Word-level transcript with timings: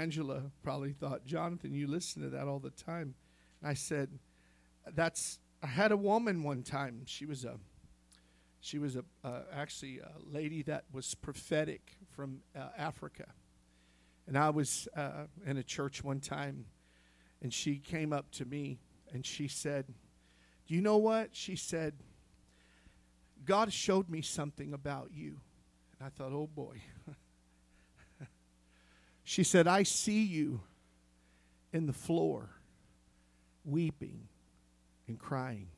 Angela 0.00 0.50
probably 0.62 0.92
thought, 0.92 1.26
Jonathan, 1.26 1.74
you 1.74 1.86
listen 1.86 2.22
to 2.22 2.30
that 2.30 2.48
all 2.48 2.58
the 2.58 2.70
time. 2.70 3.14
And 3.60 3.70
I 3.70 3.74
said, 3.74 4.08
that's, 4.94 5.38
I 5.62 5.66
had 5.66 5.92
a 5.92 5.96
woman 5.96 6.42
one 6.42 6.62
time. 6.62 7.02
She 7.04 7.26
was 7.26 7.44
a, 7.44 7.56
she 8.60 8.78
was 8.78 8.96
a, 8.96 9.04
uh, 9.22 9.42
actually 9.54 9.98
a 9.98 10.12
lady 10.24 10.62
that 10.62 10.84
was 10.90 11.14
prophetic 11.14 11.96
from 12.08 12.40
uh, 12.56 12.68
Africa. 12.78 13.26
And 14.26 14.38
I 14.38 14.50
was 14.50 14.88
uh, 14.96 15.26
in 15.44 15.58
a 15.58 15.62
church 15.62 16.02
one 16.02 16.20
time, 16.20 16.64
and 17.42 17.52
she 17.52 17.76
came 17.76 18.12
up 18.12 18.30
to 18.32 18.44
me 18.44 18.78
and 19.12 19.26
she 19.26 19.48
said, 19.48 19.86
Do 20.66 20.74
you 20.74 20.80
know 20.80 20.96
what? 20.96 21.30
She 21.32 21.56
said, 21.56 21.94
God 23.44 23.72
showed 23.72 24.08
me 24.08 24.22
something 24.22 24.72
about 24.72 25.10
you. 25.12 25.40
And 25.98 26.06
I 26.06 26.08
thought, 26.08 26.32
Oh 26.32 26.46
boy. 26.46 26.80
she 29.30 29.44
said, 29.44 29.68
I 29.68 29.84
see 29.84 30.24
you 30.24 30.60
in 31.72 31.86
the 31.86 31.92
floor 31.92 32.50
weeping 33.64 34.26
and 35.06 35.20
crying 35.20 35.68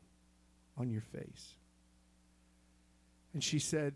on 0.79 0.91
your 0.91 1.03
face. 1.03 1.53
And 3.35 3.45
she 3.45 3.59
said, 3.59 3.93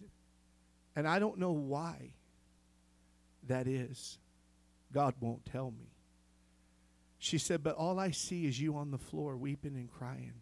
And 0.95 1.09
I 1.09 1.19
don't 1.19 1.38
know 1.38 1.52
why 1.52 2.10
that 3.48 3.66
is. 3.66 4.19
God 4.92 5.15
won't 5.20 5.46
tell 5.46 5.70
me. 5.70 5.88
She 7.18 7.38
said, 7.38 7.62
But 7.62 7.77
all 7.77 7.98
I 7.98 8.10
see 8.10 8.45
is 8.45 8.60
you 8.60 8.77
on 8.77 8.91
the 8.91 8.98
floor 8.98 9.38
weeping 9.38 9.74
and 9.74 9.91
crying. 9.91 10.34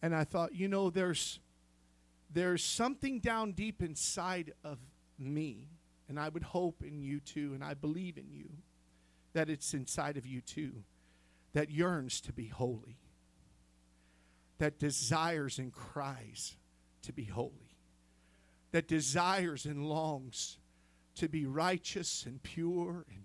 And 0.00 0.16
I 0.16 0.24
thought, 0.24 0.54
you 0.54 0.66
know, 0.68 0.88
there's 0.88 1.40
there's 2.32 2.64
something 2.64 3.20
down 3.20 3.52
deep 3.52 3.82
inside 3.82 4.54
of 4.64 4.78
me, 5.18 5.68
and 6.08 6.18
I 6.18 6.28
would 6.28 6.42
hope 6.42 6.82
in 6.82 7.00
you 7.00 7.20
too, 7.20 7.52
and 7.54 7.64
I 7.64 7.74
believe 7.74 8.18
in 8.18 8.30
you, 8.30 8.50
that 9.32 9.48
it's 9.48 9.74
inside 9.74 10.16
of 10.16 10.26
you 10.26 10.40
too, 10.40 10.84
that 11.52 11.70
yearns 11.70 12.20
to 12.22 12.32
be 12.32 12.48
holy, 12.48 12.98
that 14.58 14.78
desires 14.78 15.58
and 15.58 15.72
cries 15.72 16.56
to 17.02 17.12
be 17.12 17.24
holy, 17.24 17.76
that 18.72 18.88
desires 18.88 19.64
and 19.64 19.88
longs 19.88 20.58
to 21.16 21.28
be 21.28 21.46
righteous 21.46 22.24
and 22.26 22.42
pure 22.42 23.06
and 23.08 23.24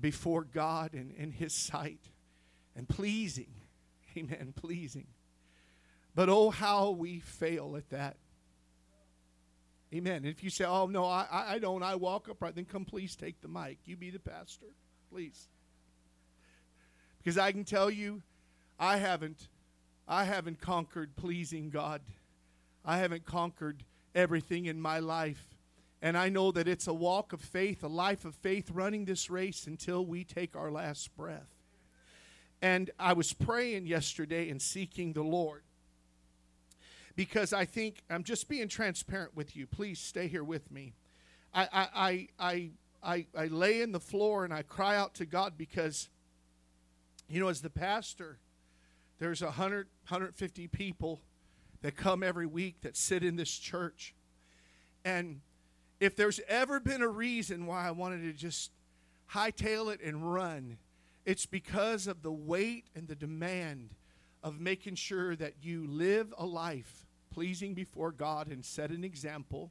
before 0.00 0.44
God 0.44 0.92
and 0.92 1.10
in 1.12 1.32
His 1.32 1.54
sight 1.54 2.10
and 2.74 2.88
pleasing. 2.88 3.54
Amen. 4.16 4.52
Pleasing. 4.54 5.06
But 6.14 6.28
oh, 6.28 6.50
how 6.50 6.90
we 6.90 7.20
fail 7.20 7.76
at 7.76 7.90
that. 7.90 8.16
Amen. 9.96 10.16
And 10.16 10.26
if 10.26 10.44
you 10.44 10.50
say, 10.50 10.66
oh, 10.66 10.86
no, 10.86 11.06
I, 11.06 11.26
I 11.30 11.58
don't, 11.58 11.82
I 11.82 11.94
walk 11.94 12.28
upright, 12.28 12.54
then 12.54 12.66
come 12.66 12.84
please 12.84 13.16
take 13.16 13.40
the 13.40 13.48
mic. 13.48 13.78
You 13.86 13.96
be 13.96 14.10
the 14.10 14.18
pastor, 14.18 14.66
please. 15.10 15.48
Because 17.16 17.38
I 17.38 17.50
can 17.50 17.64
tell 17.64 17.90
you, 17.90 18.20
I 18.78 18.98
haven't, 18.98 19.48
I 20.06 20.24
haven't 20.24 20.60
conquered 20.60 21.16
pleasing 21.16 21.70
God. 21.70 22.02
I 22.84 22.98
haven't 22.98 23.24
conquered 23.24 23.84
everything 24.14 24.66
in 24.66 24.78
my 24.78 24.98
life. 24.98 25.56
And 26.02 26.18
I 26.18 26.28
know 26.28 26.52
that 26.52 26.68
it's 26.68 26.86
a 26.86 26.94
walk 26.94 27.32
of 27.32 27.40
faith, 27.40 27.82
a 27.82 27.88
life 27.88 28.26
of 28.26 28.34
faith, 28.34 28.70
running 28.70 29.06
this 29.06 29.30
race 29.30 29.66
until 29.66 30.04
we 30.04 30.24
take 30.24 30.54
our 30.54 30.70
last 30.70 31.16
breath. 31.16 31.48
And 32.60 32.90
I 32.98 33.14
was 33.14 33.32
praying 33.32 33.86
yesterday 33.86 34.50
and 34.50 34.60
seeking 34.60 35.14
the 35.14 35.22
Lord 35.22 35.62
because 37.16 37.54
I 37.54 37.64
think 37.64 38.02
I'm 38.10 38.22
just 38.22 38.46
being 38.46 38.68
transparent 38.68 39.34
with 39.34 39.56
you. 39.56 39.66
Please 39.66 39.98
stay 39.98 40.28
here 40.28 40.44
with 40.44 40.70
me. 40.70 40.92
I, 41.52 41.68
I, 41.72 42.28
I, 42.38 42.70
I, 43.02 43.26
I, 43.34 43.46
lay 43.46 43.80
in 43.80 43.92
the 43.92 44.00
floor 44.00 44.44
and 44.44 44.52
I 44.52 44.62
cry 44.62 44.96
out 44.96 45.14
to 45.14 45.26
God 45.26 45.54
because, 45.56 46.10
you 47.28 47.40
know, 47.40 47.48
as 47.48 47.62
the 47.62 47.70
pastor, 47.70 48.38
there's 49.18 49.42
100, 49.42 49.86
150 50.08 50.68
people 50.68 51.22
that 51.80 51.96
come 51.96 52.22
every 52.22 52.46
week 52.46 52.82
that 52.82 52.96
sit 52.96 53.24
in 53.24 53.36
this 53.36 53.56
church. 53.56 54.14
And 55.04 55.40
if 55.98 56.16
there's 56.16 56.40
ever 56.48 56.78
been 56.78 57.00
a 57.00 57.08
reason 57.08 57.64
why 57.64 57.88
I 57.88 57.92
wanted 57.92 58.22
to 58.22 58.32
just 58.34 58.70
hightail 59.32 59.92
it 59.94 60.02
and 60.02 60.34
run, 60.34 60.76
it's 61.24 61.46
because 61.46 62.06
of 62.06 62.22
the 62.22 62.32
weight 62.32 62.84
and 62.94 63.08
the 63.08 63.14
demand 63.14 63.94
of 64.42 64.60
making 64.60 64.96
sure 64.96 65.34
that 65.36 65.54
you 65.62 65.86
live 65.86 66.34
a 66.36 66.44
life 66.44 67.05
pleasing 67.36 67.74
before 67.74 68.12
God 68.12 68.48
and 68.48 68.64
set 68.64 68.88
an 68.88 69.04
example 69.04 69.70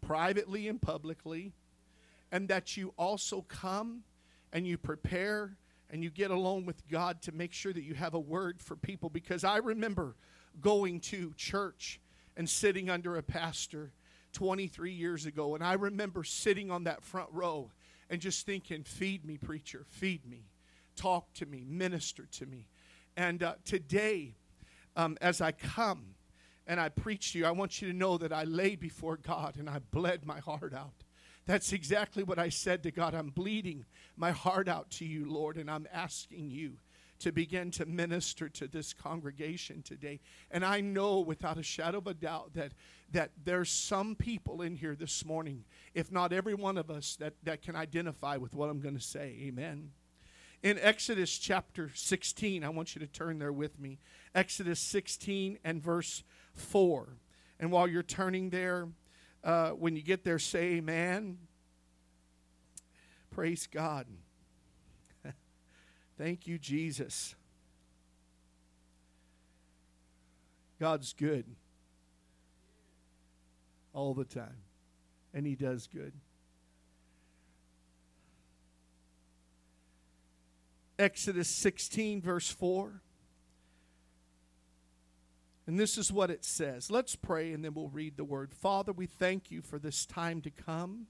privately 0.00 0.68
and 0.68 0.80
publicly, 0.80 1.50
and 2.30 2.46
that 2.46 2.76
you 2.76 2.94
also 2.96 3.44
come 3.48 4.04
and 4.52 4.64
you 4.68 4.78
prepare 4.78 5.56
and 5.90 6.04
you 6.04 6.10
get 6.10 6.30
along 6.30 6.66
with 6.66 6.86
God 6.86 7.22
to 7.22 7.32
make 7.32 7.52
sure 7.52 7.72
that 7.72 7.82
you 7.82 7.94
have 7.94 8.14
a 8.14 8.20
word 8.20 8.60
for 8.60 8.76
people. 8.76 9.10
Because 9.10 9.42
I 9.42 9.56
remember 9.56 10.14
going 10.60 11.00
to 11.00 11.34
church 11.36 12.00
and 12.36 12.48
sitting 12.48 12.88
under 12.88 13.16
a 13.16 13.22
pastor 13.24 13.90
23 14.32 14.92
years 14.92 15.26
ago. 15.26 15.56
And 15.56 15.64
I 15.64 15.72
remember 15.72 16.22
sitting 16.22 16.70
on 16.70 16.84
that 16.84 17.02
front 17.02 17.30
row 17.32 17.72
and 18.08 18.20
just 18.20 18.46
thinking, 18.46 18.84
feed 18.84 19.24
me, 19.24 19.38
preacher, 19.38 19.86
feed 19.88 20.24
me, 20.24 20.44
talk 20.94 21.32
to 21.34 21.46
me, 21.46 21.64
minister 21.66 22.28
to 22.30 22.46
me. 22.46 22.68
And 23.16 23.42
uh, 23.42 23.54
today, 23.64 24.36
um, 24.94 25.18
as 25.20 25.40
I 25.40 25.50
come 25.50 26.14
and 26.66 26.80
I 26.80 26.88
preach 26.88 27.32
to 27.32 27.38
you, 27.38 27.46
I 27.46 27.50
want 27.50 27.80
you 27.80 27.88
to 27.88 27.96
know 27.96 28.18
that 28.18 28.32
I 28.32 28.44
laid 28.44 28.80
before 28.80 29.16
God 29.16 29.56
and 29.58 29.68
I 29.68 29.80
bled 29.90 30.24
my 30.26 30.40
heart 30.40 30.74
out. 30.74 31.04
That's 31.46 31.72
exactly 31.72 32.22
what 32.22 32.38
I 32.38 32.48
said 32.48 32.82
to 32.84 32.90
God. 32.90 33.14
I'm 33.14 33.30
bleeding 33.30 33.84
my 34.16 34.30
heart 34.30 34.68
out 34.68 34.90
to 34.92 35.04
you, 35.04 35.30
Lord, 35.30 35.56
and 35.56 35.70
I'm 35.70 35.88
asking 35.92 36.50
you 36.50 36.78
to 37.20 37.32
begin 37.32 37.70
to 37.70 37.86
minister 37.86 38.48
to 38.48 38.66
this 38.66 38.92
congregation 38.92 39.82
today. 39.82 40.20
And 40.50 40.64
I 40.64 40.80
know 40.80 41.20
without 41.20 41.58
a 41.58 41.62
shadow 41.62 41.98
of 41.98 42.06
a 42.06 42.14
doubt 42.14 42.54
that, 42.54 42.72
that 43.12 43.30
there's 43.44 43.70
some 43.70 44.14
people 44.14 44.62
in 44.62 44.76
here 44.76 44.96
this 44.96 45.24
morning, 45.24 45.64
if 45.94 46.10
not 46.10 46.32
every 46.32 46.54
one 46.54 46.78
of 46.78 46.90
us, 46.90 47.16
that, 47.16 47.34
that 47.42 47.62
can 47.62 47.76
identify 47.76 48.36
with 48.36 48.54
what 48.54 48.70
I'm 48.70 48.80
going 48.80 48.96
to 48.96 49.02
say. 49.02 49.36
Amen. 49.42 49.90
In 50.62 50.78
Exodus 50.78 51.38
chapter 51.38 51.90
16, 51.94 52.64
I 52.64 52.68
want 52.68 52.94
you 52.94 53.00
to 53.00 53.06
turn 53.06 53.38
there 53.38 53.52
with 53.52 53.78
me. 53.78 53.98
Exodus 54.34 54.80
16 54.80 55.58
and 55.64 55.82
verse 55.82 56.22
4. 56.54 57.16
And 57.58 57.70
while 57.70 57.86
you're 57.86 58.02
turning 58.02 58.50
there, 58.50 58.88
uh, 59.42 59.70
when 59.70 59.96
you 59.96 60.02
get 60.02 60.24
there, 60.24 60.38
say 60.38 60.74
amen. 60.74 61.38
Praise 63.30 63.66
God. 63.66 64.06
Thank 66.18 66.46
you, 66.46 66.58
Jesus. 66.58 67.34
God's 70.78 71.12
good 71.12 71.44
all 73.92 74.14
the 74.14 74.24
time, 74.24 74.62
and 75.34 75.46
He 75.46 75.54
does 75.54 75.86
good. 75.86 76.12
Exodus 80.98 81.48
16, 81.48 82.20
verse 82.20 82.50
4. 82.50 83.00
And 85.70 85.78
this 85.78 85.96
is 85.96 86.12
what 86.12 86.32
it 86.32 86.44
says. 86.44 86.90
Let's 86.90 87.14
pray 87.14 87.52
and 87.52 87.64
then 87.64 87.74
we'll 87.74 87.90
read 87.90 88.16
the 88.16 88.24
word. 88.24 88.52
Father, 88.52 88.90
we 88.90 89.06
thank 89.06 89.52
you 89.52 89.62
for 89.62 89.78
this 89.78 90.04
time 90.04 90.40
to 90.40 90.50
come, 90.50 91.06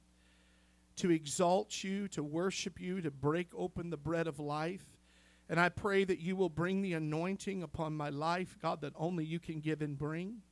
to 0.96 1.10
exalt 1.10 1.82
you, 1.82 2.08
to 2.08 2.22
worship 2.22 2.78
you, 2.78 3.00
to 3.00 3.10
break 3.10 3.48
open 3.56 3.88
the 3.88 3.96
bread 3.96 4.26
of 4.26 4.38
life. 4.38 4.84
And 5.48 5.58
I 5.58 5.70
pray 5.70 6.04
that 6.04 6.18
you 6.18 6.36
will 6.36 6.50
bring 6.50 6.82
the 6.82 6.92
anointing 6.92 7.62
upon 7.62 7.96
my 7.96 8.10
life, 8.10 8.58
God, 8.60 8.82
that 8.82 8.92
only 8.96 9.24
you 9.24 9.38
can 9.38 9.60
give 9.60 9.80
and 9.80 9.96
bring. 9.96 10.42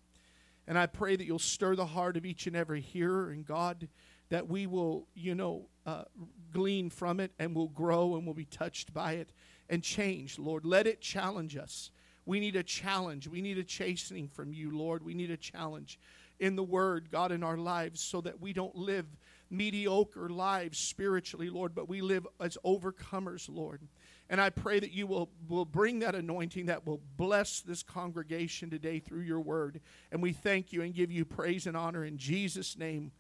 And 0.67 0.79
I 0.79 0.87
pray 0.87 1.15
that 1.15 1.27
you'll 1.27 1.39
stir 1.39 1.77
the 1.77 1.85
heart 1.85 2.17
of 2.17 2.25
each 2.25 2.47
and 2.47 2.57
every 2.57 2.81
hearer, 2.81 3.29
and 3.29 3.45
God, 3.45 3.89
that 4.31 4.49
we 4.49 4.67
will, 4.67 5.07
you 5.15 5.35
know, 5.35 5.67
uh, 5.85 6.05
glean 6.51 6.89
from 6.89 7.21
it 7.21 7.33
and 7.39 7.55
will 7.55 7.69
grow 7.69 8.17
and 8.17 8.27
will 8.27 8.33
be 8.33 8.47
touched 8.47 8.95
by 8.95 9.17
it 9.17 9.35
and 9.69 9.83
change, 9.83 10.39
Lord. 10.39 10.65
Let 10.65 10.87
it 10.87 11.03
challenge 11.03 11.59
us. 11.59 11.91
We 12.29 12.41
need 12.41 12.57
a 12.57 12.63
challenge. 12.63 13.27
We 13.27 13.41
need 13.41 13.57
a 13.57 13.65
chastening 13.65 14.29
from 14.29 14.53
you, 14.53 14.77
Lord. 14.77 15.03
We 15.03 15.15
need 15.15 15.31
a 15.31 15.37
challenge 15.39 15.99
in 16.39 16.57
the 16.57 16.63
Word, 16.63 17.11
God, 17.11 17.33
in 17.33 17.43
our 17.43 17.57
lives 17.57 18.03
so 18.03 18.21
that 18.21 18.39
we 18.39 18.53
don't 18.53 18.77
live 18.77 19.07
mediocre 19.49 20.29
lives 20.29 20.79
spiritually, 20.79 21.49
Lord, 21.49 21.75
but 21.75 21.89
we 21.89 22.03
live 22.03 22.27
as 22.39 22.59
overcomers, 22.67 23.49
Lord. 23.49 23.81
And 24.29 24.43
I 24.43 24.51
pray 24.51 24.79
that 24.79 24.93
you 24.93 25.07
will, 25.07 25.31
will 25.49 25.65
bring 25.65 26.01
that 26.01 26.15
anointing 26.15 26.67
that 26.67 26.87
will 26.87 27.01
bless 27.17 27.63
this 27.63 27.83
congregation 27.83 28.69
today 28.69 28.99
through 28.99 29.23
your 29.23 29.41
word. 29.41 29.81
And 30.13 30.21
we 30.21 30.35
thank 30.35 30.71
you 30.71 30.83
and 30.83 30.93
give 30.93 31.11
you 31.11 31.25
praise 31.25 31.67
and 31.67 31.79
honor. 31.79 32.05
In 32.05 32.19
Jesus' 32.19 32.77
name 32.77 33.11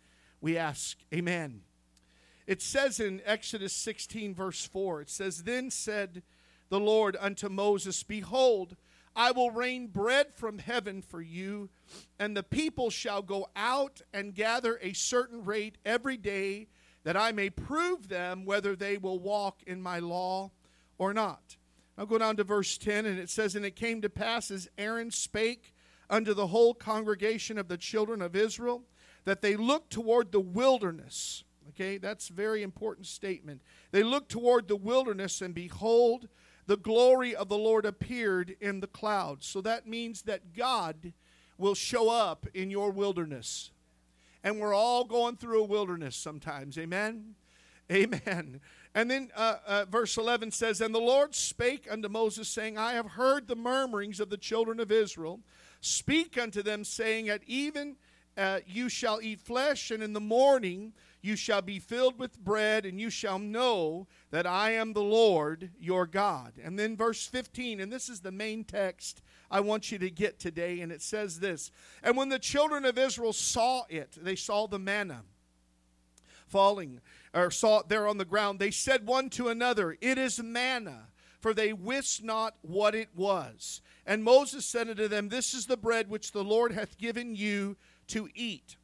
we 0.43 0.58
ask. 0.58 0.99
Amen. 1.14 1.62
It 2.46 2.61
says 2.61 3.00
in 3.00 3.22
Exodus 3.25 3.72
16, 3.72 4.34
verse 4.34 4.66
4, 4.66 5.00
it 5.00 5.08
says, 5.08 5.44
Then 5.44 5.70
said 5.70 6.22
the 6.69 6.78
Lord 6.78 7.16
unto 7.19 7.49
Moses, 7.49 8.02
Behold, 8.02 8.76
I 9.18 9.32
will 9.32 9.50
rain 9.50 9.88
bread 9.88 10.28
from 10.32 10.58
heaven 10.58 11.02
for 11.02 11.20
you, 11.20 11.70
and 12.20 12.36
the 12.36 12.44
people 12.44 12.88
shall 12.88 13.20
go 13.20 13.48
out 13.56 14.00
and 14.14 14.32
gather 14.32 14.78
a 14.80 14.92
certain 14.92 15.44
rate 15.44 15.76
every 15.84 16.16
day 16.16 16.68
that 17.02 17.16
I 17.16 17.32
may 17.32 17.50
prove 17.50 18.08
them 18.08 18.44
whether 18.44 18.76
they 18.76 18.96
will 18.96 19.18
walk 19.18 19.60
in 19.66 19.82
my 19.82 19.98
law 19.98 20.52
or 20.98 21.12
not. 21.12 21.56
I'll 21.98 22.06
go 22.06 22.18
down 22.18 22.36
to 22.36 22.44
verse 22.44 22.78
10, 22.78 23.06
and 23.06 23.18
it 23.18 23.28
says, 23.28 23.56
And 23.56 23.64
it 23.66 23.74
came 23.74 24.00
to 24.02 24.08
pass 24.08 24.52
as 24.52 24.68
Aaron 24.78 25.10
spake 25.10 25.74
unto 26.08 26.32
the 26.32 26.46
whole 26.46 26.72
congregation 26.72 27.58
of 27.58 27.66
the 27.66 27.76
children 27.76 28.22
of 28.22 28.36
Israel, 28.36 28.84
that 29.24 29.42
they 29.42 29.56
looked 29.56 29.90
toward 29.90 30.30
the 30.30 30.38
wilderness. 30.38 31.42
Okay, 31.70 31.98
that's 31.98 32.30
a 32.30 32.34
very 32.34 32.62
important 32.62 33.08
statement. 33.08 33.62
They 33.90 34.04
looked 34.04 34.30
toward 34.30 34.68
the 34.68 34.76
wilderness, 34.76 35.42
and 35.42 35.54
behold, 35.54 36.28
the 36.68 36.76
glory 36.76 37.34
of 37.34 37.48
the 37.48 37.56
Lord 37.56 37.86
appeared 37.86 38.54
in 38.60 38.80
the 38.80 38.86
clouds. 38.86 39.46
So 39.46 39.62
that 39.62 39.88
means 39.88 40.22
that 40.22 40.54
God 40.54 41.14
will 41.56 41.74
show 41.74 42.10
up 42.10 42.46
in 42.52 42.70
your 42.70 42.90
wilderness. 42.90 43.70
And 44.44 44.60
we're 44.60 44.74
all 44.74 45.04
going 45.04 45.36
through 45.36 45.62
a 45.62 45.66
wilderness 45.66 46.14
sometimes. 46.14 46.76
Amen? 46.76 47.34
Amen. 47.90 48.60
And 48.94 49.10
then 49.10 49.30
uh, 49.34 49.56
uh, 49.66 49.84
verse 49.90 50.18
11 50.18 50.50
says, 50.50 50.82
And 50.82 50.94
the 50.94 51.00
Lord 51.00 51.34
spake 51.34 51.88
unto 51.90 52.08
Moses, 52.08 52.48
saying, 52.48 52.76
I 52.76 52.92
have 52.92 53.12
heard 53.12 53.48
the 53.48 53.56
murmurings 53.56 54.20
of 54.20 54.28
the 54.28 54.36
children 54.36 54.78
of 54.78 54.92
Israel. 54.92 55.40
Speak 55.80 56.36
unto 56.36 56.62
them, 56.62 56.84
saying, 56.84 57.30
At 57.30 57.40
even 57.46 57.96
uh, 58.36 58.60
you 58.66 58.90
shall 58.90 59.20
eat 59.22 59.40
flesh, 59.40 59.90
and 59.90 60.02
in 60.02 60.12
the 60.12 60.20
morning 60.20 60.92
you 61.22 61.34
shall 61.34 61.62
be 61.62 61.78
filled 61.78 62.18
with 62.18 62.38
bread, 62.38 62.84
and 62.84 63.00
you 63.00 63.08
shall 63.08 63.38
know 63.38 64.06
that 64.30 64.46
I 64.46 64.72
am 64.72 64.92
the 64.92 65.02
Lord 65.02 65.70
your 65.80 66.06
God. 66.06 66.52
And 66.62 66.78
then 66.78 66.96
verse 66.96 67.26
15, 67.26 67.80
and 67.80 67.92
this 67.92 68.08
is 68.08 68.20
the 68.20 68.32
main 68.32 68.64
text 68.64 69.22
I 69.50 69.60
want 69.60 69.90
you 69.90 69.98
to 69.98 70.10
get 70.10 70.38
today, 70.38 70.80
and 70.80 70.92
it 70.92 71.02
says 71.02 71.40
this 71.40 71.70
And 72.02 72.16
when 72.16 72.28
the 72.28 72.38
children 72.38 72.84
of 72.84 72.98
Israel 72.98 73.32
saw 73.32 73.84
it, 73.88 74.16
they 74.20 74.36
saw 74.36 74.66
the 74.66 74.78
manna 74.78 75.22
falling, 76.46 77.00
or 77.34 77.50
saw 77.50 77.80
it 77.80 77.88
there 77.88 78.08
on 78.08 78.19
the 78.19 78.25
ground, 78.25 78.58
they 78.58 78.70
said 78.70 79.06
one 79.06 79.30
to 79.30 79.48
another, 79.48 79.96
It 80.00 80.19
is 80.19 80.42
manna, 80.42 81.08
for 81.40 81.54
they 81.54 81.72
wist 81.72 82.22
not 82.22 82.54
what 82.62 82.94
it 82.94 83.08
was. 83.14 83.80
And 84.06 84.25
Moses 84.25 84.64
said 84.64 84.88
unto 84.88 85.08
them, 85.08 85.28
This 85.28 85.54
is 85.54 85.66
the 85.66 85.76
bread 85.76 86.08
which 86.08 86.32
the 86.32 86.44
Lord 86.44 86.72
hath 86.72 86.98
given 86.98 87.34
you 87.34 87.76
to 88.08 88.28
eat. 88.34 88.76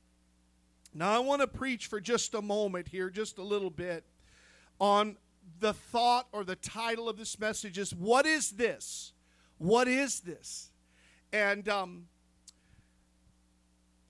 Now, 0.93 1.17
I 1.17 1.19
want 1.19 1.41
to 1.41 1.49
preach 1.49 1.87
for 1.87 2.01
just 2.01 2.35
a 2.35 2.43
moment 2.43 2.89
here, 2.89 3.11
just 3.11 3.39
a 3.39 3.43
little 3.43 3.71
bit, 3.71 4.05
on 4.79 5.17
the 5.59 5.73
thought 5.73 6.29
or 6.33 6.45
the 6.45 6.57
title 6.57 7.09
of 7.09 7.17
this 7.17 7.39
message 7.39 7.79
is 7.79 7.95
What 7.95 8.27
is 8.27 8.53
this? 8.53 9.13
What 9.59 9.89
is 9.89 10.21
this? 10.21 10.71
And 11.33 11.69
um, 11.69 12.05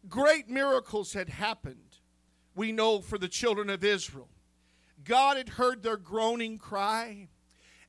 great 0.09 0.49
miracles 0.49 1.13
had 1.13 1.29
happened, 1.29 1.99
we 2.55 2.73
know, 2.73 3.01
for 3.01 3.19
the 3.19 3.29
children 3.29 3.71
of 3.71 3.85
Israel. 3.85 4.29
God 5.05 5.37
had 5.37 5.51
heard 5.51 5.83
their 5.83 5.97
groaning 5.97 6.59
cry, 6.59 7.29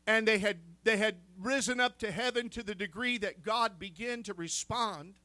and 0.06 0.28
they 0.28 0.40
had, 0.40 0.60
they 0.84 0.98
had 0.98 1.18
risen 1.40 1.80
up 1.80 1.98
to 2.00 2.12
heaven 2.12 2.50
to 2.50 2.64
the 2.64 2.76
degree 2.76 3.18
that 3.20 3.44
God 3.44 3.80
began 3.80 4.24
to 4.24 4.34
respond. 4.34 5.16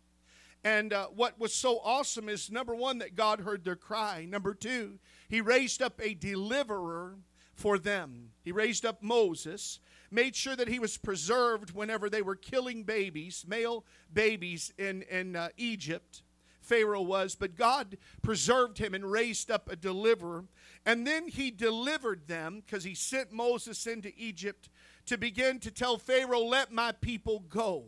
And 0.63 0.93
uh, 0.93 1.07
what 1.07 1.39
was 1.39 1.55
so 1.55 1.81
awesome 1.83 2.29
is 2.29 2.51
number 2.51 2.75
one, 2.75 2.99
that 2.99 3.15
God 3.15 3.41
heard 3.41 3.65
their 3.65 3.77
cry. 3.77 4.27
Number 4.29 4.55
two, 4.55 4.99
He 5.29 5.41
raised 5.41 5.81
up 5.83 6.01
a 6.01 6.15
deliverer 6.15 7.17
for 7.61 7.79
them. 7.79 8.31
He 8.43 8.53
raised 8.53 8.87
up 8.87 9.03
Moses, 9.03 9.81
made 10.11 10.35
sure 10.35 10.57
that 10.57 10.69
he 10.69 10.79
was 10.79 10.97
preserved 10.97 11.73
whenever 11.73 12.09
they 12.09 12.23
were 12.23 12.35
killing 12.35 12.85
babies, 12.85 13.45
male 13.47 13.85
babies 14.13 14.73
in, 14.79 15.03
in 15.03 15.37
uh, 15.37 15.51
Egypt. 15.59 16.23
Pharaoh 16.63 17.03
was, 17.03 17.35
but 17.35 17.57
God 17.57 17.99
preserved 18.23 18.79
him 18.79 18.95
and 18.95 19.11
raised 19.11 19.51
up 19.51 19.71
a 19.71 19.77
deliverer. 19.77 20.45
And 20.87 21.07
then 21.07 21.29
he 21.29 21.51
delivered 21.51 22.29
them 22.29 22.63
because 22.65 22.85
he 22.85 22.95
sent 22.95 23.31
Moses 23.31 23.87
into 23.87 24.11
Egypt 24.17 24.71
to 25.07 25.19
begin 25.19 25.59
to 25.61 25.71
tell 25.71 25.99
Pharaoh, 25.99 26.45
Let 26.45 26.73
my 26.73 26.93
people 26.93 27.41
go. 27.41 27.85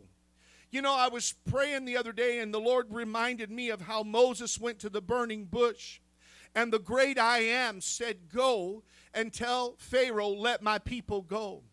You 0.69 0.81
know, 0.81 0.95
I 0.95 1.07
was 1.07 1.33
praying 1.49 1.85
the 1.85 1.97
other 1.97 2.11
day, 2.11 2.39
and 2.39 2.53
the 2.53 2.59
Lord 2.59 2.87
reminded 2.91 3.49
me 3.49 3.69
of 3.69 3.81
how 3.81 4.03
Moses 4.03 4.59
went 4.59 4.79
to 4.79 4.89
the 4.89 5.01
burning 5.01 5.45
bush, 5.45 5.99
and 6.55 6.71
the 6.71 6.79
great 6.79 7.17
I 7.17 7.39
am 7.39 7.81
said, 7.81 8.29
Go 8.31 8.83
and 9.13 9.33
tell 9.33 9.75
Pharaoh, 9.77 10.29
Let 10.29 10.61
my 10.61 10.79
people 10.79 11.21
go. 11.21 11.63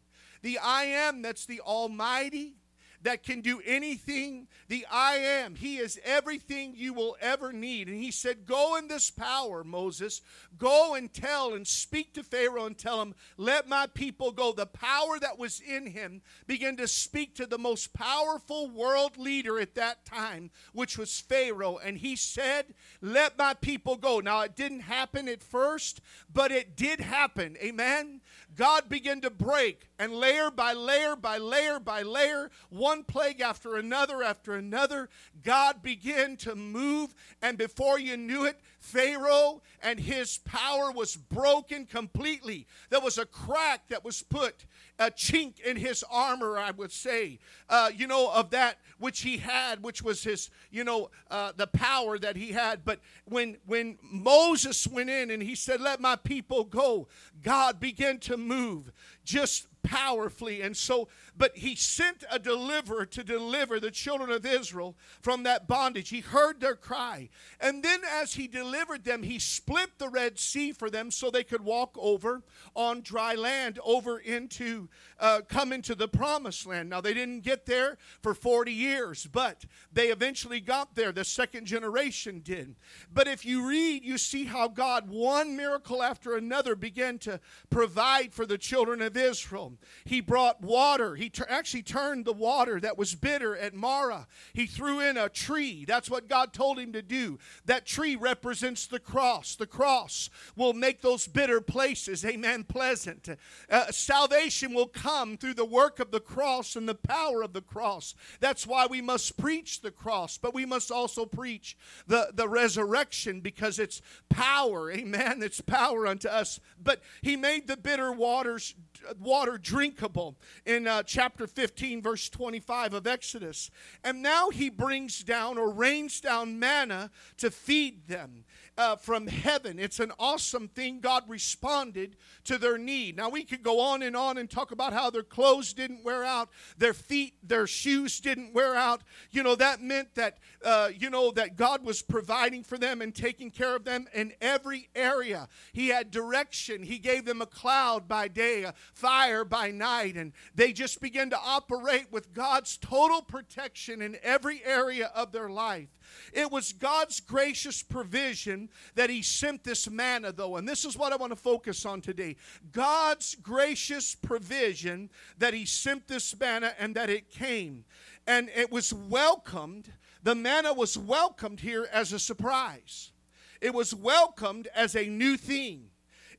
The 0.42 0.58
I 0.58 0.84
am 0.84 1.22
that's 1.22 1.46
the 1.46 1.60
Almighty, 1.60 2.56
that 3.02 3.22
can 3.22 3.40
do 3.40 3.60
anything. 3.64 4.46
The 4.68 4.86
I 4.90 5.16
am. 5.16 5.54
He 5.54 5.78
is 5.78 5.98
everything 6.04 6.74
you 6.76 6.92
will 6.92 7.16
ever 7.20 7.52
need. 7.52 7.88
And 7.88 8.02
he 8.02 8.10
said, 8.10 8.46
Go 8.46 8.76
in 8.76 8.88
this 8.88 9.10
power, 9.10 9.64
Moses. 9.64 10.20
Go 10.58 10.94
and 10.94 11.12
tell 11.12 11.54
and 11.54 11.66
speak 11.66 12.14
to 12.14 12.22
Pharaoh 12.22 12.66
and 12.66 12.76
tell 12.76 13.00
him, 13.00 13.14
Let 13.36 13.68
my 13.68 13.86
people 13.86 14.32
go. 14.32 14.52
The 14.52 14.66
power 14.66 15.18
that 15.20 15.38
was 15.38 15.60
in 15.60 15.86
him 15.86 16.22
began 16.46 16.76
to 16.76 16.88
speak 16.88 17.34
to 17.36 17.46
the 17.46 17.58
most 17.58 17.92
powerful 17.94 18.68
world 18.68 19.16
leader 19.16 19.58
at 19.58 19.74
that 19.74 20.04
time, 20.04 20.50
which 20.72 20.98
was 20.98 21.20
Pharaoh. 21.20 21.78
And 21.78 21.98
he 21.98 22.16
said, 22.16 22.66
Let 23.00 23.38
my 23.38 23.54
people 23.54 23.96
go. 23.96 24.20
Now, 24.20 24.42
it 24.42 24.56
didn't 24.56 24.80
happen 24.80 25.28
at 25.28 25.42
first, 25.42 26.00
but 26.32 26.52
it 26.52 26.76
did 26.76 27.00
happen. 27.00 27.56
Amen. 27.62 28.20
God 28.56 28.88
began 28.88 29.20
to 29.22 29.30
break, 29.30 29.88
and 29.98 30.12
layer 30.12 30.50
by 30.50 30.72
layer 30.72 31.16
by 31.16 31.38
layer 31.38 31.78
by 31.78 32.02
layer, 32.02 32.50
one 32.68 33.04
plague 33.04 33.40
after 33.40 33.76
another 33.76 34.22
after 34.22 34.54
another, 34.54 35.08
God 35.42 35.82
began 35.82 36.36
to 36.38 36.54
move, 36.54 37.14
and 37.40 37.56
before 37.56 37.98
you 37.98 38.16
knew 38.16 38.44
it, 38.44 38.60
Pharaoh 38.78 39.62
and 39.82 40.00
his 40.00 40.38
power 40.38 40.90
was 40.90 41.16
broken 41.16 41.86
completely. 41.86 42.66
There 42.88 43.00
was 43.00 43.18
a 43.18 43.26
crack 43.26 43.88
that 43.88 44.04
was 44.04 44.22
put, 44.22 44.64
a 45.00 45.10
chink 45.10 45.58
in 45.60 45.78
his 45.78 46.04
armor, 46.10 46.58
I 46.58 46.70
would 46.72 46.92
say, 46.92 47.38
uh, 47.70 47.90
you 47.96 48.06
know, 48.06 48.30
of 48.30 48.50
that 48.50 48.76
which 48.98 49.22
he 49.22 49.38
had, 49.38 49.82
which 49.82 50.02
was 50.02 50.22
his, 50.22 50.50
you 50.70 50.84
know, 50.84 51.10
uh, 51.30 51.52
the 51.56 51.66
power 51.66 52.18
that 52.18 52.36
he 52.36 52.52
had. 52.52 52.84
But 52.84 53.00
when 53.24 53.56
when 53.66 53.98
Moses 54.02 54.86
went 54.86 55.08
in 55.08 55.30
and 55.30 55.42
he 55.42 55.54
said, 55.54 55.80
"Let 55.80 56.00
my 56.00 56.16
people 56.16 56.64
go," 56.64 57.08
God 57.42 57.80
began 57.80 58.18
to 58.20 58.36
move 58.36 58.92
just 59.24 59.66
powerfully. 59.82 60.62
And 60.62 60.76
so, 60.76 61.08
but 61.36 61.56
he 61.56 61.74
sent 61.74 62.24
a 62.30 62.38
deliverer 62.38 63.06
to 63.06 63.24
deliver 63.24 63.80
the 63.80 63.90
children 63.90 64.30
of 64.30 64.44
Israel 64.44 64.96
from 65.20 65.42
that 65.44 65.66
bondage. 65.66 66.10
He 66.10 66.20
heard 66.20 66.60
their 66.60 66.74
cry. 66.74 67.28
And 67.60 67.82
then, 67.82 68.00
as 68.04 68.34
he 68.34 68.46
delivered 68.46 69.04
them, 69.04 69.22
he 69.22 69.38
split 69.38 69.98
the 69.98 70.08
Red 70.08 70.38
Sea 70.38 70.72
for 70.72 70.90
them 70.90 71.10
so 71.10 71.30
they 71.30 71.44
could 71.44 71.64
walk 71.64 71.96
over 71.98 72.42
on 72.74 73.00
dry 73.00 73.34
land, 73.34 73.78
over 73.84 74.18
into, 74.18 74.88
uh, 75.18 75.40
come 75.48 75.72
into 75.72 75.94
the 75.94 76.08
promised 76.08 76.66
land. 76.66 76.90
Now, 76.90 77.00
they 77.00 77.14
didn't 77.14 77.40
get 77.40 77.66
there 77.66 77.98
for 78.22 78.34
40 78.34 78.72
years, 78.72 79.26
but 79.30 79.64
they 79.92 80.08
eventually 80.08 80.60
got 80.60 80.94
there. 80.94 81.12
The 81.12 81.24
second 81.24 81.66
generation 81.66 82.40
did. 82.44 82.76
But 83.12 83.28
if 83.28 83.44
you 83.44 83.66
read, 83.66 84.04
you 84.04 84.18
see 84.18 84.44
how 84.44 84.68
God, 84.68 85.08
one 85.08 85.56
miracle 85.56 86.02
after 86.02 86.36
another, 86.36 86.74
began 86.74 87.18
to 87.20 87.40
provide 87.70 88.32
for 88.32 88.46
the 88.46 88.58
children 88.58 89.00
of 89.02 89.16
Israel. 89.20 89.74
He 90.04 90.20
brought 90.20 90.60
water. 90.60 91.14
He 91.14 91.30
actually 91.48 91.82
turned 91.82 92.24
the 92.24 92.32
water 92.32 92.80
that 92.80 92.98
was 92.98 93.14
bitter 93.14 93.56
at 93.56 93.74
Marah. 93.74 94.26
He 94.52 94.66
threw 94.66 95.00
in 95.00 95.16
a 95.16 95.28
tree. 95.28 95.84
That's 95.84 96.10
what 96.10 96.28
God 96.28 96.52
told 96.52 96.78
him 96.78 96.92
to 96.92 97.02
do. 97.02 97.38
That 97.66 97.86
tree 97.86 98.16
represents 98.16 98.86
the 98.86 98.98
cross. 98.98 99.54
The 99.54 99.66
cross 99.66 100.30
will 100.56 100.72
make 100.72 101.02
those 101.02 101.26
bitter 101.26 101.60
places, 101.60 102.24
amen, 102.24 102.64
pleasant. 102.64 103.28
Uh, 103.70 103.90
salvation 103.90 104.74
will 104.74 104.86
come 104.86 105.36
through 105.36 105.54
the 105.54 105.64
work 105.64 106.00
of 106.00 106.10
the 106.10 106.20
cross 106.20 106.76
and 106.76 106.88
the 106.88 106.94
power 106.94 107.42
of 107.42 107.52
the 107.52 107.62
cross. 107.62 108.14
That's 108.40 108.66
why 108.66 108.86
we 108.86 109.00
must 109.00 109.36
preach 109.36 109.82
the 109.82 109.90
cross, 109.90 110.38
but 110.38 110.54
we 110.54 110.66
must 110.66 110.90
also 110.90 111.26
preach 111.26 111.76
the, 112.06 112.30
the 112.34 112.48
resurrection 112.48 113.40
because 113.40 113.78
it's 113.78 114.02
power, 114.28 114.90
amen. 114.90 115.42
It's 115.42 115.60
power 115.60 116.06
unto 116.06 116.28
us. 116.28 116.60
But 116.82 117.00
he 117.22 117.36
made 117.36 117.66
the 117.66 117.76
bitter 117.76 118.12
waters 118.12 118.74
water 119.18 119.58
drinkable 119.58 120.36
in 120.64 120.86
uh, 120.86 121.02
chapter 121.02 121.46
15, 121.46 122.02
verse 122.02 122.28
25 122.28 122.94
of 122.94 123.06
Exodus. 123.06 123.70
And 124.04 124.22
now 124.22 124.50
he 124.50 124.70
brings 124.70 125.22
down 125.22 125.58
or 125.58 125.70
rains 125.70 126.20
down 126.20 126.58
manna 126.58 127.10
to 127.38 127.50
feed 127.50 128.08
them 128.08 128.44
uh, 128.80 128.96
from 128.96 129.26
heaven. 129.26 129.78
It's 129.78 130.00
an 130.00 130.10
awesome 130.18 130.66
thing. 130.66 131.00
God 131.00 131.24
responded 131.28 132.16
to 132.44 132.56
their 132.56 132.78
need. 132.78 133.14
Now, 133.14 133.28
we 133.28 133.44
could 133.44 133.62
go 133.62 133.78
on 133.78 134.02
and 134.02 134.16
on 134.16 134.38
and 134.38 134.48
talk 134.48 134.72
about 134.72 134.94
how 134.94 135.10
their 135.10 135.22
clothes 135.22 135.74
didn't 135.74 136.02
wear 136.02 136.24
out, 136.24 136.48
their 136.78 136.94
feet, 136.94 137.34
their 137.46 137.66
shoes 137.66 138.20
didn't 138.20 138.54
wear 138.54 138.74
out. 138.74 139.02
You 139.32 139.42
know, 139.42 139.54
that 139.56 139.82
meant 139.82 140.14
that, 140.14 140.38
uh, 140.64 140.88
you 140.98 141.10
know, 141.10 141.30
that 141.32 141.56
God 141.56 141.84
was 141.84 142.00
providing 142.00 142.62
for 142.62 142.78
them 142.78 143.02
and 143.02 143.14
taking 143.14 143.50
care 143.50 143.76
of 143.76 143.84
them 143.84 144.08
in 144.14 144.32
every 144.40 144.88
area. 144.94 145.46
He 145.74 145.88
had 145.88 146.10
direction. 146.10 146.82
He 146.82 146.98
gave 146.98 147.26
them 147.26 147.42
a 147.42 147.46
cloud 147.46 148.08
by 148.08 148.28
day, 148.28 148.62
a 148.62 148.72
fire 148.94 149.44
by 149.44 149.72
night, 149.72 150.16
and 150.16 150.32
they 150.54 150.72
just 150.72 151.02
began 151.02 151.28
to 151.28 151.38
operate 151.38 152.06
with 152.10 152.32
God's 152.32 152.78
total 152.78 153.20
protection 153.20 154.00
in 154.00 154.16
every 154.22 154.64
area 154.64 155.12
of 155.14 155.32
their 155.32 155.50
life. 155.50 155.88
It 156.32 156.50
was 156.50 156.72
God's 156.72 157.20
gracious 157.20 157.82
provision 157.82 158.68
that 158.94 159.10
He 159.10 159.22
sent 159.22 159.64
this 159.64 159.90
manna, 159.90 160.32
though. 160.32 160.56
And 160.56 160.68
this 160.68 160.84
is 160.84 160.96
what 160.96 161.12
I 161.12 161.16
want 161.16 161.32
to 161.32 161.36
focus 161.36 161.84
on 161.84 162.00
today 162.00 162.36
God's 162.72 163.34
gracious 163.36 164.14
provision 164.14 165.10
that 165.38 165.54
He 165.54 165.64
sent 165.64 166.08
this 166.08 166.38
manna 166.38 166.72
and 166.78 166.94
that 166.96 167.10
it 167.10 167.30
came. 167.30 167.84
And 168.26 168.50
it 168.54 168.70
was 168.70 168.92
welcomed, 168.92 169.92
the 170.22 170.34
manna 170.34 170.72
was 170.72 170.96
welcomed 170.96 171.60
here 171.60 171.88
as 171.92 172.12
a 172.12 172.18
surprise. 172.18 173.12
It 173.60 173.74
was 173.74 173.94
welcomed 173.94 174.68
as 174.74 174.94
a 174.94 175.06
new 175.06 175.36
thing. 175.36 175.90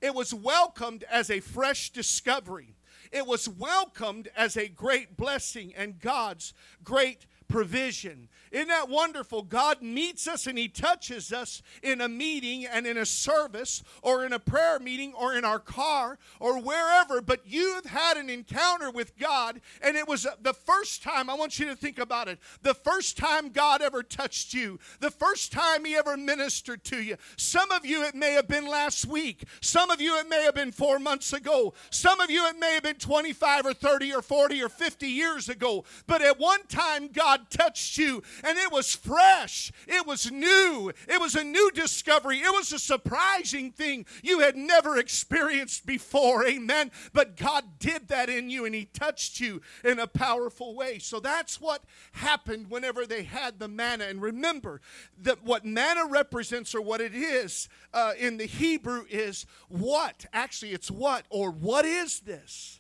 It 0.02 0.16
was 0.16 0.34
welcomed 0.34 1.04
as 1.10 1.30
a 1.30 1.40
fresh 1.40 1.92
discovery. 1.92 2.76
It 3.12 3.28
was 3.28 3.48
welcomed 3.48 4.30
as 4.36 4.58
a 4.58 4.68
great 4.68 5.18
blessing 5.18 5.74
and 5.76 6.00
God's 6.00 6.54
great 6.84 7.26
provision. 7.52 8.30
Isn't 8.52 8.70
that 8.70 8.90
wonderful? 8.90 9.44
God 9.44 9.82
meets 9.82 10.28
us 10.28 10.48
and 10.48 10.58
He 10.58 10.68
touches 10.68 11.32
us 11.32 11.62
in 11.84 12.02
a 12.02 12.08
meeting 12.08 12.66
and 12.66 12.88
in 12.88 12.98
a 12.98 13.06
service 13.06 13.84
or 14.02 14.26
in 14.26 14.34
a 14.34 14.40
prayer 14.40 14.80
meeting 14.80 15.14
or 15.14 15.34
in 15.34 15.46
our 15.46 15.60
car 15.60 16.18
or 16.40 16.60
wherever, 16.60 17.22
but 17.22 17.42
you've 17.46 17.86
had 17.86 18.18
an 18.18 18.30
encounter 18.30 18.90
with 18.90 19.18
God 19.18 19.62
and 19.82 19.96
it 19.96 20.08
was 20.08 20.26
uh, 20.26 20.32
the 20.42 20.54
first 20.54 21.04
time, 21.04 21.30
I 21.30 21.36
want 21.36 21.60
you 21.60 21.66
to 21.68 21.76
think 21.76 22.00
about 22.00 22.28
it, 22.28 22.40
the 22.62 22.74
first 22.74 23.18
time 23.18 23.50
God 23.50 23.82
ever 23.82 24.02
touched 24.02 24.54
you, 24.54 24.80
the 25.00 25.12
first 25.12 25.52
time 25.52 25.86
He 25.86 25.96
ever 25.96 26.18
ministered 26.18 26.84
to 26.86 27.02
you. 27.02 27.18
Some 27.38 27.72
of 27.72 27.86
you, 27.86 28.04
it 28.04 28.16
may 28.16 28.32
have 28.34 28.48
been 28.48 28.68
last 28.68 29.06
week, 29.06 29.44
some 29.60 29.92
of 29.92 30.02
you, 30.02 30.18
it 30.18 30.28
may 30.28 30.44
have 30.44 30.56
been 30.56 30.72
four 30.72 31.00
months 31.00 31.34
ago, 31.34 31.74
some 31.90 32.22
of 32.22 32.30
you, 32.30 32.48
it 32.48 32.58
may 32.58 32.74
have 32.74 32.84
been 32.84 32.96
25 32.96 33.66
or 33.66 33.74
30 33.74 34.14
or 34.14 34.22
40 34.22 34.64
or 34.64 34.70
50 34.70 35.08
years 35.08 35.50
ago, 35.50 35.84
but 36.08 36.22
at 36.22 36.40
one 36.40 36.66
time, 36.68 37.08
God 37.08 37.41
touched 37.50 37.98
you 37.98 38.22
and 38.44 38.58
it 38.58 38.72
was 38.72 38.96
fresh. 38.96 39.72
It 39.88 40.06
was 40.06 40.32
new. 40.32 40.92
It 41.08 41.20
was 41.20 41.36
a 41.36 41.44
new 41.44 41.72
discovery. 41.72 42.38
It 42.40 42.52
was 42.52 42.72
a 42.72 42.80
surprising 42.80 43.72
thing 43.72 44.06
you 44.24 44.40
had 44.40 44.56
never 44.56 44.98
experienced 44.98 45.86
before. 45.86 46.46
Amen. 46.46 46.92
But 47.14 47.38
God 47.38 47.80
did 47.80 48.08
that 48.10 48.30
in 48.30 48.50
you 48.50 48.66
and 48.66 48.76
He 48.76 48.86
touched 48.86 49.40
you 49.40 49.62
in 49.84 50.00
a 50.00 50.08
powerful 50.08 50.76
way. 50.76 51.00
So 51.00 51.20
that's 51.20 51.60
what 51.60 51.84
happened 52.14 52.70
whenever 52.70 53.06
they 53.06 53.24
had 53.24 53.60
the 53.60 53.68
manna. 53.68 54.06
And 54.06 54.22
remember 54.22 54.82
that 55.22 55.44
what 55.44 55.66
manna 55.66 56.06
represents 56.06 56.74
or 56.76 56.82
what 56.82 57.02
it 57.02 57.14
is 57.14 57.70
uh, 57.94 58.14
in 58.18 58.38
the 58.38 58.46
Hebrew 58.46 59.06
is 59.10 59.46
what? 59.68 60.26
Actually, 60.34 60.72
it's 60.72 60.92
what 60.92 61.26
or 61.30 61.52
what 61.52 61.86
is 61.86 62.22
this? 62.22 62.80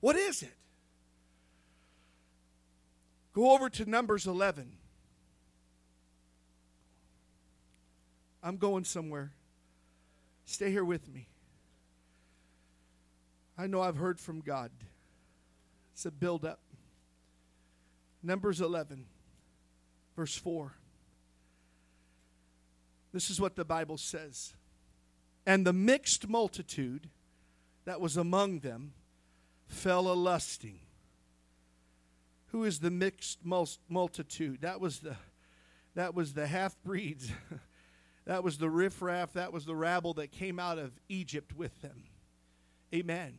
What 0.00 0.16
is 0.16 0.42
it? 0.42 0.57
Go 3.38 3.52
over 3.52 3.70
to 3.70 3.88
Numbers 3.88 4.26
11. 4.26 4.72
I'm 8.42 8.56
going 8.56 8.82
somewhere. 8.82 9.30
Stay 10.44 10.72
here 10.72 10.84
with 10.84 11.08
me. 11.08 11.28
I 13.56 13.68
know 13.68 13.80
I've 13.80 13.94
heard 13.94 14.18
from 14.18 14.40
God. 14.40 14.72
It's 15.92 16.04
a 16.04 16.10
build 16.10 16.44
up. 16.44 16.58
Numbers 18.24 18.60
11, 18.60 19.04
verse 20.16 20.34
4. 20.34 20.72
This 23.12 23.30
is 23.30 23.40
what 23.40 23.54
the 23.54 23.64
Bible 23.64 23.98
says. 23.98 24.54
And 25.46 25.64
the 25.64 25.72
mixed 25.72 26.28
multitude 26.28 27.08
that 27.84 28.00
was 28.00 28.16
among 28.16 28.58
them 28.60 28.94
fell 29.68 30.10
a 30.10 30.14
lusting. 30.14 30.80
Who 32.48 32.64
is 32.64 32.80
the 32.80 32.90
mixed 32.90 33.40
multitude? 33.44 34.62
That 34.62 34.80
was 34.80 35.00
the 35.00 35.16
that 35.94 36.14
was 36.14 36.34
the 36.34 36.46
half 36.46 36.76
breeds 36.82 37.32
That 38.28 38.44
was 38.44 38.58
the 38.58 38.68
riffraff, 38.68 39.32
that 39.32 39.54
was 39.54 39.64
the 39.64 39.74
rabble 39.74 40.12
that 40.14 40.30
came 40.30 40.58
out 40.58 40.78
of 40.78 40.92
Egypt 41.08 41.56
with 41.56 41.80
them. 41.80 42.04
Amen. 42.94 43.38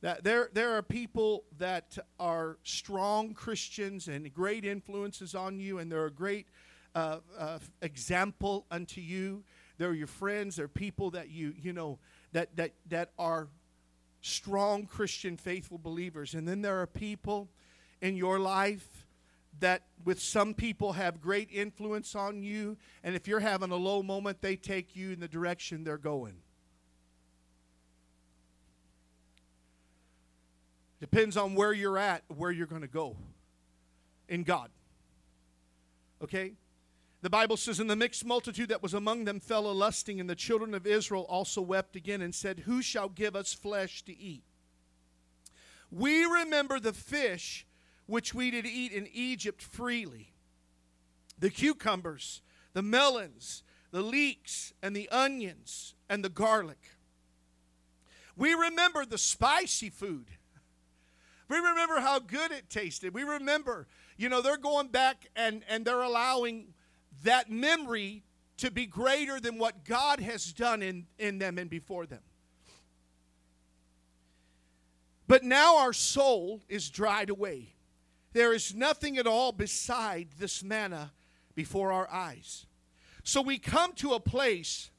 That 0.00 0.24
there, 0.24 0.48
there 0.52 0.72
are 0.72 0.82
people 0.82 1.44
that 1.58 1.96
are 2.18 2.58
strong 2.64 3.34
Christians 3.34 4.08
and 4.08 4.34
great 4.34 4.64
influences 4.64 5.36
on 5.36 5.60
you, 5.60 5.78
and 5.78 5.92
they're 5.92 6.06
a 6.06 6.10
great 6.10 6.48
uh, 6.92 7.18
uh, 7.38 7.60
example 7.82 8.66
unto 8.68 9.00
you. 9.00 9.44
They're 9.78 9.94
your 9.94 10.08
friends. 10.08 10.56
They're 10.56 10.66
people 10.66 11.12
that 11.12 11.30
you, 11.30 11.54
you 11.56 11.72
know, 11.72 12.00
that, 12.32 12.56
that, 12.56 12.72
that 12.88 13.12
are 13.16 13.46
strong 14.22 14.86
Christian, 14.86 15.36
faithful 15.36 15.78
believers. 15.78 16.34
And 16.34 16.48
then 16.48 16.62
there 16.62 16.80
are 16.82 16.86
people 16.88 17.48
in 18.00 18.16
your 18.16 18.38
life 18.38 19.06
that 19.60 19.82
with 20.04 20.20
some 20.20 20.54
people 20.54 20.92
have 20.94 21.20
great 21.20 21.50
influence 21.52 22.14
on 22.14 22.42
you 22.42 22.76
and 23.04 23.14
if 23.14 23.28
you're 23.28 23.40
having 23.40 23.70
a 23.70 23.76
low 23.76 24.02
moment 24.02 24.40
they 24.40 24.56
take 24.56 24.96
you 24.96 25.12
in 25.12 25.20
the 25.20 25.28
direction 25.28 25.84
they're 25.84 25.98
going. 25.98 26.36
Depends 31.00 31.36
on 31.36 31.54
where 31.54 31.72
you're 31.72 31.98
at 31.98 32.22
where 32.28 32.50
you're 32.50 32.66
going 32.66 32.82
to 32.82 32.88
go 32.88 33.16
in 34.28 34.42
god. 34.42 34.70
Okay? 36.22 36.52
The 37.22 37.30
bible 37.30 37.58
says 37.58 37.80
in 37.80 37.86
the 37.86 37.96
mixed 37.96 38.24
multitude 38.24 38.70
that 38.70 38.82
was 38.82 38.94
among 38.94 39.24
them 39.24 39.40
fell 39.40 39.70
a 39.70 39.72
lusting 39.72 40.20
and 40.20 40.30
the 40.30 40.34
children 40.34 40.72
of 40.72 40.86
israel 40.86 41.26
also 41.28 41.60
wept 41.60 41.96
again 41.96 42.22
and 42.22 42.34
said 42.34 42.60
who 42.60 42.80
shall 42.80 43.10
give 43.10 43.36
us 43.36 43.52
flesh 43.52 44.02
to 44.04 44.18
eat 44.18 44.42
we 45.90 46.24
remember 46.24 46.78
the 46.78 46.92
fish 46.92 47.66
which 48.10 48.34
we 48.34 48.50
did 48.50 48.66
eat 48.66 48.92
in 48.92 49.08
Egypt 49.12 49.62
freely. 49.62 50.32
The 51.38 51.48
cucumbers, 51.48 52.42
the 52.72 52.82
melons, 52.82 53.62
the 53.92 54.02
leeks, 54.02 54.72
and 54.82 54.94
the 54.94 55.08
onions, 55.10 55.94
and 56.08 56.24
the 56.24 56.28
garlic. 56.28 56.96
We 58.36 58.52
remember 58.54 59.04
the 59.04 59.18
spicy 59.18 59.90
food. 59.90 60.26
We 61.48 61.56
remember 61.56 62.00
how 62.00 62.18
good 62.18 62.52
it 62.52 62.68
tasted. 62.68 63.14
We 63.14 63.22
remember, 63.22 63.86
you 64.16 64.28
know, 64.28 64.40
they're 64.40 64.56
going 64.56 64.88
back 64.88 65.26
and, 65.34 65.62
and 65.68 65.84
they're 65.84 66.02
allowing 66.02 66.74
that 67.22 67.50
memory 67.50 68.24
to 68.58 68.70
be 68.70 68.86
greater 68.86 69.40
than 69.40 69.58
what 69.58 69.84
God 69.84 70.20
has 70.20 70.52
done 70.52 70.82
in, 70.82 71.06
in 71.18 71.38
them 71.38 71.58
and 71.58 71.70
before 71.70 72.06
them. 72.06 72.20
But 75.26 75.44
now 75.44 75.78
our 75.78 75.92
soul 75.92 76.60
is 76.68 76.90
dried 76.90 77.30
away. 77.30 77.74
There 78.32 78.52
is 78.52 78.74
nothing 78.74 79.18
at 79.18 79.26
all 79.26 79.52
beside 79.52 80.28
this 80.38 80.62
manna 80.62 81.12
before 81.54 81.92
our 81.92 82.08
eyes. 82.10 82.66
So 83.24 83.42
we 83.42 83.58
come 83.58 83.92
to 83.94 84.12
a 84.12 84.20
place 84.20 84.90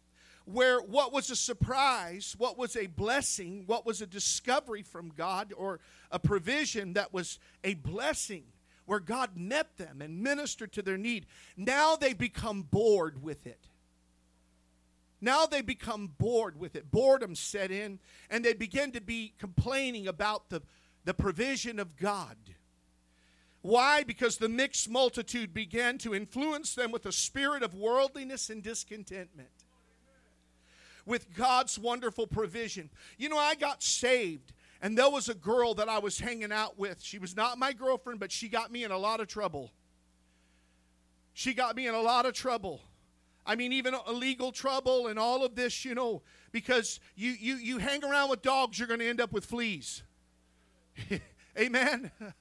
where 0.46 0.80
what 0.80 1.14
was 1.14 1.30
a 1.30 1.36
surprise, 1.36 2.36
what 2.38 2.58
was 2.58 2.76
a 2.76 2.88
blessing, 2.88 3.64
what 3.68 3.86
was 3.86 4.02
a 4.02 4.08
discovery 4.08 4.84
from 4.84 5.10
God 5.10 5.54
or 5.56 5.80
a 6.12 6.20
provision 6.20 6.94
that 6.94 7.14
was 7.14 7.40
a 7.64 7.76
blessing 7.76 8.44
where 8.86 9.00
God 9.00 9.38
met 9.38 9.78
them 9.78 10.02
and 10.02 10.22
ministered 10.22 10.74
to 10.74 10.82
their 10.82 10.98
need, 10.98 11.26
now 11.56 11.96
they 11.96 12.14
become 12.14 12.64
bored 12.64 13.24
with 13.24 13.48
it. 13.48 13.68
Now 15.22 15.46
they 15.46 15.62
become 15.62 16.12
bored 16.18 16.60
with 16.60 16.76
it. 16.76 16.92
Boredom 16.92 17.36
set 17.36 17.72
in, 17.72 18.00
and 18.30 18.44
they 18.44 18.54
begin 18.54 18.92
to 18.92 19.02
be 19.02 19.34
complaining 19.38 20.08
about 20.08 20.50
the, 20.50 20.64
the 21.06 21.14
provision 21.14 21.80
of 21.80 21.96
God. 21.96 22.36
Why? 23.62 24.03
Because 24.03 24.38
the 24.38 24.50
mixed 24.50 24.89
multitude 24.89 25.53
began 25.53 25.98
to 26.00 26.15
influence 26.15 26.74
them 26.74 26.91
with 26.91 27.06
a 27.06 27.12
spirit 27.12 27.62
of 27.62 27.75
worldliness 27.75 28.50
and 28.50 28.63
discontentment. 28.63 29.50
With 31.06 31.36
God's 31.36 31.77
wonderful 31.77 32.27
provision. 32.27 32.89
You 33.18 33.30
know, 33.30 33.38
I 33.38 33.56
got 33.56 33.84
saved, 33.84 34.53
and 34.82 34.98
there 34.98 35.10
was 35.10 35.30
a 35.30 35.36
girl 35.36 35.74
that 35.75 35.89
I 35.89 36.00
was 36.00 36.20
hanging 36.20 36.51
out 36.51 36.77
with. 36.77 37.01
She 37.01 37.20
was 37.20 37.36
not 37.36 37.58
my 37.58 37.74
girlfriend, 37.74 38.20
but 38.20 38.32
she 38.32 38.50
got 38.50 38.72
me 38.72 38.84
in 38.84 38.91
a 38.91 38.98
lot 38.98 39.20
of 39.20 39.27
trouble. 39.27 39.72
She 41.34 41.53
got 41.53 41.75
me 41.75 41.88
in 41.88 41.94
a 41.94 42.01
lot 42.01 42.25
of 42.25 42.34
trouble. 42.34 42.82
I 43.46 43.56
mean, 43.56 43.74
even 43.74 43.96
illegal 44.08 44.51
trouble 44.51 45.08
and 45.08 45.18
all 45.18 45.44
of 45.44 45.56
this, 45.56 45.84
you 45.84 45.96
know, 45.96 46.22
because 46.51 47.00
you, 47.15 47.32
you, 47.32 47.56
you 47.56 47.77
hang 47.80 48.03
around 48.03 48.30
with 48.30 48.41
dogs, 48.41 48.77
you're 48.77 48.88
going 48.88 49.00
to 49.00 49.10
end 49.10 49.22
up 49.22 49.32
with 49.32 49.46
fleas. 49.46 50.03
Amen. 51.58 52.12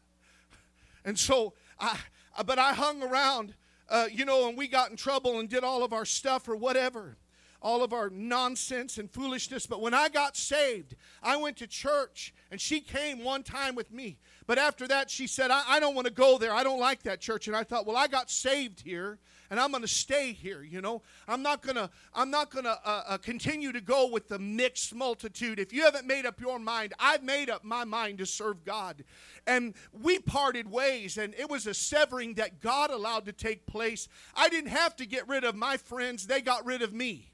And 1.04 1.18
so 1.18 1.54
I, 1.78 1.98
but 2.44 2.58
I 2.58 2.72
hung 2.74 3.02
around, 3.02 3.54
uh, 3.88 4.06
you 4.12 4.24
know, 4.24 4.48
and 4.48 4.56
we 4.56 4.68
got 4.68 4.90
in 4.90 4.96
trouble 4.96 5.40
and 5.40 5.48
did 5.48 5.64
all 5.64 5.82
of 5.82 5.92
our 5.92 6.04
stuff 6.04 6.48
or 6.48 6.56
whatever. 6.56 7.16
all 7.62 7.82
of 7.82 7.92
our 7.92 8.10
nonsense 8.10 8.98
and 8.98 9.10
foolishness. 9.10 9.66
But 9.66 9.80
when 9.80 9.94
I 9.94 10.08
got 10.08 10.36
saved, 10.36 10.94
I 11.22 11.36
went 11.36 11.56
to 11.58 11.66
church 11.66 12.34
and 12.50 12.60
she 12.60 12.80
came 12.80 13.22
one 13.22 13.42
time 13.42 13.74
with 13.74 13.92
me. 13.92 14.18
But 14.46 14.58
after 14.58 14.88
that, 14.88 15.10
she 15.10 15.26
said, 15.26 15.50
I, 15.50 15.62
I 15.68 15.80
don't 15.80 15.94
want 15.94 16.06
to 16.06 16.12
go 16.12 16.38
there. 16.38 16.52
I 16.54 16.62
don't 16.62 16.80
like 16.80 17.02
that 17.02 17.20
church. 17.20 17.48
And 17.48 17.56
I 17.56 17.64
thought, 17.64 17.86
well, 17.86 17.96
I 17.96 18.06
got 18.08 18.30
saved 18.30 18.80
here 18.80 19.18
and 19.50 19.58
I'm 19.58 19.70
going 19.70 19.82
to 19.82 19.88
stay 19.88 20.32
here. 20.32 20.62
You 20.62 20.80
know, 20.80 21.02
I'm 21.26 21.42
not 21.42 21.60
going 21.60 21.76
to 21.76 21.90
I'm 22.14 22.30
not 22.30 22.50
going 22.50 22.64
to 22.64 22.78
uh, 22.84 23.02
uh, 23.08 23.18
continue 23.18 23.72
to 23.72 23.80
go 23.80 24.08
with 24.08 24.28
the 24.28 24.38
mixed 24.38 24.94
multitude. 24.94 25.58
If 25.58 25.72
you 25.72 25.82
haven't 25.82 26.06
made 26.06 26.24
up 26.24 26.40
your 26.40 26.58
mind, 26.58 26.94
I've 26.98 27.22
made 27.22 27.50
up 27.50 27.64
my 27.64 27.84
mind 27.84 28.18
to 28.18 28.26
serve 28.26 28.64
God, 28.64 29.04
and 29.46 29.74
we 29.92 30.20
parted 30.20 30.70
ways, 30.70 31.18
and 31.18 31.34
it 31.34 31.50
was 31.50 31.66
a 31.66 31.74
severing 31.74 32.34
that 32.34 32.60
God 32.60 32.90
allowed 32.90 33.26
to 33.26 33.32
take 33.32 33.66
place. 33.66 34.08
I 34.34 34.48
didn't 34.48 34.70
have 34.70 34.96
to 34.96 35.06
get 35.06 35.28
rid 35.28 35.44
of 35.44 35.56
my 35.56 35.76
friends; 35.76 36.26
they 36.26 36.40
got 36.40 36.64
rid 36.64 36.82
of 36.82 36.92
me. 36.92 37.32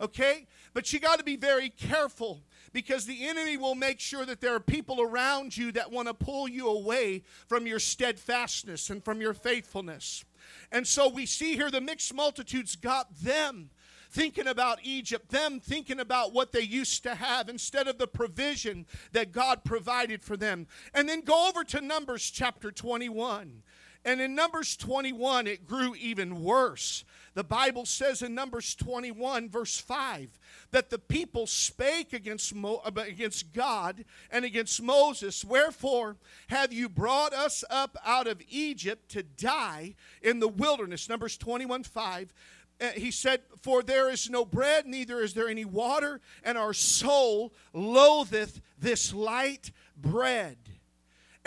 Okay, 0.00 0.46
but 0.74 0.92
you 0.92 1.00
got 1.00 1.18
to 1.18 1.24
be 1.24 1.36
very 1.36 1.70
careful 1.70 2.40
because 2.72 3.04
the 3.04 3.26
enemy 3.26 3.56
will 3.56 3.74
make 3.74 3.98
sure 3.98 4.24
that 4.24 4.40
there 4.40 4.54
are 4.54 4.60
people 4.60 5.00
around 5.00 5.56
you 5.56 5.72
that 5.72 5.90
want 5.90 6.06
to 6.06 6.14
pull 6.14 6.46
you 6.48 6.68
away 6.68 7.24
from 7.46 7.66
your 7.66 7.80
steadfastness 7.80 8.90
and 8.90 9.04
from 9.04 9.20
your 9.20 9.34
faithfulness. 9.34 10.24
And 10.70 10.86
so 10.86 11.08
we 11.08 11.26
see 11.26 11.54
here 11.54 11.70
the 11.70 11.80
mixed 11.80 12.14
multitudes 12.14 12.76
got 12.76 13.14
them 13.14 13.70
thinking 14.10 14.46
about 14.46 14.78
Egypt, 14.82 15.30
them 15.30 15.60
thinking 15.60 16.00
about 16.00 16.32
what 16.32 16.52
they 16.52 16.60
used 16.60 17.02
to 17.02 17.14
have 17.14 17.48
instead 17.48 17.88
of 17.88 17.98
the 17.98 18.06
provision 18.06 18.86
that 19.12 19.32
God 19.32 19.64
provided 19.64 20.22
for 20.22 20.36
them. 20.36 20.66
And 20.94 21.08
then 21.08 21.20
go 21.20 21.48
over 21.48 21.64
to 21.64 21.80
Numbers 21.80 22.30
chapter 22.30 22.70
21. 22.70 23.62
And 24.04 24.20
in 24.20 24.34
Numbers 24.34 24.76
21, 24.76 25.46
it 25.46 25.66
grew 25.66 25.94
even 25.96 26.42
worse. 26.42 27.04
The 27.38 27.44
Bible 27.44 27.86
says 27.86 28.20
in 28.20 28.34
Numbers 28.34 28.74
21, 28.74 29.48
verse 29.48 29.78
5, 29.78 30.40
that 30.72 30.90
the 30.90 30.98
people 30.98 31.46
spake 31.46 32.12
against, 32.12 32.52
Mo- 32.52 32.82
uh, 32.84 32.90
against 33.00 33.52
God 33.52 34.04
and 34.32 34.44
against 34.44 34.82
Moses. 34.82 35.44
Wherefore 35.44 36.16
have 36.48 36.72
you 36.72 36.88
brought 36.88 37.32
us 37.32 37.62
up 37.70 37.96
out 38.04 38.26
of 38.26 38.42
Egypt 38.48 39.08
to 39.12 39.22
die 39.22 39.94
in 40.20 40.40
the 40.40 40.48
wilderness? 40.48 41.08
Numbers 41.08 41.36
21, 41.36 41.84
5 41.84 42.34
uh, 42.80 42.88
he 42.96 43.12
said, 43.12 43.42
For 43.62 43.84
there 43.84 44.10
is 44.10 44.28
no 44.28 44.44
bread, 44.44 44.86
neither 44.86 45.20
is 45.20 45.34
there 45.34 45.48
any 45.48 45.64
water, 45.64 46.20
and 46.42 46.58
our 46.58 46.72
soul 46.72 47.52
loatheth 47.72 48.60
this 48.80 49.14
light 49.14 49.70
bread. 49.96 50.56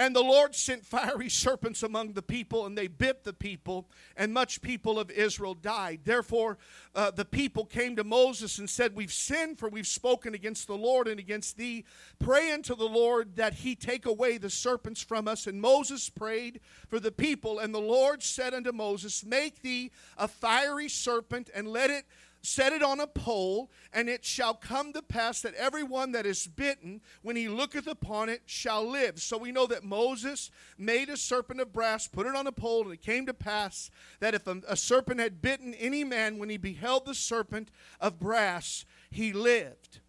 And 0.01 0.15
the 0.15 0.24
Lord 0.24 0.55
sent 0.55 0.84
fiery 0.84 1.29
serpents 1.29 1.84
among 1.84 2.13
the 2.13 2.24
people, 2.24 2.65
and 2.65 2.75
they 2.75 2.88
bit 2.88 3.24
the 3.24 3.34
people, 3.34 3.88
and 4.17 4.34
much 4.34 4.63
people 4.63 4.98
of 4.98 5.12
Israel 5.12 5.53
died. 5.53 6.00
Therefore, 6.05 6.58
uh, 6.96 7.12
the 7.12 7.24
people 7.24 7.65
came 7.65 7.96
to 7.98 8.03
Moses 8.03 8.58
and 8.58 8.67
said, 8.67 8.96
We've 8.96 9.13
sinned, 9.13 9.60
for 9.60 9.70
we've 9.70 9.86
spoken 9.86 10.34
against 10.34 10.65
the 10.65 10.75
Lord 10.75 11.08
and 11.08 11.20
against 11.20 11.55
thee. 11.55 11.86
Pray 12.17 12.51
unto 12.51 12.75
the 12.75 12.89
Lord 12.89 13.36
that 13.36 13.53
he 13.53 13.75
take 13.75 14.08
away 14.08 14.39
the 14.39 14.50
serpents 14.50 15.03
from 15.03 15.27
us. 15.27 15.46
And 15.46 15.62
Moses 15.62 16.10
prayed 16.10 16.62
for 16.88 17.00
the 17.00 17.12
people, 17.12 17.60
and 17.60 17.72
the 17.72 17.79
Lord 17.79 18.24
said 18.24 18.55
unto 18.55 18.72
Moses, 18.72 19.24
Make 19.24 19.62
thee 19.62 19.91
a 20.17 20.27
fiery 20.27 20.89
serpent, 20.89 21.51
and 21.53 21.67
let 21.67 21.91
it 21.91 22.05
set 22.42 22.74
it 22.74 22.82
on 22.82 23.00
a 23.00 23.08
pole, 23.08 23.70
and 23.94 24.10
it 24.10 24.26
shall 24.26 24.54
come 24.54 24.94
to 24.94 25.02
pass 25.02 25.42
that 25.42 25.54
everyone 25.56 26.12
that 26.14 26.26
is 26.26 26.48
bitten, 26.48 27.02
when 27.22 27.36
he 27.36 27.48
looketh 27.48 27.88
upon 27.88 28.30
it, 28.30 28.42
shall 28.46 28.86
live. 28.86 29.22
So 29.22 29.38
we 29.38 29.52
know 29.52 29.68
that 29.68 29.84
Moses 29.84 30.50
made 30.78 31.10
a 31.10 31.18
serpent 31.18 31.62
of 31.62 31.72
brass, 31.72 32.08
put 32.08 32.26
it 32.26 32.36
on 32.36 32.48
a 32.48 32.52
pole, 32.52 32.84
and 32.84 32.94
it 32.94 33.02
came 33.02 33.26
to 33.28 33.34
pass 33.34 33.92
that 34.20 34.34
if 34.34 34.48
a, 34.48 34.62
a 34.68 34.76
serpent 34.76 35.20
had 35.20 35.42
bitten 35.42 35.74
any 35.76 36.04
man, 36.04 36.40
when 36.40 36.50
he 36.50 36.58
beheld 36.58 37.06
the 37.06 37.16
serpent 37.16 37.70
of 38.00 38.20
brass, 38.20 38.86
he 39.10 39.34
lived. 39.34 40.00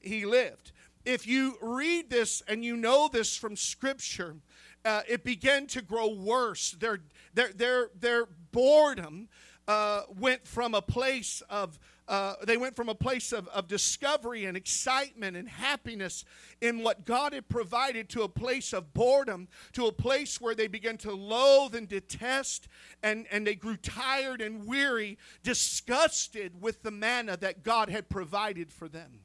He 0.00 0.24
lived. 0.24 0.72
If 1.04 1.26
you 1.26 1.56
read 1.60 2.10
this 2.10 2.42
and 2.46 2.64
you 2.64 2.76
know 2.76 3.08
this 3.08 3.36
from 3.36 3.56
Scripture, 3.56 4.36
uh, 4.84 5.02
it 5.08 5.24
began 5.24 5.66
to 5.68 5.82
grow 5.82 6.08
worse. 6.08 6.72
Their, 6.72 7.00
their, 7.34 7.52
their, 7.52 7.90
their 7.98 8.26
boredom 8.52 9.28
uh, 9.70 10.02
went 10.18 10.44
from 10.44 10.74
a 10.74 10.82
place 10.82 11.44
of 11.48 11.78
uh, 12.08 12.34
they 12.44 12.56
went 12.56 12.74
from 12.74 12.88
a 12.88 12.94
place 12.94 13.30
of, 13.30 13.46
of 13.48 13.68
discovery 13.68 14.44
and 14.44 14.56
excitement 14.56 15.36
and 15.36 15.48
happiness 15.48 16.24
in 16.60 16.82
what 16.82 17.04
God 17.04 17.32
had 17.32 17.48
provided 17.48 18.08
to 18.08 18.22
a 18.22 18.28
place 18.28 18.72
of 18.72 18.92
boredom, 18.92 19.46
to 19.74 19.86
a 19.86 19.92
place 19.92 20.40
where 20.40 20.56
they 20.56 20.66
began 20.66 20.96
to 20.96 21.12
loathe 21.12 21.76
and 21.76 21.86
detest, 21.88 22.66
and, 23.04 23.26
and 23.30 23.46
they 23.46 23.54
grew 23.54 23.76
tired 23.76 24.40
and 24.40 24.66
weary, 24.66 25.18
disgusted 25.44 26.60
with 26.60 26.82
the 26.82 26.90
manna 26.90 27.36
that 27.36 27.62
God 27.62 27.90
had 27.90 28.08
provided 28.08 28.72
for 28.72 28.88
them. 28.88 29.20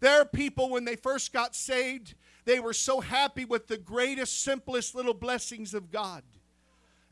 There 0.00 0.20
are 0.20 0.24
people, 0.24 0.68
when 0.68 0.84
they 0.84 0.96
first 0.96 1.32
got 1.32 1.54
saved, 1.54 2.16
they 2.44 2.58
were 2.58 2.72
so 2.72 2.98
happy 2.98 3.44
with 3.44 3.68
the 3.68 3.78
greatest, 3.78 4.42
simplest 4.42 4.96
little 4.96 5.14
blessings 5.14 5.74
of 5.74 5.92
God. 5.92 6.24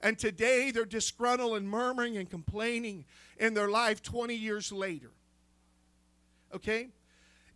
And 0.01 0.19
today 0.19 0.71
they're 0.71 0.85
disgruntled 0.85 1.57
and 1.57 1.69
murmuring 1.69 2.17
and 2.17 2.29
complaining 2.29 3.05
in 3.39 3.55
their 3.55 3.69
life 3.69 4.03
20 4.03 4.35
years 4.35 4.71
later. 4.71 5.11
Okay? 6.55 6.89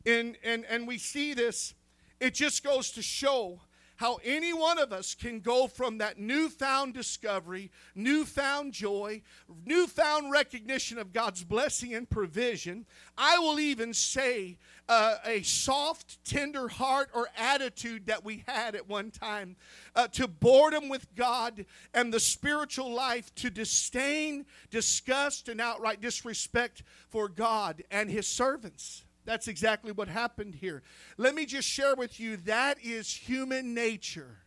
And, 0.06 0.36
and, 0.42 0.64
and 0.66 0.86
we 0.88 0.98
see 0.98 1.34
this, 1.34 1.74
it 2.18 2.34
just 2.34 2.64
goes 2.64 2.90
to 2.92 3.02
show 3.02 3.60
how 4.00 4.18
any 4.24 4.54
one 4.54 4.78
of 4.78 4.94
us 4.94 5.14
can 5.14 5.40
go 5.40 5.66
from 5.66 5.98
that 5.98 6.18
newfound 6.18 6.94
discovery, 6.94 7.70
newfound 7.94 8.72
joy, 8.72 9.20
newfound 9.66 10.32
recognition 10.32 10.96
of 10.96 11.12
God's 11.12 11.44
blessing 11.44 11.92
and 11.92 12.08
provision. 12.08 12.86
I 13.18 13.38
will 13.38 13.60
even 13.60 13.92
say 13.92 14.56
uh, 14.88 15.16
a 15.26 15.42
soft, 15.42 16.24
tender 16.24 16.68
heart 16.68 17.10
or 17.12 17.28
attitude 17.36 18.06
that 18.06 18.24
we 18.24 18.42
had 18.48 18.74
at 18.74 18.88
one 18.88 19.10
time 19.10 19.56
uh, 19.94 20.08
to 20.08 20.26
boredom 20.26 20.88
with 20.88 21.14
God 21.14 21.66
and 21.92 22.10
the 22.10 22.20
spiritual 22.20 22.90
life 22.90 23.34
to 23.34 23.50
disdain, 23.50 24.46
disgust, 24.70 25.50
and 25.50 25.60
outright 25.60 26.00
disrespect 26.00 26.84
for 27.10 27.28
God 27.28 27.84
and 27.90 28.10
His 28.10 28.26
servants. 28.26 29.04
That's 29.24 29.48
exactly 29.48 29.92
what 29.92 30.08
happened 30.08 30.54
here. 30.54 30.82
Let 31.16 31.34
me 31.34 31.46
just 31.46 31.68
share 31.68 31.94
with 31.94 32.18
you 32.18 32.36
that 32.38 32.78
is 32.82 33.12
human 33.12 33.74
nature. 33.74 34.38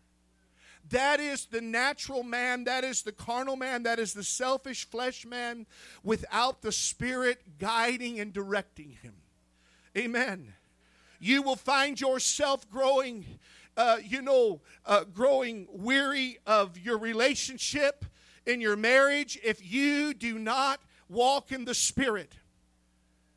That 0.89 1.19
is 1.19 1.45
the 1.45 1.62
natural 1.62 2.23
man, 2.23 2.65
that 2.65 2.83
is 2.83 3.03
the 3.03 3.13
carnal 3.13 3.55
man, 3.55 3.83
that 3.83 3.99
is 3.99 4.13
the 4.13 4.23
selfish 4.23 4.86
flesh 4.89 5.25
man 5.25 5.65
without 6.03 6.62
the 6.62 6.71
Spirit 6.71 7.57
guiding 7.57 8.19
and 8.19 8.33
directing 8.33 8.97
him. 9.01 9.15
Amen. 9.97 10.53
You 11.19 11.41
will 11.41 11.55
find 11.55 11.99
yourself 12.01 12.69
growing, 12.69 13.25
uh, 13.77 13.99
you 14.03 14.21
know, 14.21 14.62
uh, 14.86 15.05
growing 15.05 15.67
weary 15.71 16.39
of 16.45 16.77
your 16.77 16.97
relationship 16.97 18.03
in 18.45 18.59
your 18.59 18.75
marriage 18.75 19.39
if 19.41 19.65
you 19.65 20.13
do 20.13 20.38
not 20.38 20.81
walk 21.07 21.53
in 21.53 21.63
the 21.63 21.73
Spirit. 21.73 22.33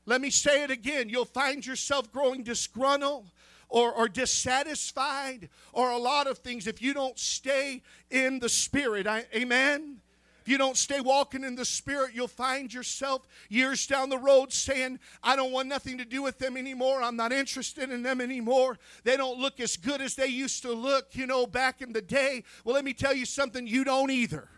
Let 0.07 0.21
me 0.21 0.31
say 0.31 0.63
it 0.63 0.71
again. 0.71 1.09
You'll 1.09 1.25
find 1.25 1.67
yourself 1.67 2.11
growing 2.13 2.45
disgruntled 2.45 3.31
or, 3.69 3.93
or 3.93 4.09
dissatisfied 4.09 5.49
or 5.73 5.91
a 5.91 5.99
lot 5.99 6.29
of 6.29 6.39
things 6.39 6.67
if 6.67 6.81
you 6.81 6.95
don't 6.95 7.19
stay 7.19 7.83
in 8.11 8.39
the 8.39 8.49
Spirit. 8.49 9.07
I, 9.07 9.25
amen? 9.35 10.01
If 10.47 10.51
you 10.51 10.59
don't 10.59 10.77
stay 10.77 11.01
walking 11.01 11.43
in 11.43 11.57
the 11.57 11.65
Spirit, 11.65 12.13
you'll 12.15 12.29
find 12.29 12.73
yourself 12.73 13.27
years 13.49 13.85
down 13.89 14.11
the 14.11 14.19
road 14.19 14.53
saying, 14.53 15.01
I 15.21 15.35
don't 15.35 15.51
want 15.51 15.67
nothing 15.67 15.99
to 15.99 16.05
do 16.05 16.23
with 16.23 16.39
them 16.39 16.57
anymore. 16.57 17.03
I'm 17.03 17.17
not 17.17 17.33
interested 17.33 17.91
in 17.91 18.05
them 18.05 18.21
anymore. 18.21 18.79
They 19.03 19.17
don't 19.17 19.41
look 19.41 19.59
as 19.59 19.77
good 19.77 20.01
as 20.01 20.15
they 20.15 20.29
used 20.29 20.63
to 20.63 20.73
look, 20.73 21.17
you 21.17 21.27
know, 21.27 21.49
back 21.49 21.83
in 21.83 21.93
the 21.93 22.01
day. 22.01 22.45
Well, 22.65 22.77
let 22.77 22.85
me 22.85 22.93
tell 22.93 23.13
you 23.13 23.27
something, 23.27 23.67
you 23.67 23.83
don't 23.83 24.13
either. 24.13 24.49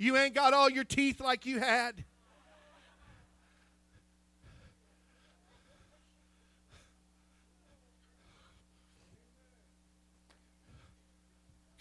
You 0.00 0.16
ain't 0.16 0.34
got 0.34 0.54
all 0.54 0.70
your 0.70 0.84
teeth 0.84 1.20
like 1.20 1.44
you 1.44 1.58
had. 1.60 2.04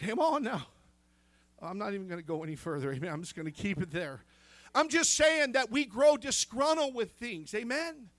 Come 0.05 0.19
on 0.19 0.43
now. 0.43 0.67
I'm 1.61 1.77
not 1.77 1.93
even 1.93 2.09
going 2.09 2.19
to 2.19 2.27
go 2.27 2.43
any 2.43 2.57
further. 2.57 2.91
Amen. 2.91 3.09
I'm 3.09 3.21
just 3.21 3.37
going 3.37 3.45
to 3.45 3.53
keep 3.53 3.81
it 3.81 3.89
there. 3.89 4.19
I'm 4.75 4.89
just 4.89 5.15
saying 5.15 5.53
that 5.53 5.71
we 5.71 5.85
grow 5.85 6.17
disgruntled 6.17 6.93
with 6.93 7.11
things. 7.11 7.55
Amen. 7.55 8.09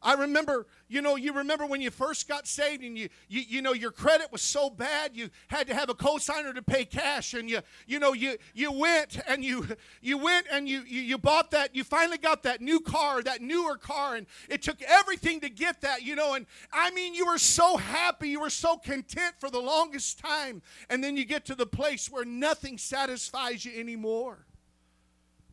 I 0.00 0.14
remember, 0.14 0.66
you 0.86 1.02
know, 1.02 1.16
you 1.16 1.32
remember 1.32 1.66
when 1.66 1.80
you 1.80 1.90
first 1.90 2.28
got 2.28 2.46
saved 2.46 2.84
and 2.84 2.96
you, 2.96 3.08
you, 3.28 3.42
you 3.48 3.62
know, 3.62 3.72
your 3.72 3.90
credit 3.90 4.30
was 4.30 4.42
so 4.42 4.70
bad 4.70 5.16
you 5.16 5.28
had 5.48 5.66
to 5.66 5.74
have 5.74 5.90
a 5.90 5.94
cosigner 5.94 6.54
to 6.54 6.62
pay 6.62 6.84
cash, 6.84 7.34
and 7.34 7.50
you, 7.50 7.60
you 7.86 7.98
know, 7.98 8.12
you, 8.12 8.36
you 8.54 8.70
went 8.70 9.20
and 9.26 9.44
you, 9.44 9.66
you 10.00 10.16
went 10.16 10.46
and 10.52 10.68
you, 10.68 10.82
you, 10.86 11.00
you 11.00 11.18
bought 11.18 11.50
that. 11.50 11.74
You 11.74 11.82
finally 11.82 12.18
got 12.18 12.44
that 12.44 12.60
new 12.60 12.78
car, 12.78 13.22
that 13.22 13.42
newer 13.42 13.76
car, 13.76 14.14
and 14.14 14.26
it 14.48 14.62
took 14.62 14.80
everything 14.82 15.40
to 15.40 15.50
get 15.50 15.80
that, 15.80 16.02
you 16.02 16.14
know. 16.14 16.34
And 16.34 16.46
I 16.72 16.92
mean, 16.92 17.14
you 17.14 17.26
were 17.26 17.38
so 17.38 17.76
happy, 17.76 18.28
you 18.28 18.40
were 18.40 18.50
so 18.50 18.76
content 18.76 19.34
for 19.38 19.50
the 19.50 19.60
longest 19.60 20.20
time, 20.20 20.62
and 20.88 21.02
then 21.02 21.16
you 21.16 21.24
get 21.24 21.44
to 21.46 21.56
the 21.56 21.66
place 21.66 22.08
where 22.08 22.24
nothing 22.24 22.78
satisfies 22.78 23.64
you 23.64 23.78
anymore. 23.78 24.46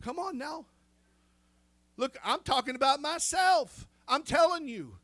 Come 0.02 0.20
on 0.20 0.38
now. 0.38 0.66
Look, 1.96 2.16
I'm 2.24 2.40
talking 2.40 2.76
about 2.76 3.00
myself. 3.00 3.88
I'm 4.08 4.22
telling 4.22 4.68
you, 4.68 4.98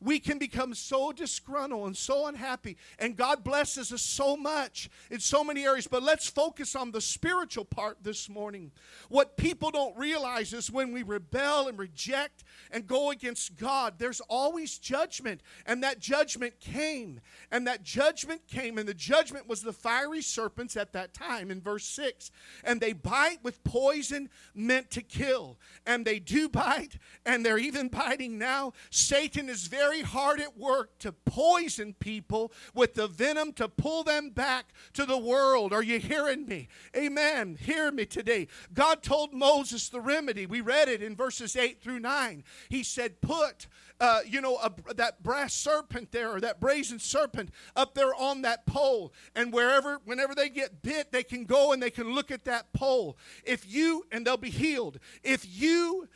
we 0.00 0.18
can 0.18 0.38
become 0.38 0.74
so 0.74 1.12
disgruntled 1.12 1.86
and 1.86 1.96
so 1.96 2.26
unhappy. 2.26 2.76
And 2.98 3.16
God 3.16 3.42
blesses 3.42 3.92
us 3.92 4.02
so 4.02 4.36
much 4.36 4.90
in 5.10 5.20
so 5.20 5.42
many 5.42 5.64
areas. 5.64 5.86
But 5.86 6.02
let's 6.02 6.28
focus 6.28 6.76
on 6.76 6.90
the 6.90 7.00
spiritual 7.00 7.64
part 7.64 7.98
this 8.02 8.28
morning. 8.28 8.72
What 9.08 9.36
people 9.36 9.70
don't 9.70 9.96
realize 9.96 10.52
is 10.52 10.70
when 10.70 10.92
we 10.92 11.02
rebel 11.02 11.68
and 11.68 11.78
reject 11.78 12.44
and 12.70 12.86
go 12.86 13.10
against 13.10 13.56
God, 13.56 13.94
there's 13.98 14.20
always 14.20 14.78
judgment. 14.78 15.40
And 15.64 15.82
that 15.82 15.98
judgment 15.98 16.60
came. 16.60 17.20
And 17.50 17.66
that 17.66 17.82
judgment 17.82 18.46
came. 18.48 18.78
And 18.78 18.88
the 18.88 18.94
judgment 18.94 19.48
was 19.48 19.62
the 19.62 19.72
fiery 19.72 20.22
serpents 20.22 20.76
at 20.76 20.92
that 20.92 21.14
time 21.14 21.50
in 21.50 21.60
verse 21.60 21.84
6. 21.84 22.30
And 22.64 22.80
they 22.80 22.92
bite 22.92 23.38
with 23.42 23.64
poison 23.64 24.28
meant 24.54 24.90
to 24.90 25.02
kill. 25.02 25.58
And 25.86 26.04
they 26.04 26.18
do 26.18 26.48
bite. 26.56 26.98
And 27.24 27.44
they're 27.44 27.58
even 27.58 27.88
biting 27.88 28.38
now. 28.38 28.72
Satan 28.90 29.48
is 29.48 29.66
very 29.66 29.85
hard 30.02 30.40
at 30.40 30.56
work 30.56 30.98
to 30.98 31.12
poison 31.12 31.94
people 31.98 32.52
with 32.74 32.94
the 32.94 33.06
venom 33.06 33.52
to 33.54 33.68
pull 33.68 34.04
them 34.04 34.30
back 34.30 34.72
to 34.94 35.04
the 35.04 35.18
world. 35.18 35.72
Are 35.72 35.82
you 35.82 35.98
hearing 35.98 36.46
me? 36.46 36.68
Amen. 36.96 37.56
Hear 37.60 37.90
me 37.90 38.06
today. 38.06 38.48
God 38.72 39.02
told 39.02 39.32
Moses 39.32 39.88
the 39.88 40.00
remedy. 40.00 40.46
We 40.46 40.60
read 40.60 40.88
it 40.88 41.02
in 41.02 41.16
verses 41.16 41.56
8 41.56 41.80
through 41.80 42.00
9. 42.00 42.44
He 42.68 42.82
said, 42.82 43.20
Put 43.20 43.66
uh, 44.00 44.20
you 44.26 44.40
know, 44.40 44.56
a, 44.56 44.94
that 44.94 45.22
brass 45.22 45.54
serpent 45.54 46.12
there 46.12 46.30
or 46.30 46.40
that 46.40 46.60
brazen 46.60 46.98
serpent 46.98 47.50
up 47.74 47.94
there 47.94 48.14
on 48.14 48.42
that 48.42 48.66
pole. 48.66 49.12
And 49.34 49.52
wherever, 49.52 50.00
whenever 50.04 50.34
they 50.34 50.48
get 50.48 50.82
bit, 50.82 51.12
they 51.12 51.22
can 51.22 51.44
go 51.44 51.72
and 51.72 51.82
they 51.82 51.90
can 51.90 52.14
look 52.14 52.30
at 52.30 52.44
that 52.44 52.72
pole. 52.72 53.16
If 53.44 53.70
you, 53.70 54.04
and 54.12 54.26
they'll 54.26 54.36
be 54.36 54.50
healed. 54.50 54.98
If 55.22 55.46
you 55.48 56.08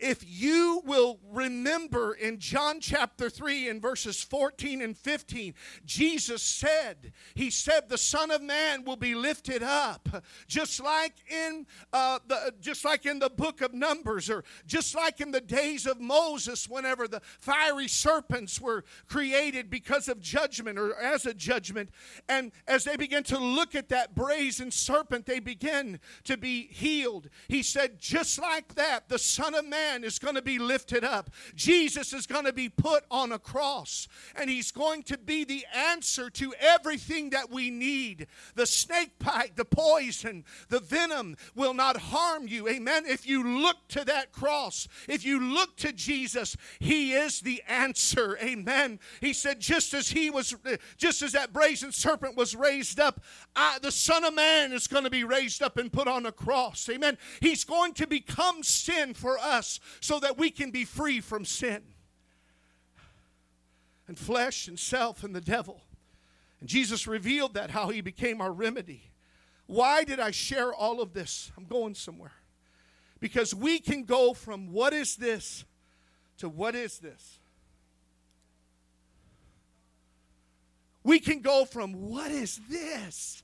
if 0.00 0.24
you 0.26 0.82
will 0.84 1.18
remember 1.30 2.14
in 2.14 2.38
John 2.38 2.80
chapter 2.80 3.28
3 3.28 3.68
in 3.68 3.80
verses 3.80 4.22
14 4.22 4.80
and 4.80 4.96
15, 4.96 5.54
Jesus 5.84 6.42
said, 6.42 7.12
He 7.34 7.50
said, 7.50 7.88
the 7.88 7.98
Son 7.98 8.30
of 8.30 8.42
Man 8.42 8.84
will 8.84 8.96
be 8.96 9.14
lifted 9.14 9.62
up, 9.62 10.08
just 10.46 10.82
like 10.82 11.14
in 11.28 11.66
uh, 11.92 12.18
the 12.26 12.54
just 12.60 12.84
like 12.84 13.06
in 13.06 13.18
the 13.18 13.30
book 13.30 13.60
of 13.60 13.74
Numbers, 13.74 14.30
or 14.30 14.44
just 14.66 14.94
like 14.94 15.20
in 15.20 15.30
the 15.30 15.40
days 15.40 15.86
of 15.86 16.00
Moses, 16.00 16.68
whenever 16.68 17.06
the 17.06 17.20
fiery 17.38 17.88
serpents 17.88 18.60
were 18.60 18.84
created 19.06 19.70
because 19.70 20.08
of 20.08 20.20
judgment 20.20 20.78
or 20.78 20.94
as 20.96 21.26
a 21.26 21.34
judgment. 21.34 21.90
And 22.28 22.52
as 22.66 22.84
they 22.84 22.96
begin 22.96 23.22
to 23.24 23.38
look 23.38 23.74
at 23.74 23.88
that 23.90 24.14
brazen 24.14 24.70
serpent, 24.70 25.26
they 25.26 25.40
begin 25.40 26.00
to 26.24 26.36
be 26.36 26.68
healed. 26.68 27.28
He 27.48 27.62
said, 27.62 27.98
just 27.98 28.40
like 28.40 28.74
that, 28.74 29.08
the 29.08 29.18
Son 29.18 29.54
of 29.54 29.66
Man 29.66 29.89
man 29.90 30.04
is 30.04 30.18
going 30.18 30.34
to 30.34 30.42
be 30.42 30.58
lifted 30.58 31.04
up. 31.04 31.30
Jesus 31.54 32.12
is 32.12 32.26
going 32.26 32.44
to 32.44 32.52
be 32.52 32.68
put 32.68 33.04
on 33.10 33.32
a 33.32 33.38
cross, 33.38 34.08
and 34.36 34.48
he's 34.48 34.70
going 34.70 35.02
to 35.04 35.18
be 35.18 35.44
the 35.44 35.64
answer 35.74 36.30
to 36.30 36.54
everything 36.60 37.30
that 37.30 37.50
we 37.50 37.70
need. 37.70 38.26
The 38.54 38.66
snake 38.66 39.18
bite, 39.18 39.56
the 39.56 39.64
poison, 39.64 40.44
the 40.68 40.80
venom 40.80 41.36
will 41.54 41.74
not 41.74 41.96
harm 41.96 42.46
you. 42.46 42.68
Amen. 42.68 43.04
If 43.06 43.26
you 43.26 43.60
look 43.62 43.76
to 43.88 44.04
that 44.04 44.32
cross, 44.32 44.86
if 45.08 45.24
you 45.24 45.40
look 45.40 45.76
to 45.78 45.92
Jesus, 45.92 46.56
he 46.78 47.12
is 47.12 47.40
the 47.40 47.62
answer. 47.68 48.38
Amen. 48.42 49.00
He 49.20 49.32
said, 49.32 49.60
just 49.60 49.94
as 49.94 50.10
he 50.10 50.30
was, 50.30 50.54
just 50.96 51.22
as 51.22 51.32
that 51.32 51.52
brazen 51.52 51.92
serpent 51.92 52.36
was 52.36 52.54
raised 52.54 53.00
up, 53.00 53.20
I, 53.56 53.78
the 53.82 53.92
Son 53.92 54.24
of 54.24 54.34
Man 54.34 54.72
is 54.72 54.86
going 54.86 55.04
to 55.04 55.10
be 55.10 55.24
raised 55.24 55.62
up 55.62 55.76
and 55.76 55.92
put 55.92 56.06
on 56.06 56.26
a 56.26 56.32
cross. 56.32 56.88
Amen. 56.88 57.18
He's 57.40 57.64
going 57.64 57.94
to 57.94 58.06
become 58.06 58.62
sin 58.62 59.14
for 59.14 59.38
us 59.38 59.79
so 60.00 60.18
that 60.20 60.38
we 60.38 60.50
can 60.50 60.70
be 60.70 60.84
free 60.84 61.20
from 61.20 61.44
sin 61.44 61.82
and 64.06 64.18
flesh 64.18 64.68
and 64.68 64.78
self 64.78 65.22
and 65.22 65.34
the 65.34 65.40
devil. 65.40 65.82
And 66.60 66.68
Jesus 66.68 67.06
revealed 67.06 67.54
that, 67.54 67.70
how 67.70 67.88
he 67.88 68.00
became 68.00 68.40
our 68.40 68.52
remedy. 68.52 69.04
Why 69.66 70.04
did 70.04 70.18
I 70.18 70.32
share 70.32 70.72
all 70.72 71.00
of 71.00 71.12
this? 71.12 71.52
I'm 71.56 71.64
going 71.64 71.94
somewhere. 71.94 72.32
Because 73.20 73.54
we 73.54 73.78
can 73.78 74.04
go 74.04 74.34
from 74.34 74.72
what 74.72 74.92
is 74.92 75.16
this 75.16 75.64
to 76.38 76.48
what 76.48 76.74
is 76.74 76.98
this. 76.98 77.38
We 81.02 81.20
can 81.20 81.40
go 81.40 81.64
from 81.64 81.92
what 81.92 82.30
is 82.30 82.60
this? 82.68 83.42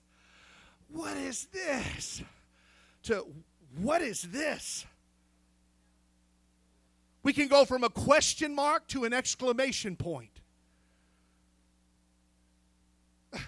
What 0.88 1.16
is 1.16 1.46
this? 1.46 2.22
To 3.04 3.26
what 3.80 4.02
is 4.02 4.22
this? 4.22 4.84
We 7.26 7.32
can 7.32 7.48
go 7.48 7.64
from 7.64 7.82
a 7.82 7.90
question 7.90 8.54
mark 8.54 8.86
to 8.86 9.02
an 9.02 9.12
exclamation 9.12 9.96
point. 9.96 10.30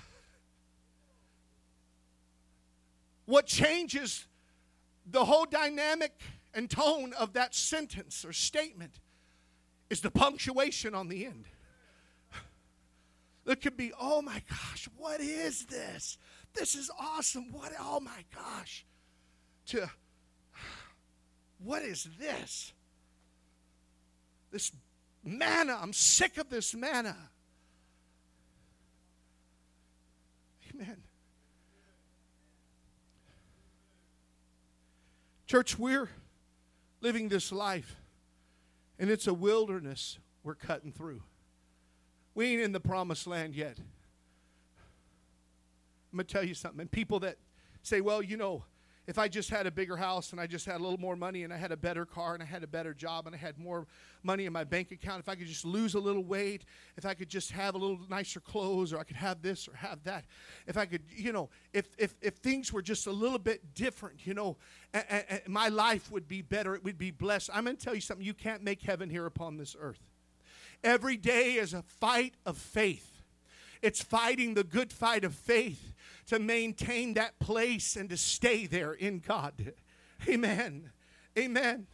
what 3.27 3.47
changes 3.47 4.27
the 5.09 5.25
whole 5.25 5.45
dynamic 5.45 6.11
and 6.53 6.69
tone 6.69 7.13
of 7.13 7.35
that 7.35 7.55
sentence 7.55 8.25
or 8.25 8.33
statement 8.33 8.99
is 9.91 10.01
the 10.01 10.11
punctuation 10.11 10.93
on 10.93 11.07
the 11.07 11.25
end. 11.27 11.45
It 13.47 13.63
could 13.63 13.77
be, 13.77 13.93
oh 13.97 14.23
my 14.23 14.43
gosh, 14.51 14.89
what 14.97 15.21
is 15.21 15.67
this? 15.67 16.19
This 16.53 16.75
is 16.75 16.91
awesome. 16.99 17.53
What, 17.53 17.71
oh 17.79 18.01
my 18.01 18.25
gosh. 18.35 18.85
To, 19.67 19.89
what 21.63 21.83
is 21.83 22.09
this? 22.19 22.73
This 24.51 24.73
manna, 25.25 25.79
I'm 25.81 25.93
sick 25.93 26.39
of 26.39 26.49
this 26.49 26.75
manna. 26.75 27.17
Amen. 30.75 30.97
Church, 35.47 35.79
we're 35.79 36.11
living 37.01 37.29
this 37.29 37.51
life, 37.53 37.97
and 38.99 39.11
it's 39.11 39.27
a 39.27 39.35
wilderness 39.35 40.19
we're 40.43 40.55
cutting 40.55 40.93
through. 40.93 41.23
We 42.35 42.53
ain't 42.53 42.63
in 42.63 42.73
the 42.73 42.81
promised 42.81 43.27
land 43.27 43.55
yet. 43.55 43.79
I'm 46.13 46.17
going 46.17 46.27
to 46.27 46.33
tell 46.33 46.45
you 46.45 46.55
something. 46.55 46.81
And 46.81 46.91
people 46.91 47.21
that 47.21 47.37
say, 47.83 48.01
well, 48.01 48.23
you 48.23 48.37
know, 48.37 48.65
if 49.09 49.19
I 49.19 49.27
just 49.27 49.49
had 49.49 49.67
a 49.67 49.71
bigger 49.71 49.97
house 49.97 50.33
and 50.33 50.41
I 50.41 50.47
just 50.47 50.67
had 50.67 50.77
a 50.77 50.83
little 50.83 51.01
more 51.01 51.17
money 51.17 51.43
and 51.43 51.51
I 51.51 51.57
had 51.57 51.73
a 51.73 51.79
better 51.79 52.05
car 52.05 52.35
and 52.35 52.43
I 52.43 52.47
had 52.47 52.63
a 52.63 52.67
better 52.67 52.93
job 52.93 53.27
and 53.27 53.35
I 53.35 53.39
had 53.39 53.59
more 53.59 53.87
money 54.23 54.45
in 54.45 54.53
my 54.53 54.65
bank 54.65 54.93
account, 54.93 55.21
if 55.21 55.31
I 55.31 55.35
could 55.35 55.47
just 55.47 55.65
lose 55.65 55.95
a 55.95 55.99
little 55.99 56.23
weight, 56.23 56.67
if 56.99 57.07
I 57.07 57.15
could 57.15 57.31
just 57.31 57.51
have 57.53 57.75
a 57.75 57.79
little 57.79 57.99
nicer 58.11 58.39
clothes 58.39 58.93
or 58.93 58.99
I 58.99 59.05
could 59.05 59.17
have 59.17 59.41
this 59.41 59.67
or 59.67 59.75
have 59.77 60.05
that, 60.05 60.27
if 60.67 60.77
I 60.77 60.85
could, 60.85 61.01
you 61.09 61.33
know, 61.33 61.49
if, 61.73 61.89
if, 61.97 62.17
if 62.21 62.35
things 62.35 62.71
were 62.71 62.83
just 62.83 63.07
a 63.07 63.11
little 63.11 63.39
bit 63.39 63.75
different, 63.75 64.27
you 64.27 64.35
know, 64.35 64.59
and, 64.93 65.25
and 65.31 65.41
my 65.49 65.69
life 65.69 66.13
would 66.13 66.29
be 66.29 66.43
better, 66.43 66.75
it 66.75 66.85
would 66.85 66.99
be 66.99 67.11
blessed. 67.11 67.49
I'm 67.55 67.65
going 67.65 67.79
to 67.79 67.83
tell 67.83 67.95
you 67.95 68.03
something 68.03 68.27
you 68.27 68.35
can't 68.35 68.63
make 68.63 68.83
heaven 68.83 69.09
here 69.09 69.25
upon 69.25 69.57
this 69.57 69.75
earth. 69.81 70.03
Every 70.85 71.17
day 71.17 71.55
is 71.55 71.73
a 71.73 71.81
fight 71.81 72.35
of 72.45 72.59
faith. 72.59 73.18
It's 73.83 74.03
fighting 74.03 74.55
the 74.55 74.65
good 74.65 74.93
fight 74.93 75.25
of 75.25 75.35
faith 75.35 75.93
to 76.27 76.39
maintain 76.39 77.15
that 77.15 77.39
place 77.39 77.97
and 77.97 78.11
to 78.11 78.17
stay 78.17 78.67
there 78.67 78.93
in 78.93 79.21
God. 79.21 79.73
Amen. 80.29 80.91
Amen. 81.39 81.87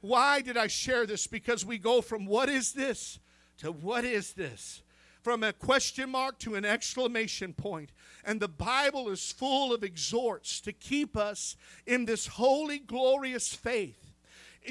Why 0.00 0.40
did 0.40 0.56
I 0.56 0.66
share 0.66 1.06
this? 1.06 1.26
Because 1.26 1.64
we 1.64 1.78
go 1.78 2.02
from 2.02 2.26
what 2.26 2.48
is 2.48 2.72
this 2.72 3.18
to 3.58 3.72
what 3.72 4.04
is 4.04 4.32
this? 4.32 4.82
From 5.22 5.44
a 5.44 5.52
question 5.52 6.10
mark 6.10 6.40
to 6.40 6.56
an 6.56 6.64
exclamation 6.64 7.52
point. 7.52 7.90
And 8.24 8.40
the 8.40 8.48
Bible 8.48 9.08
is 9.08 9.30
full 9.30 9.72
of 9.72 9.84
exhorts 9.84 10.60
to 10.62 10.72
keep 10.72 11.16
us 11.16 11.56
in 11.86 12.04
this 12.04 12.26
holy, 12.26 12.80
glorious 12.80 13.54
faith. 13.54 14.12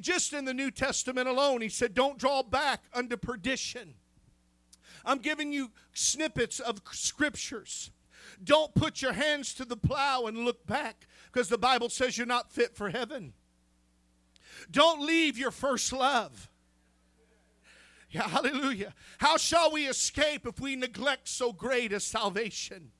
Just 0.01 0.33
in 0.33 0.45
the 0.45 0.53
New 0.53 0.71
Testament 0.71 1.27
alone, 1.27 1.61
he 1.61 1.69
said, 1.69 1.93
Don't 1.93 2.17
draw 2.17 2.43
back 2.43 2.83
unto 2.93 3.17
perdition. 3.17 3.95
I'm 5.05 5.19
giving 5.19 5.51
you 5.53 5.71
snippets 5.93 6.59
of 6.59 6.81
scriptures 6.91 7.91
don't 8.43 8.73
put 8.73 9.01
your 9.01 9.13
hands 9.13 9.53
to 9.55 9.65
the 9.65 9.77
plow 9.77 10.25
and 10.25 10.45
look 10.45 10.65
back 10.65 11.07
because 11.31 11.49
the 11.49 11.57
Bible 11.57 11.89
says 11.89 12.17
you're 12.17 12.27
not 12.27 12.51
fit 12.51 12.75
for 12.75 12.89
heaven. 12.89 13.33
Don't 14.69 15.05
leave 15.05 15.37
your 15.37 15.51
first 15.51 15.91
love. 15.93 16.49
Yeah, 18.09 18.27
hallelujah. 18.27 18.93
How 19.19 19.37
shall 19.37 19.71
we 19.71 19.87
escape 19.87 20.45
if 20.45 20.59
we 20.59 20.75
neglect 20.75 21.29
so 21.29 21.53
great 21.53 21.93
a 21.93 21.99
salvation? 21.99 22.91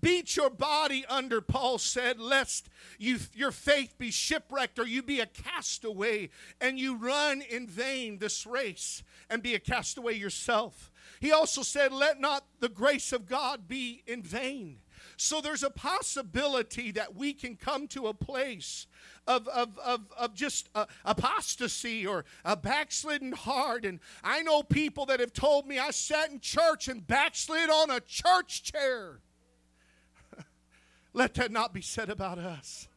Beat 0.00 0.36
your 0.36 0.50
body 0.50 1.04
under, 1.06 1.40
Paul 1.40 1.78
said, 1.78 2.18
lest 2.18 2.68
you, 2.98 3.18
your 3.34 3.52
faith 3.52 3.98
be 3.98 4.10
shipwrecked 4.10 4.78
or 4.78 4.86
you 4.86 5.02
be 5.02 5.20
a 5.20 5.26
castaway 5.26 6.30
and 6.60 6.78
you 6.78 6.96
run 6.96 7.42
in 7.42 7.66
vain 7.66 8.18
this 8.18 8.46
race 8.46 9.02
and 9.28 9.42
be 9.42 9.54
a 9.54 9.58
castaway 9.58 10.14
yourself. 10.14 10.90
He 11.20 11.30
also 11.30 11.62
said, 11.62 11.92
Let 11.92 12.20
not 12.20 12.44
the 12.60 12.68
grace 12.68 13.12
of 13.12 13.26
God 13.26 13.68
be 13.68 14.02
in 14.06 14.22
vain. 14.22 14.78
So 15.16 15.40
there's 15.40 15.62
a 15.62 15.70
possibility 15.70 16.90
that 16.92 17.14
we 17.14 17.32
can 17.32 17.56
come 17.56 17.86
to 17.88 18.06
a 18.06 18.14
place 18.14 18.86
of, 19.26 19.46
of, 19.48 19.78
of, 19.78 20.00
of 20.16 20.34
just 20.34 20.68
uh, 20.74 20.86
apostasy 21.04 22.06
or 22.06 22.24
a 22.44 22.56
backslidden 22.56 23.32
heart. 23.32 23.84
And 23.84 24.00
I 24.24 24.42
know 24.42 24.62
people 24.62 25.06
that 25.06 25.20
have 25.20 25.32
told 25.32 25.66
me 25.66 25.78
I 25.78 25.90
sat 25.90 26.30
in 26.30 26.40
church 26.40 26.88
and 26.88 27.06
backslid 27.06 27.68
on 27.70 27.90
a 27.90 28.00
church 28.00 28.62
chair. 28.62 29.20
Let 31.12 31.34
that 31.34 31.50
not 31.50 31.72
be 31.72 31.82
said 31.82 32.08
about 32.08 32.38
us. 32.38 32.88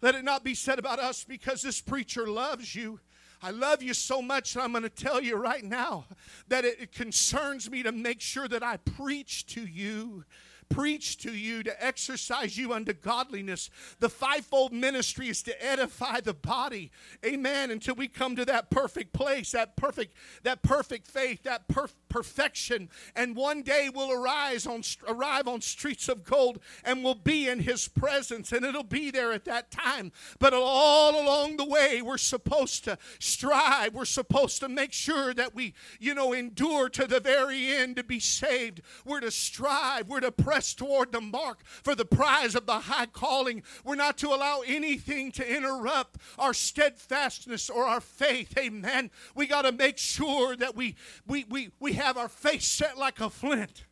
Let 0.00 0.14
it 0.14 0.24
not 0.24 0.44
be 0.44 0.54
said 0.54 0.78
about 0.78 0.98
us 0.98 1.24
because 1.24 1.62
this 1.62 1.80
preacher 1.80 2.26
loves 2.26 2.74
you. 2.74 3.00
I 3.42 3.50
love 3.50 3.82
you 3.82 3.94
so 3.94 4.20
much 4.20 4.54
that 4.54 4.62
I'm 4.62 4.72
going 4.72 4.82
to 4.82 4.90
tell 4.90 5.20
you 5.20 5.36
right 5.36 5.64
now 5.64 6.06
that 6.48 6.64
it, 6.64 6.80
it 6.80 6.92
concerns 6.92 7.70
me 7.70 7.82
to 7.82 7.92
make 7.92 8.20
sure 8.20 8.48
that 8.48 8.62
I 8.62 8.76
preach 8.78 9.46
to 9.46 9.64
you 9.64 10.24
preach 10.70 11.18
to 11.18 11.34
you, 11.34 11.62
to 11.64 11.84
exercise 11.84 12.56
you 12.56 12.72
unto 12.72 12.92
godliness. 12.92 13.68
The 13.98 14.08
fivefold 14.08 14.72
ministry 14.72 15.28
is 15.28 15.42
to 15.42 15.64
edify 15.64 16.20
the 16.20 16.32
body. 16.32 16.90
Amen. 17.26 17.70
Until 17.70 17.96
we 17.96 18.08
come 18.08 18.36
to 18.36 18.44
that 18.46 18.70
perfect 18.70 19.12
place, 19.12 19.50
that 19.52 19.76
perfect, 19.76 20.14
that 20.44 20.62
perfect 20.62 21.06
faith, 21.06 21.42
that 21.42 21.68
perf- 21.68 21.94
perfection. 22.08 22.88
And 23.14 23.36
one 23.36 23.62
day 23.62 23.90
we'll 23.92 24.12
arise 24.12 24.66
on 24.66 24.82
arrive 25.08 25.48
on 25.48 25.60
streets 25.60 26.08
of 26.08 26.24
gold 26.24 26.60
and 26.84 27.04
we'll 27.04 27.14
be 27.14 27.48
in 27.48 27.60
his 27.60 27.88
presence. 27.88 28.52
And 28.52 28.64
it'll 28.64 28.82
be 28.82 29.10
there 29.10 29.32
at 29.32 29.44
that 29.46 29.70
time. 29.70 30.12
But 30.38 30.54
all 30.54 31.20
along 31.20 31.56
the 31.56 31.64
way, 31.64 32.00
we're 32.00 32.16
supposed 32.16 32.84
to 32.84 32.96
strive. 33.18 33.94
We're 33.94 34.04
supposed 34.04 34.60
to 34.60 34.68
make 34.68 34.92
sure 34.92 35.34
that 35.34 35.54
we, 35.54 35.74
you 35.98 36.14
know, 36.14 36.32
endure 36.32 36.88
to 36.90 37.06
the 37.06 37.20
very 37.20 37.74
end 37.74 37.96
to 37.96 38.04
be 38.04 38.20
saved. 38.20 38.82
We're 39.04 39.20
to 39.20 39.30
strive. 39.30 40.08
We're 40.08 40.20
to 40.20 40.30
press 40.30 40.59
press 40.60 40.74
toward 40.74 41.10
the 41.10 41.20
mark 41.22 41.64
for 41.64 41.94
the 41.94 42.04
prize 42.04 42.54
of 42.54 42.66
the 42.66 42.80
high 42.80 43.06
calling. 43.06 43.62
We're 43.82 43.94
not 43.94 44.18
to 44.18 44.28
allow 44.28 44.60
anything 44.66 45.32
to 45.32 45.56
interrupt 45.56 46.18
our 46.38 46.52
steadfastness 46.52 47.70
or 47.70 47.86
our 47.86 48.02
faith. 48.02 48.58
Amen. 48.58 49.10
We 49.34 49.46
got 49.46 49.62
to 49.62 49.72
make 49.72 49.96
sure 49.96 50.54
that 50.56 50.76
we, 50.76 50.96
we, 51.26 51.46
we, 51.48 51.70
we 51.80 51.94
have 51.94 52.18
our 52.18 52.28
face 52.28 52.66
set 52.66 52.98
like 52.98 53.20
a 53.20 53.30
flint. 53.30 53.86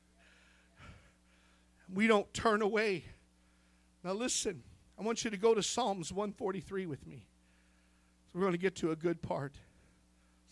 We 1.93 2.07
don't 2.07 2.33
turn 2.35 2.61
away. 2.61 3.05
Now, 4.05 4.13
listen, 4.13 4.63
I 4.99 5.03
want 5.03 5.25
you 5.25 5.31
to 5.31 5.39
go 5.39 5.55
to 5.55 5.63
Psalms 5.63 6.13
143 6.13 6.85
with 6.85 7.07
me. 7.07 7.25
So 8.27 8.33
we're 8.35 8.43
going 8.43 8.53
to 8.53 8.59
get 8.59 8.77
to 8.77 8.91
a 8.91 8.97
good 8.97 9.23
part. 9.23 9.55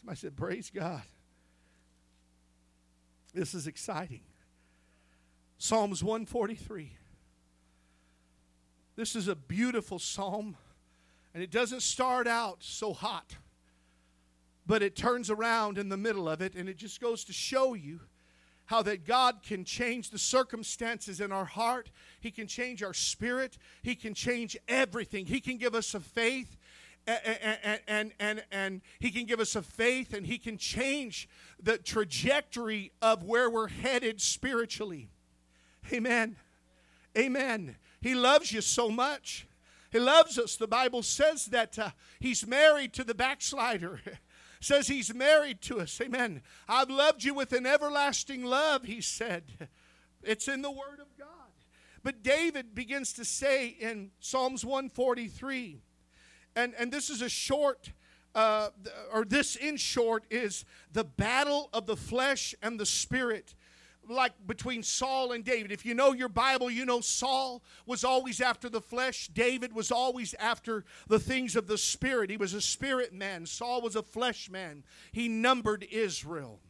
Somebody 0.00 0.18
said, 0.18 0.35
Praise 0.35 0.70
God. 0.74 1.02
This 3.35 3.52
is 3.52 3.66
exciting. 3.66 4.22
Psalms 5.58 6.04
143. 6.04 6.92
This 8.94 9.16
is 9.16 9.28
a 9.28 9.34
beautiful 9.34 9.98
psalm, 9.98 10.56
and 11.34 11.42
it 11.42 11.50
doesn't 11.50 11.82
start 11.82 12.26
out 12.26 12.58
so 12.60 12.92
hot, 12.92 13.36
but 14.66 14.82
it 14.82 14.96
turns 14.96 15.30
around 15.30 15.78
in 15.78 15.88
the 15.88 15.96
middle 15.96 16.28
of 16.28 16.40
it, 16.40 16.54
and 16.54 16.68
it 16.68 16.76
just 16.76 17.00
goes 17.00 17.24
to 17.24 17.32
show 17.32 17.74
you 17.74 18.00
how 18.66 18.82
that 18.82 19.04
God 19.04 19.42
can 19.42 19.64
change 19.64 20.10
the 20.10 20.18
circumstances 20.18 21.20
in 21.20 21.30
our 21.30 21.44
heart. 21.44 21.90
He 22.20 22.30
can 22.30 22.48
change 22.48 22.82
our 22.82 22.94
spirit. 22.94 23.58
He 23.82 23.94
can 23.94 24.12
change 24.12 24.56
everything. 24.66 25.26
He 25.26 25.40
can 25.40 25.56
give 25.56 25.74
us 25.74 25.94
a 25.94 26.00
faith 26.00 26.56
and, 27.06 27.80
and, 27.86 28.12
and, 28.18 28.44
and 28.50 28.80
he 28.98 29.10
can 29.10 29.26
give 29.26 29.38
us 29.38 29.54
a 29.54 29.62
faith 29.62 30.12
and 30.12 30.26
he 30.26 30.38
can 30.38 30.58
change 30.58 31.28
the 31.62 31.78
trajectory 31.78 32.90
of 33.00 33.22
where 33.22 33.48
we're 33.48 33.68
headed 33.68 34.20
spiritually. 34.20 35.08
Amen. 35.92 36.37
Amen. 37.16 37.77
He 38.01 38.14
loves 38.14 38.53
you 38.53 38.61
so 38.61 38.90
much. 38.90 39.46
He 39.90 39.99
loves 39.99 40.38
us. 40.38 40.57
The 40.57 40.66
Bible 40.66 41.03
says 41.03 41.46
that 41.46 41.79
uh, 41.79 41.90
he's 42.20 42.46
married 42.46 42.92
to 42.94 43.05
the 43.05 43.14
backslider. 43.14 44.01
says 44.61 44.88
he's 44.88 45.14
married 45.14 45.61
to 45.62 45.81
us. 45.81 46.01
Amen. 46.01 46.42
I've 46.68 46.90
loved 46.90 47.25
you 47.25 47.35
with 47.35 47.53
an 47.53 47.66
everlasting 47.66 48.44
love, 48.44 48.85
he 48.85 49.01
said. 49.01 49.44
It's 50.22 50.49
in 50.49 50.61
the 50.61 50.72
Word 50.72 50.99
of 51.01 51.16
God. 51.16 51.29
But 52.03 52.25
David 52.25 52.75
begins 52.75 53.12
to 53.12 53.25
say 53.25 53.68
in 53.68 54.11
Psalms 54.18 54.64
143, 54.64 55.81
and, 56.57 56.75
and 56.77 56.90
this 56.90 57.11
is 57.11 57.22
a 57.22 57.29
short, 57.29 57.92
uh, 58.35 58.70
or 59.12 59.25
this 59.25 59.55
in 59.55 59.77
short 59.77 60.25
is 60.31 60.64
the 60.92 61.05
battle 61.05 61.68
of 61.72 61.87
the 61.87 61.96
flesh 61.96 62.57
and 62.61 62.81
the 62.81 62.87
spirit 62.87 63.55
like 64.08 64.32
between 64.46 64.82
Saul 64.82 65.32
and 65.32 65.44
David. 65.44 65.72
If 65.72 65.84
you 65.84 65.94
know 65.94 66.12
your 66.12 66.28
Bible, 66.28 66.70
you 66.70 66.84
know 66.84 67.00
Saul 67.00 67.62
was 67.86 68.04
always 68.04 68.40
after 68.40 68.68
the 68.68 68.80
flesh, 68.80 69.28
David 69.28 69.74
was 69.74 69.90
always 69.90 70.34
after 70.34 70.84
the 71.08 71.18
things 71.18 71.56
of 71.56 71.66
the 71.66 71.78
spirit. 71.78 72.30
He 72.30 72.36
was 72.36 72.54
a 72.54 72.60
spirit 72.60 73.12
man, 73.12 73.46
Saul 73.46 73.82
was 73.82 73.96
a 73.96 74.02
flesh 74.02 74.50
man. 74.50 74.84
He 75.12 75.28
numbered 75.28 75.86
Israel. 75.90 76.60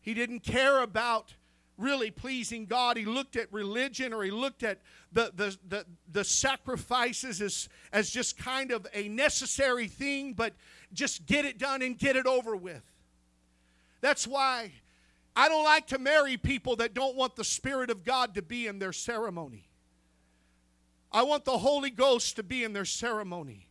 He 0.00 0.14
didn't 0.14 0.40
care 0.40 0.82
about 0.82 1.34
really 1.80 2.10
pleasing 2.10 2.66
God. 2.66 2.96
He 2.96 3.04
looked 3.04 3.36
at 3.36 3.52
religion 3.52 4.12
or 4.12 4.22
he 4.22 4.30
looked 4.30 4.62
at 4.62 4.80
the, 5.12 5.32
the, 5.34 5.56
the, 5.68 5.86
the 6.12 6.24
sacrifices 6.24 7.40
as, 7.40 7.68
as 7.92 8.10
just 8.10 8.36
kind 8.36 8.70
of 8.70 8.86
a 8.92 9.08
necessary 9.08 9.88
thing, 9.88 10.34
but 10.34 10.52
just 10.92 11.26
get 11.26 11.44
it 11.44 11.58
done 11.58 11.82
and 11.82 11.98
get 11.98 12.16
it 12.16 12.26
over 12.26 12.54
with. 12.54 12.82
That's 14.00 14.26
why 14.26 14.72
I 15.34 15.48
don't 15.48 15.64
like 15.64 15.86
to 15.88 15.98
marry 15.98 16.36
people 16.36 16.76
that 16.76 16.94
don't 16.94 17.16
want 17.16 17.36
the 17.36 17.44
Spirit 17.44 17.90
of 17.90 18.04
God 18.04 18.34
to 18.34 18.42
be 18.42 18.66
in 18.66 18.78
their 18.78 18.92
ceremony. 18.92 19.68
I 21.12 21.22
want 21.22 21.44
the 21.44 21.58
Holy 21.58 21.90
Ghost 21.90 22.36
to 22.36 22.42
be 22.42 22.62
in 22.62 22.72
their 22.72 22.84
ceremony. 22.84 23.69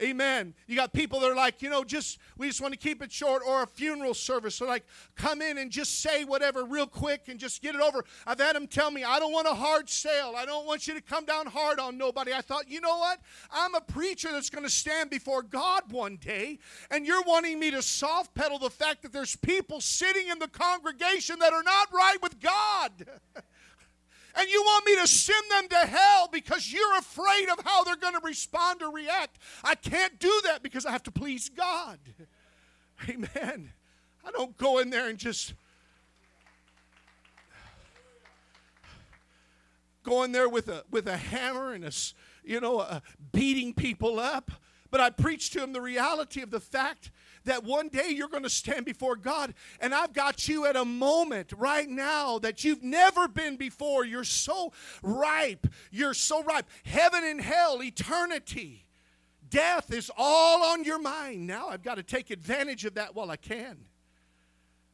Amen. 0.00 0.54
You 0.66 0.74
got 0.74 0.92
people 0.92 1.20
that 1.20 1.30
are 1.30 1.36
like, 1.36 1.62
you 1.62 1.70
know, 1.70 1.84
just 1.84 2.18
we 2.36 2.48
just 2.48 2.60
want 2.60 2.72
to 2.72 2.78
keep 2.78 3.02
it 3.02 3.12
short, 3.12 3.42
or 3.46 3.62
a 3.62 3.66
funeral 3.66 4.14
service. 4.14 4.56
So 4.56 4.66
like, 4.66 4.84
come 5.16 5.42
in 5.42 5.58
and 5.58 5.70
just 5.70 6.00
say 6.00 6.24
whatever 6.24 6.64
real 6.64 6.86
quick 6.86 7.28
and 7.28 7.38
just 7.38 7.62
get 7.62 7.74
it 7.74 7.80
over. 7.80 8.04
I've 8.26 8.40
had 8.40 8.56
them 8.56 8.66
tell 8.66 8.90
me, 8.90 9.04
I 9.04 9.18
don't 9.18 9.32
want 9.32 9.46
a 9.46 9.54
hard 9.54 9.88
sale. 9.88 10.34
I 10.36 10.44
don't 10.44 10.66
want 10.66 10.86
you 10.86 10.94
to 10.94 11.00
come 11.00 11.24
down 11.24 11.46
hard 11.46 11.78
on 11.78 11.98
nobody. 11.98 12.32
I 12.32 12.40
thought, 12.40 12.68
you 12.68 12.80
know 12.80 12.98
what? 12.98 13.20
I'm 13.52 13.74
a 13.74 13.80
preacher 13.80 14.32
that's 14.32 14.50
going 14.50 14.64
to 14.64 14.70
stand 14.70 15.10
before 15.10 15.42
God 15.42 15.84
one 15.90 16.16
day, 16.16 16.58
and 16.90 17.06
you're 17.06 17.22
wanting 17.22 17.60
me 17.60 17.70
to 17.70 17.82
soft 17.82 18.34
pedal 18.34 18.58
the 18.58 18.70
fact 18.70 19.02
that 19.02 19.12
there's 19.12 19.36
people 19.36 19.80
sitting 19.80 20.28
in 20.28 20.38
the 20.38 20.48
congregation 20.48 21.38
that 21.40 21.52
are 21.52 21.62
not 21.62 21.92
right 21.92 22.20
with 22.22 22.40
God. 22.40 23.06
and 24.34 24.48
you 24.48 24.62
want 24.62 24.86
me 24.86 24.96
to 24.96 25.06
send 25.06 25.44
them 25.50 25.68
to 25.68 25.86
hell 25.86 26.28
because 26.32 26.72
you're 26.72 26.98
afraid 26.98 27.48
of 27.48 27.64
how 27.64 27.84
they're 27.84 27.96
going 27.96 28.14
to 28.14 28.20
respond 28.24 28.82
or 28.82 28.90
react. 28.90 29.38
I 29.62 29.74
can't 29.74 30.18
do 30.18 30.40
that 30.44 30.62
because 30.62 30.86
I 30.86 30.90
have 30.90 31.02
to 31.04 31.10
please 31.10 31.48
God. 31.48 31.98
Amen. 33.08 33.72
I 34.24 34.30
don't 34.30 34.56
go 34.56 34.78
in 34.78 34.90
there 34.90 35.08
and 35.08 35.18
just 35.18 35.54
go 40.02 40.22
in 40.22 40.32
there 40.32 40.48
with 40.48 40.68
a 40.68 40.84
with 40.90 41.06
a 41.06 41.16
hammer 41.16 41.72
and 41.72 41.84
a 41.84 41.92
you 42.44 42.60
know 42.60 42.78
uh, 42.80 43.00
beating 43.32 43.74
people 43.74 44.18
up, 44.18 44.50
but 44.90 45.00
I 45.00 45.10
preach 45.10 45.50
to 45.50 45.60
them 45.60 45.72
the 45.72 45.80
reality 45.80 46.40
of 46.42 46.50
the 46.50 46.60
fact 46.60 47.10
that 47.44 47.64
one 47.64 47.88
day 47.88 48.08
you're 48.08 48.28
going 48.28 48.42
to 48.42 48.50
stand 48.50 48.84
before 48.84 49.16
God. 49.16 49.54
And 49.80 49.94
I've 49.94 50.12
got 50.12 50.48
you 50.48 50.66
at 50.66 50.76
a 50.76 50.84
moment 50.84 51.52
right 51.56 51.88
now 51.88 52.38
that 52.40 52.64
you've 52.64 52.82
never 52.82 53.28
been 53.28 53.56
before. 53.56 54.04
You're 54.04 54.24
so 54.24 54.72
ripe. 55.02 55.66
You're 55.90 56.14
so 56.14 56.42
ripe. 56.42 56.68
Heaven 56.84 57.24
and 57.24 57.40
hell, 57.40 57.82
eternity, 57.82 58.86
death 59.48 59.92
is 59.92 60.10
all 60.16 60.72
on 60.72 60.84
your 60.84 60.98
mind. 60.98 61.46
Now 61.46 61.68
I've 61.68 61.82
got 61.82 61.96
to 61.96 62.02
take 62.02 62.30
advantage 62.30 62.84
of 62.84 62.94
that 62.94 63.14
while 63.14 63.30
I 63.30 63.36
can. 63.36 63.78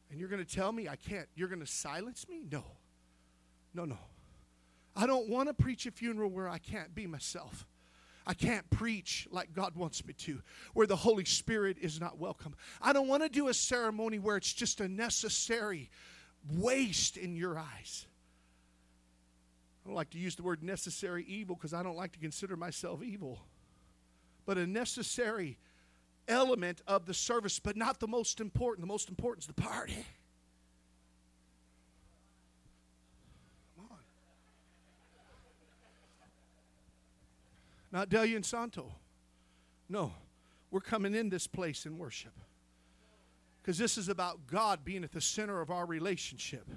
And 0.09 0.19
you're 0.19 0.29
going 0.29 0.43
to 0.43 0.55
tell 0.55 0.71
me 0.71 0.87
I 0.87 0.95
can't. 0.95 1.27
You're 1.35 1.49
going 1.49 1.61
to 1.61 1.67
silence 1.67 2.27
me? 2.27 2.41
No. 2.51 2.63
No, 3.73 3.85
no. 3.85 3.97
I 4.95 5.05
don't 5.05 5.29
want 5.29 5.47
to 5.47 5.53
preach 5.53 5.85
a 5.85 5.91
funeral 5.91 6.29
where 6.29 6.49
I 6.49 6.57
can't 6.57 6.93
be 6.95 7.07
myself. 7.07 7.65
I 8.29 8.35
can't 8.35 8.69
preach 8.69 9.27
like 9.31 9.55
God 9.55 9.75
wants 9.75 10.05
me 10.05 10.13
to, 10.13 10.43
where 10.75 10.85
the 10.85 10.95
Holy 10.95 11.25
Spirit 11.25 11.77
is 11.81 11.99
not 11.99 12.19
welcome. 12.19 12.53
I 12.79 12.93
don't 12.93 13.07
want 13.07 13.23
to 13.23 13.29
do 13.29 13.47
a 13.47 13.55
ceremony 13.55 14.19
where 14.19 14.37
it's 14.37 14.53
just 14.53 14.81
a 14.81 14.87
necessary 14.87 15.89
waste 16.53 17.17
in 17.17 17.35
your 17.35 17.57
eyes. 17.57 18.05
I 19.83 19.89
don't 19.89 19.95
like 19.95 20.11
to 20.11 20.19
use 20.19 20.35
the 20.35 20.43
word 20.43 20.61
necessary 20.61 21.23
evil 21.23 21.55
because 21.55 21.73
I 21.73 21.81
don't 21.81 21.97
like 21.97 22.11
to 22.11 22.19
consider 22.19 22.55
myself 22.55 23.01
evil. 23.01 23.39
But 24.45 24.59
a 24.59 24.67
necessary 24.67 25.57
element 26.27 26.83
of 26.85 27.07
the 27.07 27.15
service, 27.15 27.57
but 27.57 27.75
not 27.75 27.99
the 27.99 28.07
most 28.07 28.39
important. 28.39 28.81
The 28.81 28.93
most 28.93 29.09
important 29.09 29.45
is 29.45 29.47
the 29.47 29.59
party. 29.59 30.05
Not 37.91 38.09
Delia 38.09 38.35
and 38.35 38.45
Santo. 38.45 38.93
No, 39.87 40.13
we're 40.71 40.79
coming 40.79 41.15
in 41.15 41.29
this 41.29 41.47
place 41.47 41.85
in 41.85 41.97
worship. 41.97 42.33
Because 43.61 43.77
this 43.77 43.97
is 43.97 44.09
about 44.09 44.47
God 44.47 44.85
being 44.85 45.03
at 45.03 45.11
the 45.11 45.21
center 45.21 45.61
of 45.61 45.69
our 45.69 45.85
relationship. 45.85 46.67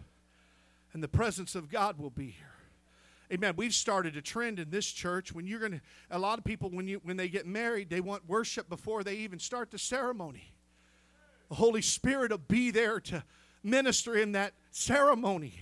And 0.92 1.02
the 1.02 1.08
presence 1.08 1.54
of 1.54 1.70
God 1.70 1.98
will 1.98 2.10
be 2.10 2.26
here. 2.26 2.46
Amen. 3.32 3.54
We've 3.56 3.72
started 3.72 4.14
a 4.16 4.20
trend 4.20 4.58
in 4.58 4.68
this 4.68 4.86
church 4.86 5.32
when 5.32 5.46
you're 5.46 5.60
going 5.60 5.72
to 5.72 5.80
a 6.10 6.18
lot 6.18 6.38
of 6.38 6.44
people 6.44 6.68
when 6.68 6.86
you 6.86 7.00
when 7.02 7.16
they 7.16 7.28
get 7.28 7.46
married, 7.46 7.88
they 7.88 8.02
want 8.02 8.28
worship 8.28 8.68
before 8.68 9.02
they 9.02 9.14
even 9.16 9.38
start 9.38 9.70
the 9.70 9.78
ceremony. 9.78 10.52
The 11.48 11.54
Holy 11.54 11.80
Spirit 11.80 12.30
will 12.30 12.38
be 12.38 12.70
there 12.70 13.00
to 13.00 13.24
minister 13.62 14.16
in 14.16 14.32
that 14.32 14.52
ceremony 14.70 15.54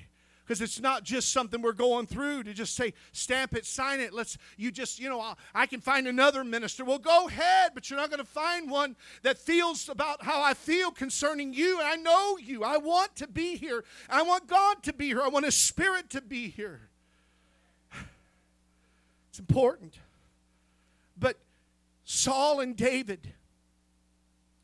because 0.51 0.63
it's 0.63 0.81
not 0.81 1.05
just 1.05 1.33
something 1.33 1.63
we're 1.63 1.73
going 1.73 2.09
through 2.09 2.43
to 2.43 2.53
just 2.53 2.75
say 2.75 2.93
stamp 3.13 3.55
it 3.55 3.65
sign 3.65 4.01
it. 4.01 4.13
Let's 4.13 4.37
you 4.57 4.73
just 4.73 4.99
you 4.99 5.09
know 5.09 5.37
i 5.55 5.65
can 5.65 5.81
find 5.81 6.09
another 6.09 6.43
minister. 6.43 6.85
Well 6.85 6.99
go 6.99 7.29
ahead 7.29 7.71
but 7.73 7.89
you're 7.89 8.01
not 8.01 8.11
going 8.11 8.19
to 8.19 8.27
find 8.27 8.69
one 8.69 8.97
that 9.23 9.39
feels 9.39 9.89
about 9.89 10.25
how 10.25 10.43
i 10.43 10.55
feel 10.55 10.91
concerning 10.91 11.55
you. 11.55 11.79
And 11.79 11.87
i 11.87 11.95
know 11.95 12.37
you. 12.37 12.65
I 12.65 12.79
want 12.79 13.15
to 13.17 13.29
be 13.29 13.59
here. 13.59 13.85
I 14.09 14.23
want 14.23 14.49
god 14.49 14.83
to 14.83 14.93
be 14.93 15.07
here. 15.07 15.23
I 15.23 15.29
want 15.29 15.45
his 15.45 15.55
spirit 15.55 16.11
to 16.11 16.21
be 16.21 16.49
here. 16.49 16.81
It's 19.29 19.39
important. 19.39 20.01
But 21.17 21.39
saul 22.05 22.59
and 22.59 22.77
david 22.77 23.35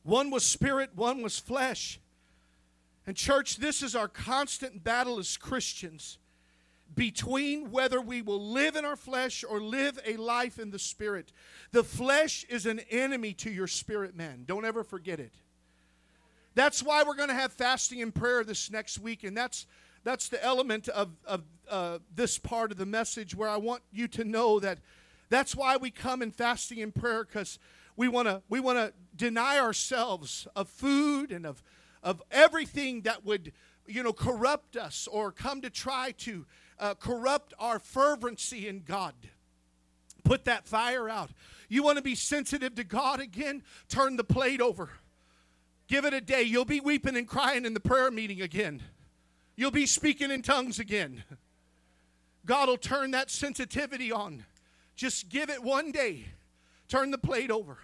one 0.03 0.33
was 0.33 0.45
spirit 0.45 0.91
one 0.97 1.23
was 1.23 1.39
flesh 1.39 2.01
and, 3.07 3.17
church, 3.17 3.57
this 3.57 3.83
is 3.83 3.95
our 3.95 4.09
constant 4.09 4.83
battle 4.83 5.19
as 5.19 5.37
Christians 5.37 6.19
between 6.95 7.71
whether 7.71 8.01
we 8.01 8.23
will 8.23 8.41
live 8.41 8.77
in 8.77 8.85
our 8.85 8.97
flesh 8.97 9.45
or 9.49 9.61
live 9.61 9.99
a 10.07 10.17
life 10.17 10.59
in 10.59 10.71
the 10.71 10.79
spirit. 10.79 11.33
The 11.73 11.85
flesh 11.85 12.45
is 12.49 12.67
an 12.67 12.81
enemy 12.91 13.33
to 13.35 13.51
your 13.51 13.67
spirit, 13.67 14.17
man. 14.17 14.45
Don't 14.47 14.65
ever 14.65 14.83
forget 14.85 15.21
it. 15.21 15.35
That's 16.55 16.83
why 16.83 17.03
we're 17.03 17.17
going 17.17 17.29
to 17.29 17.35
have 17.35 17.53
fasting 17.53 18.01
and 18.01 18.15
prayer 18.15 18.43
this 18.43 18.71
next 18.71 18.99
week, 18.99 19.25
and 19.25 19.37
that's 19.37 19.67
that's 20.05 20.29
the 20.29 20.43
element 20.43 20.89
of, 20.89 21.11
of 21.27 21.43
uh, 21.69 21.99
this 22.15 22.39
part 22.39 22.71
of 22.71 22.79
the 22.79 22.87
message 22.87 23.35
where 23.35 23.49
I 23.49 23.57
want 23.57 23.83
you 23.93 24.07
to 24.09 24.25
know 24.25 24.61
that 24.61 24.79
that's 25.29 25.57
why 25.57 25.77
we 25.77 25.91
come 25.91 26.23
in 26.23 26.31
fasting 26.31 26.81
and 26.81 26.95
prayer 26.95 27.25
because 27.25 27.59
we 27.97 28.07
want 28.07 28.29
to 28.29 28.41
we 28.49 28.61
want 28.61 28.79
to 28.79 28.93
deny 29.17 29.59
ourselves 29.59 30.47
of 30.55 30.69
food 30.69 31.33
and 31.33 31.45
of 31.45 31.63
of 32.03 32.23
everything 32.31 33.03
that 33.03 33.25
would, 33.25 33.53
you 33.87 34.03
know, 34.03 34.13
corrupt 34.13 34.77
us 34.77 35.09
or 35.11 35.33
come 35.33 35.61
to 35.63 35.71
try 35.71 36.13
to 36.19 36.47
uh, 36.79 36.95
corrupt 36.95 37.55
our 37.59 37.79
fervency 37.79 38.69
in 38.69 38.83
God. 38.83 39.15
Put 40.25 40.45
that 40.47 40.67
fire 40.67 41.09
out. 41.09 41.31
You 41.69 41.83
want 41.83 41.97
to 41.97 42.03
be 42.03 42.15
sensitive 42.15 42.75
to 42.77 42.85
God 42.85 43.21
again? 43.21 43.63
Turn 43.89 44.17
the 44.17 44.25
plate 44.25 44.61
over. 44.61 44.91
Give 45.89 46.05
it 46.05 46.15
a 46.15 46.21
day. 46.21 46.43
You'll 46.43 46.65
be 46.65 46.81
weeping 46.81 47.17
and 47.17 47.29
crying 47.29 47.65
in 47.65 47.75
the 47.75 47.81
prayer 47.81 48.11
meeting 48.11 48.43
again. 48.43 48.83
You'll 49.55 49.71
be 49.71 49.87
speaking 49.87 50.31
in 50.31 50.43
tongues 50.43 50.79
again. 50.79 51.23
God 52.45 52.69
will 52.69 52.77
turn 52.77 53.13
that 53.13 53.31
sensitivity 53.31 54.13
on. 54.13 54.45
Just 54.97 55.29
give 55.29 55.51
it 55.51 55.63
one 55.63 55.93
day. 55.93 56.27
Turn 56.89 57.11
the 57.11 57.19
plate 57.19 57.51
over. 57.51 57.79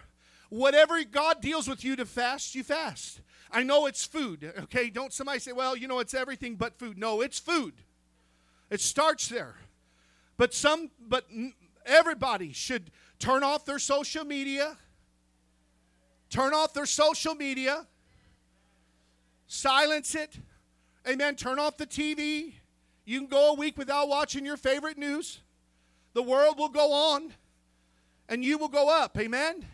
Whatever 0.52 1.02
God 1.04 1.40
deals 1.40 1.66
with 1.66 1.82
you 1.82 1.96
to 1.96 2.04
fast, 2.04 2.54
you 2.54 2.62
fast. 2.62 3.22
I 3.50 3.62
know 3.62 3.86
it's 3.86 4.04
food, 4.04 4.52
okay? 4.64 4.90
Don't 4.90 5.10
somebody 5.10 5.38
say, 5.38 5.52
well, 5.52 5.74
you 5.74 5.88
know, 5.88 5.98
it's 5.98 6.12
everything 6.12 6.56
but 6.56 6.78
food. 6.78 6.98
No, 6.98 7.22
it's 7.22 7.38
food. 7.38 7.72
It 8.68 8.82
starts 8.82 9.28
there. 9.28 9.54
But 10.36 10.52
some, 10.52 10.90
but 11.08 11.24
everybody 11.86 12.52
should 12.52 12.90
turn 13.18 13.42
off 13.42 13.64
their 13.64 13.78
social 13.78 14.26
media, 14.26 14.76
turn 16.28 16.52
off 16.52 16.74
their 16.74 16.84
social 16.84 17.34
media, 17.34 17.86
silence 19.46 20.14
it. 20.14 20.36
Amen. 21.08 21.34
Turn 21.34 21.58
off 21.58 21.78
the 21.78 21.86
TV. 21.86 22.52
You 23.06 23.20
can 23.20 23.28
go 23.28 23.52
a 23.52 23.54
week 23.54 23.78
without 23.78 24.06
watching 24.06 24.44
your 24.44 24.58
favorite 24.58 24.98
news. 24.98 25.40
The 26.12 26.22
world 26.22 26.58
will 26.58 26.68
go 26.68 26.92
on 26.92 27.32
and 28.28 28.44
you 28.44 28.58
will 28.58 28.68
go 28.68 28.94
up. 28.94 29.18
Amen. 29.18 29.64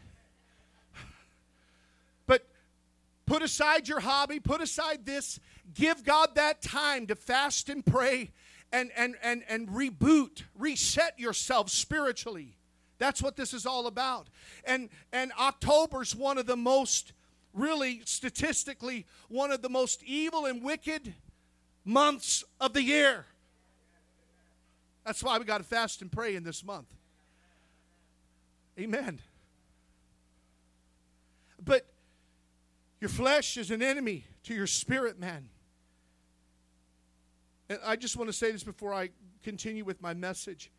Put 3.28 3.42
aside 3.42 3.88
your 3.88 4.00
hobby, 4.00 4.40
put 4.40 4.62
aside 4.62 5.04
this. 5.04 5.38
Give 5.74 6.02
God 6.02 6.34
that 6.36 6.62
time 6.62 7.06
to 7.08 7.14
fast 7.14 7.68
and 7.68 7.84
pray 7.84 8.30
and, 8.72 8.90
and, 8.96 9.16
and, 9.22 9.44
and 9.50 9.68
reboot, 9.68 10.44
reset 10.58 11.18
yourself 11.18 11.68
spiritually. 11.68 12.56
That's 12.96 13.22
what 13.22 13.36
this 13.36 13.52
is 13.52 13.66
all 13.66 13.86
about. 13.86 14.28
And, 14.64 14.88
and 15.12 15.30
October's 15.38 16.16
one 16.16 16.38
of 16.38 16.46
the 16.46 16.56
most, 16.56 17.12
really 17.52 18.00
statistically, 18.06 19.04
one 19.28 19.50
of 19.50 19.60
the 19.60 19.68
most 19.68 20.02
evil 20.04 20.46
and 20.46 20.62
wicked 20.62 21.12
months 21.84 22.44
of 22.58 22.72
the 22.72 22.82
year. 22.82 23.26
That's 25.04 25.22
why 25.22 25.38
we 25.38 25.44
got 25.44 25.58
to 25.58 25.64
fast 25.64 26.00
and 26.00 26.10
pray 26.10 26.34
in 26.34 26.44
this 26.44 26.64
month. 26.64 26.88
Amen. 28.78 29.18
But 31.62 31.84
your 33.00 33.08
flesh 33.08 33.56
is 33.56 33.70
an 33.70 33.82
enemy 33.82 34.24
to 34.44 34.54
your 34.54 34.66
spirit, 34.66 35.18
man. 35.18 35.48
And 37.68 37.78
I 37.84 37.96
just 37.96 38.16
want 38.16 38.28
to 38.28 38.32
say 38.32 38.50
this 38.50 38.64
before 38.64 38.94
I 38.94 39.10
continue 39.42 39.84
with 39.84 40.00
my 40.00 40.14
message. 40.14 40.70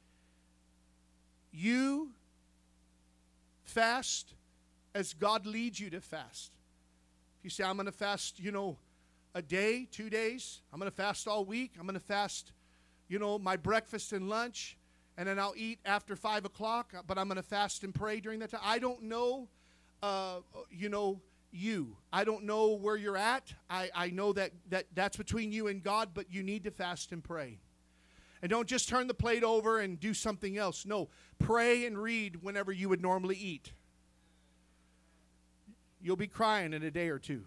You 1.52 2.12
fast 3.64 4.34
as 4.96 5.14
God 5.14 5.46
leads 5.46 5.80
you 5.80 5.90
to 5.92 6.02
fast. 6.02 6.52
If 7.40 7.46
you 7.46 7.50
say, 7.50 7.64
I'm 7.64 7.76
going 7.76 7.86
to 7.86 7.92
fast, 7.92 8.40
you 8.40 8.52
know, 8.52 8.78
a 9.36 9.42
day, 9.42 9.88
two 9.92 10.10
days, 10.10 10.62
I'm 10.74 10.80
going 10.80 10.90
to 10.92 10.96
fast 10.96 11.28
all 11.28 11.46
week, 11.46 11.74
I'm 11.80 11.86
going 11.86 11.94
to 11.94 12.00
fast, 12.00 12.52
you 13.08 13.20
know, 13.20 13.38
my 13.38 13.56
breakfast 13.56 14.12
and 14.12 14.28
lunch, 14.28 14.78
and 15.18 15.28
then 15.28 15.40
I'll 15.40 15.54
eat 15.56 15.80
after 15.86 16.16
five 16.16 16.46
o'clock, 16.46 16.94
but 17.06 17.18
I'm 17.18 17.28
going 17.28 17.38
to 17.38 17.44
fast 17.44 17.84
and 17.84 17.94
pray 17.94 18.20
during 18.20 18.40
that 18.40 18.52
time. 18.52 18.62
I 18.64 18.80
don't 18.80 19.04
know, 19.04 19.48
uh, 20.02 20.38
you 20.72 20.90
know, 20.90 21.22
you. 21.52 21.96
I 22.12 22.24
don't 22.24 22.44
know 22.44 22.70
where 22.70 22.96
you're 22.96 23.18
at. 23.18 23.54
I, 23.70 23.90
I 23.96 24.10
know 24.10 24.34
that, 24.34 24.52
that 24.70 24.86
that's 24.94 25.18
between 25.18 25.52
you 25.52 25.68
and 25.68 25.84
God, 25.84 26.10
but 26.14 26.32
you 26.32 26.44
need 26.44 26.64
to 26.66 26.72
fast 26.72 27.12
and 27.12 27.24
pray. 27.24 27.60
And 28.42 28.50
don't 28.50 28.68
just 28.68 28.88
turn 28.88 29.08
the 29.08 29.14
plate 29.14 29.44
over 29.44 29.80
and 29.80 30.00
do 30.00 30.14
something 30.14 30.58
else. 30.58 30.86
No, 30.86 31.10
pray 31.40 31.86
and 31.86 31.98
read 31.98 32.42
whenever 32.42 32.72
you 32.72 32.90
would 32.90 33.02
normally 33.02 33.36
eat. 33.36 33.74
You'll 36.02 36.16
be 36.16 36.28
crying 36.28 36.74
in 36.74 36.84
a 36.84 36.92
day 36.92 37.10
or 37.10 37.20
two. 37.20 37.44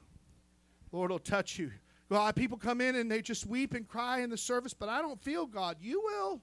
Lord 0.90 1.10
will 1.10 1.18
touch 1.18 1.58
you. 1.58 1.72
God, 2.10 2.36
people 2.36 2.58
come 2.58 2.82
in 2.82 2.94
and 2.94 3.10
they 3.10 3.22
just 3.22 3.46
weep 3.46 3.72
and 3.72 3.88
cry 3.88 4.20
in 4.20 4.28
the 4.28 4.36
service, 4.36 4.74
but 4.74 4.90
I 4.90 5.00
don't 5.00 5.22
feel 5.22 5.46
God. 5.46 5.78
You 5.80 6.02
will. 6.04 6.42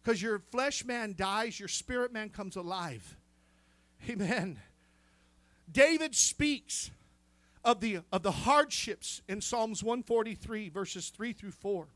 Because 0.00 0.22
your 0.22 0.38
flesh 0.38 0.84
man 0.84 1.14
dies, 1.18 1.58
your 1.58 1.68
spirit 1.68 2.12
man 2.12 2.28
comes 2.28 2.54
alive. 2.54 3.16
Amen. 4.08 4.60
David 5.70 6.14
speaks 6.14 6.90
of 7.64 7.80
the, 7.80 8.00
of 8.12 8.22
the 8.22 8.30
hardships 8.30 9.22
in 9.28 9.40
Psalms 9.40 9.82
143, 9.82 10.68
verses 10.68 11.10
3 11.10 11.32
through 11.32 11.50
4. 11.50 11.88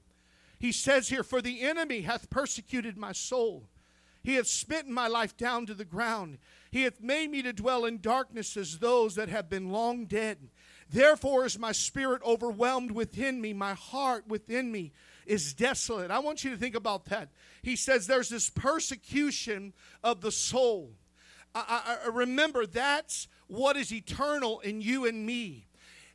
He 0.58 0.72
says 0.72 1.08
here, 1.08 1.22
For 1.22 1.40
the 1.40 1.62
enemy 1.62 2.02
hath 2.02 2.28
persecuted 2.28 2.98
my 2.98 3.12
soul. 3.12 3.64
He 4.22 4.34
hath 4.34 4.48
smitten 4.48 4.92
my 4.92 5.06
life 5.06 5.36
down 5.36 5.64
to 5.66 5.74
the 5.74 5.84
ground. 5.84 6.38
He 6.70 6.82
hath 6.82 7.00
made 7.00 7.30
me 7.30 7.40
to 7.42 7.52
dwell 7.52 7.84
in 7.86 8.00
darkness 8.00 8.56
as 8.56 8.78
those 8.78 9.14
that 9.14 9.28
have 9.28 9.48
been 9.48 9.70
long 9.70 10.04
dead. 10.04 10.38
Therefore 10.90 11.46
is 11.46 11.58
my 11.58 11.72
spirit 11.72 12.20
overwhelmed 12.24 12.90
within 12.90 13.40
me, 13.40 13.52
my 13.52 13.74
heart 13.74 14.26
within 14.26 14.70
me 14.70 14.92
is 15.24 15.54
desolate. 15.54 16.10
I 16.10 16.18
want 16.18 16.42
you 16.42 16.50
to 16.50 16.56
think 16.56 16.74
about 16.74 17.06
that. 17.06 17.28
He 17.62 17.76
says 17.76 18.06
there's 18.06 18.28
this 18.28 18.50
persecution 18.50 19.72
of 20.02 20.20
the 20.20 20.32
soul. 20.32 20.90
I, 21.54 21.98
I, 22.04 22.06
I 22.06 22.08
remember 22.08 22.66
that's 22.66 23.28
what 23.50 23.76
is 23.76 23.92
eternal 23.92 24.60
in 24.60 24.80
you 24.80 25.06
and 25.06 25.26
me. 25.26 25.66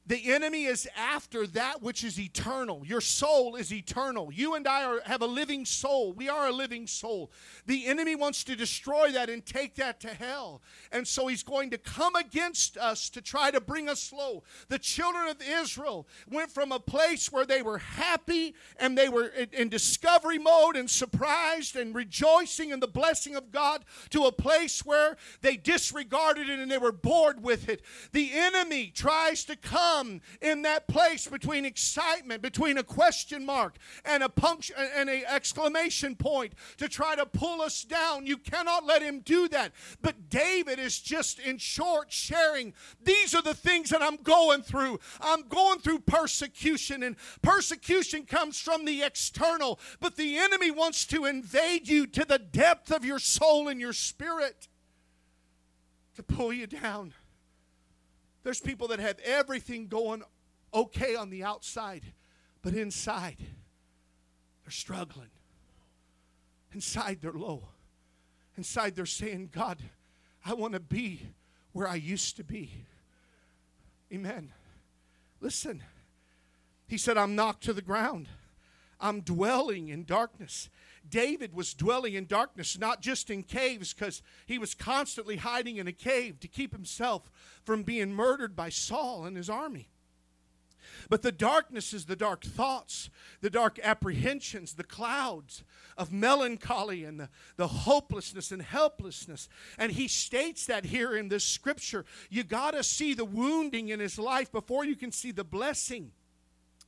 The 0.07 0.31
enemy 0.33 0.65
is 0.65 0.87
after 0.95 1.47
that 1.47 1.81
which 1.81 2.03
is 2.03 2.19
eternal. 2.19 2.83
Your 2.85 3.01
soul 3.01 3.55
is 3.55 3.73
eternal. 3.73 4.31
You 4.31 4.53
and 4.53 4.67
I 4.67 4.83
are, 4.83 5.01
have 5.05 5.23
a 5.23 5.27
living 5.27 5.65
soul. 5.65 6.13
We 6.13 6.29
are 6.29 6.47
a 6.47 6.51
living 6.51 6.85
soul. 6.85 7.31
The 7.65 7.87
enemy 7.87 8.15
wants 8.15 8.43
to 8.43 8.55
destroy 8.55 9.11
that 9.13 9.31
and 9.31 9.43
take 9.43 9.73
that 9.75 9.99
to 10.01 10.09
hell. 10.09 10.61
And 10.91 11.07
so 11.07 11.25
he's 11.25 11.41
going 11.41 11.71
to 11.71 11.79
come 11.79 12.15
against 12.15 12.77
us 12.77 13.09
to 13.11 13.21
try 13.21 13.49
to 13.49 13.59
bring 13.59 13.89
us 13.89 14.13
low. 14.13 14.43
The 14.67 14.77
children 14.77 15.27
of 15.27 15.37
Israel 15.41 16.07
went 16.29 16.51
from 16.51 16.71
a 16.71 16.79
place 16.79 17.31
where 17.31 17.45
they 17.45 17.63
were 17.63 17.79
happy 17.79 18.53
and 18.77 18.95
they 18.95 19.09
were 19.09 19.29
in, 19.29 19.49
in 19.53 19.69
discovery 19.69 20.37
mode 20.37 20.75
and 20.75 20.87
surprised 20.87 21.75
and 21.75 21.95
rejoicing 21.95 22.69
in 22.69 22.79
the 22.79 22.87
blessing 22.87 23.35
of 23.35 23.51
God 23.51 23.83
to 24.11 24.25
a 24.25 24.31
place 24.31 24.85
where 24.85 25.17
they 25.41 25.57
disregarded 25.57 26.47
it 26.47 26.59
and 26.59 26.69
they 26.69 26.77
were 26.77 26.91
bored 26.91 27.41
with 27.41 27.69
it. 27.69 27.81
The 28.11 28.31
enemy 28.33 28.91
tries 28.93 29.43
to 29.45 29.55
come 29.55 29.94
come 29.95 30.21
in 30.41 30.61
that 30.63 30.87
place 30.87 31.27
between 31.27 31.65
excitement, 31.65 32.41
between 32.41 32.77
a 32.77 32.83
question 32.83 33.45
mark 33.45 33.77
and 34.03 34.23
a 34.23 34.29
punctuation 34.29 34.91
and 34.95 35.09
an 35.09 35.23
exclamation 35.27 36.15
point 36.15 36.53
to 36.77 36.87
try 36.87 37.15
to 37.15 37.25
pull 37.25 37.61
us 37.61 37.83
down. 37.83 38.25
You 38.25 38.37
cannot 38.37 38.85
let 38.85 39.01
him 39.01 39.19
do 39.19 39.47
that. 39.49 39.71
But 40.01 40.29
David 40.29 40.79
is 40.79 40.99
just 40.99 41.39
in 41.39 41.57
short 41.57 42.11
sharing 42.11 42.73
these 43.03 43.33
are 43.33 43.41
the 43.41 43.53
things 43.53 43.89
that 43.89 44.01
I'm 44.01 44.17
going 44.17 44.61
through. 44.61 44.99
I'm 45.21 45.47
going 45.47 45.79
through 45.79 45.99
persecution, 45.99 47.03
and 47.03 47.15
persecution 47.41 48.25
comes 48.25 48.59
from 48.59 48.85
the 48.85 49.03
external, 49.03 49.79
but 49.99 50.15
the 50.15 50.37
enemy 50.37 50.71
wants 50.71 51.05
to 51.07 51.25
invade 51.25 51.87
you 51.87 52.07
to 52.07 52.25
the 52.25 52.39
depth 52.39 52.91
of 52.91 53.05
your 53.05 53.19
soul 53.19 53.67
and 53.67 53.79
your 53.79 53.93
spirit 53.93 54.67
to 56.15 56.23
pull 56.23 56.53
you 56.53 56.67
down. 56.67 57.13
There's 58.45 58.61
people 58.61 58.89
that 58.89 58.99
have 58.99 59.17
everything 59.25 59.87
going 59.87 60.21
okay 60.71 61.15
on 61.15 61.31
the 61.31 61.43
outside, 61.43 62.03
but 62.61 62.75
inside, 62.75 63.37
they're 64.63 64.71
struggling. 64.71 65.31
Inside, 66.71 67.21
they're 67.23 67.33
low. 67.33 67.63
Inside, 68.55 68.95
they're 68.95 69.07
saying, 69.07 69.49
God, 69.51 69.79
I 70.45 70.53
want 70.53 70.75
to 70.75 70.79
be 70.79 71.21
where 71.71 71.87
I 71.87 71.95
used 71.95 72.37
to 72.37 72.43
be. 72.43 72.85
Amen. 74.13 74.53
Listen, 75.41 75.81
he 76.85 76.99
said, 76.99 77.17
I'm 77.17 77.35
knocked 77.35 77.63
to 77.63 77.73
the 77.73 77.81
ground. 77.81 78.27
I'm 79.01 79.21
dwelling 79.21 79.87
in 79.87 80.03
darkness. 80.03 80.69
David 81.09 81.53
was 81.53 81.73
dwelling 81.73 82.13
in 82.13 82.25
darkness, 82.25 82.77
not 82.77 83.01
just 83.01 83.29
in 83.29 83.43
caves, 83.43 83.93
because 83.93 84.21
he 84.45 84.57
was 84.57 84.73
constantly 84.73 85.37
hiding 85.37 85.77
in 85.77 85.87
a 85.87 85.93
cave 85.93 86.39
to 86.39 86.47
keep 86.47 86.73
himself 86.73 87.29
from 87.63 87.83
being 87.83 88.13
murdered 88.13 88.55
by 88.55 88.69
Saul 88.69 89.25
and 89.25 89.37
his 89.37 89.49
army. 89.49 89.89
But 91.09 91.21
the 91.21 91.31
darkness 91.31 91.93
is 91.93 92.05
the 92.05 92.15
dark 92.15 92.43
thoughts, 92.43 93.09
the 93.41 93.49
dark 93.49 93.79
apprehensions, 93.83 94.73
the 94.73 94.83
clouds 94.83 95.63
of 95.97 96.11
melancholy 96.11 97.03
and 97.03 97.19
the, 97.19 97.29
the 97.57 97.67
hopelessness 97.67 98.51
and 98.51 98.61
helplessness. 98.61 99.49
And 99.77 99.91
he 99.91 100.07
states 100.07 100.65
that 100.67 100.85
here 100.85 101.15
in 101.15 101.29
this 101.29 101.43
scripture. 101.43 102.05
You 102.29 102.43
got 102.43 102.71
to 102.71 102.83
see 102.83 103.13
the 103.13 103.25
wounding 103.25 103.89
in 103.89 103.99
his 103.99 104.17
life 104.17 104.51
before 104.51 104.85
you 104.85 104.95
can 104.95 105.11
see 105.11 105.31
the 105.31 105.43
blessing. 105.43 106.11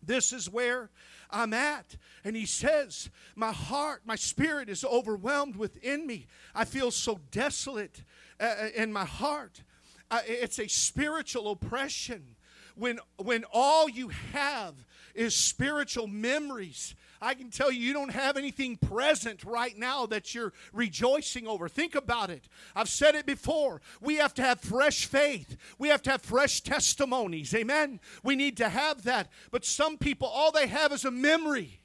This 0.04 0.32
is 0.32 0.50
where 0.50 0.90
I'm 1.30 1.54
at. 1.54 1.98
And 2.24 2.36
he 2.36 2.46
says, 2.46 3.10
My 3.36 3.52
heart, 3.52 4.02
my 4.06 4.16
spirit 4.16 4.70
is 4.70 4.84
overwhelmed 4.84 5.56
within 5.56 6.06
me. 6.08 6.28
I 6.54 6.66
feel 6.66 6.92
so 6.92 7.20
desolate 7.32 8.04
uh, 8.40 8.44
uh 8.44 8.68
in 8.76 8.92
my 8.92 9.06
heart. 9.06 9.64
Uh, 10.10 10.22
it's 10.26 10.60
a 10.60 10.68
spiritual 10.68 11.52
oppression 11.52 12.36
when, 12.76 13.00
when 13.18 13.44
all 13.52 13.90
you 13.90 14.10
have 14.32 14.76
is 15.14 15.36
spiritual 15.36 16.08
memories 16.08 16.96
I 17.22 17.34
can 17.34 17.50
tell 17.50 17.72
you, 17.72 17.80
you 17.80 17.94
don't 17.94 18.12
have 18.12 18.38
anything 18.38 18.78
present 18.78 19.44
right 19.44 19.78
now 19.78 20.06
that 20.08 20.36
you're 20.36 20.54
rejoicing 20.74 21.48
over. 21.48 21.68
Think 21.68 21.96
about 21.96 22.30
it. 22.30 22.48
I've 22.76 22.90
said 22.90 23.16
it 23.16 23.26
before. 23.26 23.82
We 24.02 24.16
have 24.16 24.34
to 24.36 24.42
have 24.42 24.60
fresh 24.60 25.06
faith, 25.06 25.58
we 25.78 25.90
have 25.90 26.02
to 26.04 26.12
have 26.12 26.22
fresh 26.22 26.62
testimonies. 26.62 27.54
Amen. 27.54 28.00
We 28.24 28.36
need 28.36 28.58
to 28.58 28.70
have 28.70 29.04
that. 29.04 29.30
But 29.52 29.66
some 29.66 29.98
people, 29.98 30.28
all 30.28 30.52
they 30.52 30.68
have 30.68 30.92
is 30.92 31.06
a 31.06 31.12
memory. 31.12 31.80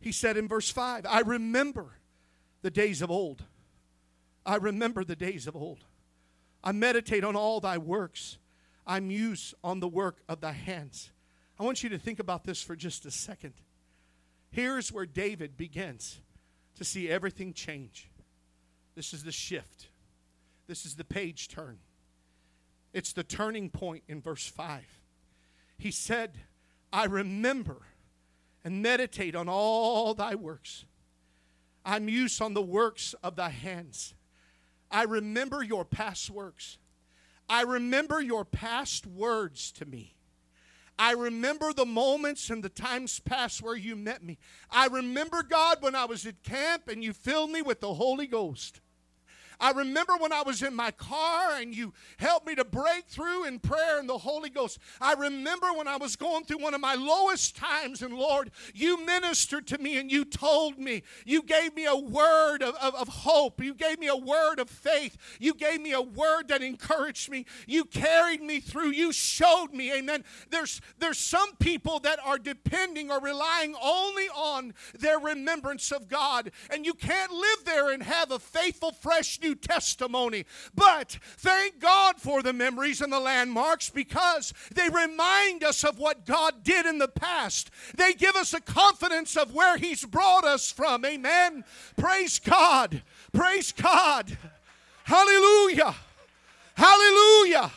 He 0.00 0.12
said 0.12 0.36
in 0.36 0.48
verse 0.48 0.70
5, 0.70 1.04
I 1.06 1.20
remember 1.20 1.98
the 2.62 2.70
days 2.70 3.02
of 3.02 3.10
old. 3.10 3.44
I 4.46 4.56
remember 4.56 5.04
the 5.04 5.16
days 5.16 5.46
of 5.46 5.54
old. 5.54 5.84
I 6.64 6.72
meditate 6.72 7.22
on 7.22 7.36
all 7.36 7.60
thy 7.60 7.78
works. 7.78 8.38
I 8.86 9.00
muse 9.00 9.54
on 9.62 9.80
the 9.80 9.88
work 9.88 10.18
of 10.28 10.40
thy 10.40 10.52
hands. 10.52 11.10
I 11.58 11.62
want 11.62 11.82
you 11.82 11.90
to 11.90 11.98
think 11.98 12.18
about 12.18 12.44
this 12.44 12.62
for 12.62 12.74
just 12.74 13.06
a 13.06 13.10
second. 13.10 13.54
Here's 14.50 14.90
where 14.90 15.06
David 15.06 15.56
begins 15.56 16.20
to 16.76 16.84
see 16.84 17.08
everything 17.08 17.52
change. 17.52 18.10
This 18.94 19.12
is 19.12 19.24
the 19.24 19.32
shift. 19.32 19.88
This 20.66 20.86
is 20.86 20.96
the 20.96 21.04
page 21.04 21.48
turn. 21.48 21.78
It's 22.92 23.12
the 23.12 23.22
turning 23.22 23.70
point 23.70 24.02
in 24.08 24.20
verse 24.20 24.46
5. 24.46 24.82
He 25.78 25.90
said, 25.90 26.32
I 26.92 27.04
remember 27.04 27.82
and 28.64 28.82
meditate 28.82 29.34
on 29.34 29.48
all 29.48 30.14
thy 30.14 30.34
works. 30.34 30.84
I 31.84 31.98
muse 31.98 32.40
on 32.40 32.54
the 32.54 32.62
works 32.62 33.14
of 33.22 33.36
thy 33.36 33.48
hands. 33.50 34.14
I 34.90 35.04
remember 35.04 35.62
your 35.62 35.84
past 35.84 36.30
works. 36.30 36.78
I 37.50 37.62
remember 37.62 38.20
your 38.22 38.44
past 38.44 39.08
words 39.08 39.72
to 39.72 39.84
me. 39.84 40.14
I 40.96 41.12
remember 41.14 41.72
the 41.72 41.84
moments 41.84 42.48
and 42.48 42.62
the 42.62 42.68
times 42.68 43.18
past 43.18 43.60
where 43.60 43.74
you 43.74 43.96
met 43.96 44.22
me. 44.22 44.38
I 44.70 44.86
remember, 44.86 45.42
God, 45.42 45.78
when 45.80 45.96
I 45.96 46.04
was 46.04 46.24
at 46.26 46.44
camp 46.44 46.86
and 46.86 47.02
you 47.02 47.12
filled 47.12 47.50
me 47.50 47.60
with 47.60 47.80
the 47.80 47.94
Holy 47.94 48.28
Ghost. 48.28 48.80
I 49.60 49.72
remember 49.72 50.16
when 50.16 50.32
I 50.32 50.42
was 50.42 50.62
in 50.62 50.74
my 50.74 50.90
car 50.90 51.56
and 51.56 51.74
you 51.74 51.92
helped 52.18 52.46
me 52.46 52.54
to 52.54 52.64
break 52.64 53.04
through 53.06 53.44
in 53.44 53.58
prayer 53.58 53.98
and 53.98 54.08
the 54.08 54.18
Holy 54.18 54.50
Ghost. 54.50 54.78
I 55.00 55.12
remember 55.12 55.72
when 55.74 55.86
I 55.86 55.96
was 55.96 56.16
going 56.16 56.44
through 56.44 56.62
one 56.62 56.74
of 56.74 56.80
my 56.80 56.94
lowest 56.94 57.56
times, 57.56 58.02
and 58.02 58.14
Lord, 58.14 58.50
you 58.74 59.04
ministered 59.04 59.66
to 59.68 59.78
me 59.78 59.98
and 59.98 60.10
you 60.10 60.24
told 60.24 60.78
me. 60.78 61.02
You 61.26 61.42
gave 61.42 61.74
me 61.74 61.86
a 61.86 61.96
word 61.96 62.62
of, 62.62 62.74
of, 62.76 62.94
of 62.94 63.08
hope. 63.08 63.62
You 63.62 63.74
gave 63.74 63.98
me 63.98 64.08
a 64.08 64.16
word 64.16 64.58
of 64.58 64.70
faith. 64.70 65.16
You 65.38 65.54
gave 65.54 65.80
me 65.80 65.92
a 65.92 66.00
word 66.00 66.48
that 66.48 66.62
encouraged 66.62 67.30
me. 67.30 67.46
You 67.66 67.84
carried 67.84 68.42
me 68.42 68.60
through. 68.60 68.90
You 68.90 69.12
showed 69.12 69.72
me. 69.72 69.92
Amen. 69.92 70.24
There's, 70.50 70.80
there's 70.98 71.18
some 71.18 71.54
people 71.56 72.00
that 72.00 72.18
are 72.24 72.38
depending 72.38 73.10
or 73.10 73.20
relying 73.20 73.74
only 73.82 74.28
on 74.28 74.74
their 74.98 75.18
remembrance 75.18 75.92
of 75.92 76.08
God, 76.08 76.50
and 76.70 76.86
you 76.86 76.94
can't 76.94 77.32
live 77.32 77.64
there 77.64 77.90
and 77.90 78.02
have 78.02 78.30
a 78.30 78.38
faithful, 78.38 78.92
fresh 78.92 79.40
new 79.40 79.49
testimony. 79.54 80.44
But 80.74 81.18
thank 81.38 81.80
God 81.80 82.16
for 82.20 82.42
the 82.42 82.52
memories 82.52 83.00
and 83.00 83.12
the 83.12 83.20
landmarks 83.20 83.90
because 83.90 84.52
they 84.74 84.88
remind 84.88 85.64
us 85.64 85.84
of 85.84 85.98
what 85.98 86.26
God 86.26 86.62
did 86.62 86.86
in 86.86 86.98
the 86.98 87.08
past. 87.08 87.70
They 87.96 88.12
give 88.12 88.36
us 88.36 88.54
a 88.54 88.60
confidence 88.60 89.36
of 89.36 89.54
where 89.54 89.76
He's 89.76 90.04
brought 90.04 90.44
us 90.44 90.70
from. 90.70 91.04
Amen. 91.04 91.64
Praise 91.96 92.38
God. 92.38 93.02
Praise 93.32 93.72
God. 93.72 94.36
Hallelujah. 95.04 95.94
Hallelujah. 96.74 97.70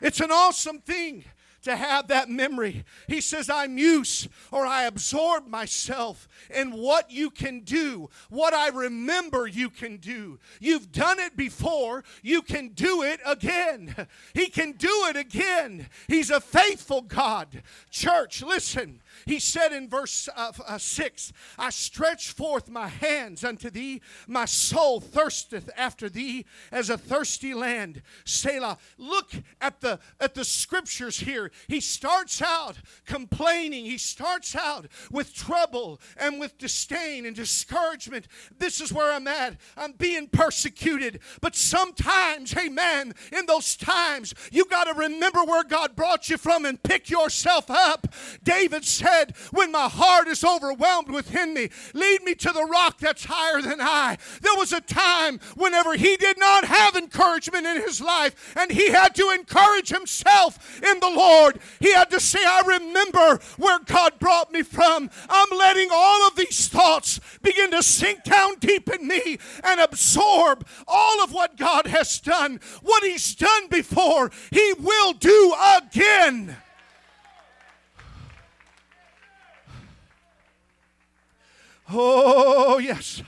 It's 0.00 0.20
an 0.20 0.30
awesome 0.30 0.80
thing 0.80 1.24
to 1.66 1.74
have 1.74 2.06
that 2.06 2.30
memory. 2.30 2.84
He 3.08 3.20
says, 3.20 3.50
I 3.50 3.66
muse 3.66 4.28
or 4.52 4.64
I 4.64 4.84
absorb 4.84 5.48
myself 5.48 6.28
in 6.48 6.70
what 6.70 7.10
you 7.10 7.28
can 7.28 7.60
do, 7.60 8.08
what 8.30 8.54
I 8.54 8.68
remember 8.68 9.48
you 9.48 9.68
can 9.68 9.96
do. 9.96 10.38
You've 10.60 10.92
done 10.92 11.18
it 11.18 11.36
before, 11.36 12.04
you 12.22 12.40
can 12.42 12.68
do 12.68 13.02
it 13.02 13.18
again. 13.26 14.06
He 14.32 14.46
can 14.46 14.72
do 14.72 15.06
it 15.08 15.16
again. 15.16 15.88
He's 16.06 16.30
a 16.30 16.40
faithful 16.40 17.02
God. 17.02 17.62
Church, 17.90 18.42
listen. 18.42 19.00
He 19.24 19.38
said 19.38 19.72
in 19.72 19.88
verse 19.88 20.28
uh, 20.36 20.52
uh, 20.66 20.78
6 20.78 21.32
I 21.58 21.70
stretch 21.70 22.30
forth 22.30 22.68
my 22.68 22.88
hands 22.88 23.44
unto 23.44 23.70
thee, 23.70 24.02
my 24.26 24.44
soul 24.44 25.00
thirsteth 25.00 25.70
after 25.76 26.08
thee 26.08 26.44
as 26.70 26.90
a 26.90 26.98
thirsty 26.98 27.54
land. 27.54 28.02
Selah. 28.24 28.78
Look 28.98 29.30
at 29.60 29.80
the, 29.80 29.98
at 30.20 30.34
the 30.34 30.44
scriptures 30.44 31.20
here. 31.20 31.50
he 31.68 31.80
starts 31.80 32.42
out 32.42 32.76
complaining. 33.06 33.86
He 33.86 33.98
starts 33.98 34.54
out 34.54 34.86
with 35.10 35.34
trouble 35.34 36.00
and 36.16 36.38
with 36.38 36.58
disdain 36.58 37.24
and 37.26 37.34
discouragement. 37.34 38.28
This 38.58 38.80
is 38.80 38.92
where 38.92 39.12
I'm 39.12 39.28
at. 39.28 39.56
I'm 39.76 39.92
being 39.92 40.28
persecuted. 40.28 41.20
But 41.40 41.56
sometimes, 41.56 42.56
amen, 42.56 43.14
in 43.32 43.46
those 43.46 43.76
times, 43.76 44.34
you 44.50 44.66
got 44.66 44.84
to 44.84 44.94
remember 44.94 45.44
where 45.44 45.64
God 45.64 45.96
brought 45.96 46.28
you 46.28 46.36
from 46.36 46.64
and 46.64 46.82
pick 46.82 47.08
yourself 47.10 47.70
up. 47.70 48.06
David 48.42 48.84
said, 48.84 49.05
When 49.50 49.72
my 49.72 49.88
heart 49.88 50.28
is 50.28 50.44
overwhelmed 50.44 51.10
within 51.10 51.54
me, 51.54 51.70
lead 51.94 52.22
me 52.22 52.34
to 52.36 52.52
the 52.52 52.64
rock 52.64 52.98
that's 52.98 53.24
higher 53.24 53.62
than 53.62 53.80
I. 53.80 54.18
There 54.40 54.56
was 54.56 54.72
a 54.72 54.80
time 54.80 55.40
whenever 55.54 55.94
he 55.94 56.16
did 56.16 56.38
not 56.38 56.64
have 56.64 56.96
encouragement 56.96 57.66
in 57.66 57.82
his 57.82 58.00
life, 58.00 58.54
and 58.56 58.70
he 58.70 58.90
had 58.90 59.14
to 59.16 59.30
encourage 59.30 59.88
himself 59.88 60.82
in 60.82 61.00
the 61.00 61.10
Lord. 61.10 61.60
He 61.80 61.92
had 61.92 62.10
to 62.10 62.20
say, 62.20 62.40
I 62.42 62.62
remember 62.66 63.40
where 63.56 63.78
God 63.80 64.18
brought 64.18 64.52
me 64.52 64.62
from. 64.62 65.10
I'm 65.28 65.58
letting 65.58 65.88
all 65.92 66.26
of 66.26 66.36
these 66.36 66.68
thoughts 66.68 67.20
begin 67.42 67.70
to 67.72 67.82
sink 67.82 68.24
down 68.24 68.56
deep 68.58 68.92
in 68.92 69.06
me 69.06 69.38
and 69.62 69.80
absorb 69.80 70.66
all 70.86 71.22
of 71.22 71.32
what 71.32 71.56
God 71.56 71.86
has 71.86 72.20
done. 72.20 72.60
What 72.82 73.04
He's 73.04 73.34
done 73.34 73.68
before, 73.68 74.30
He 74.50 74.72
will 74.78 75.12
do 75.12 75.54
again. 75.76 76.56
Oh, 81.90 82.78
yes. 82.78 83.22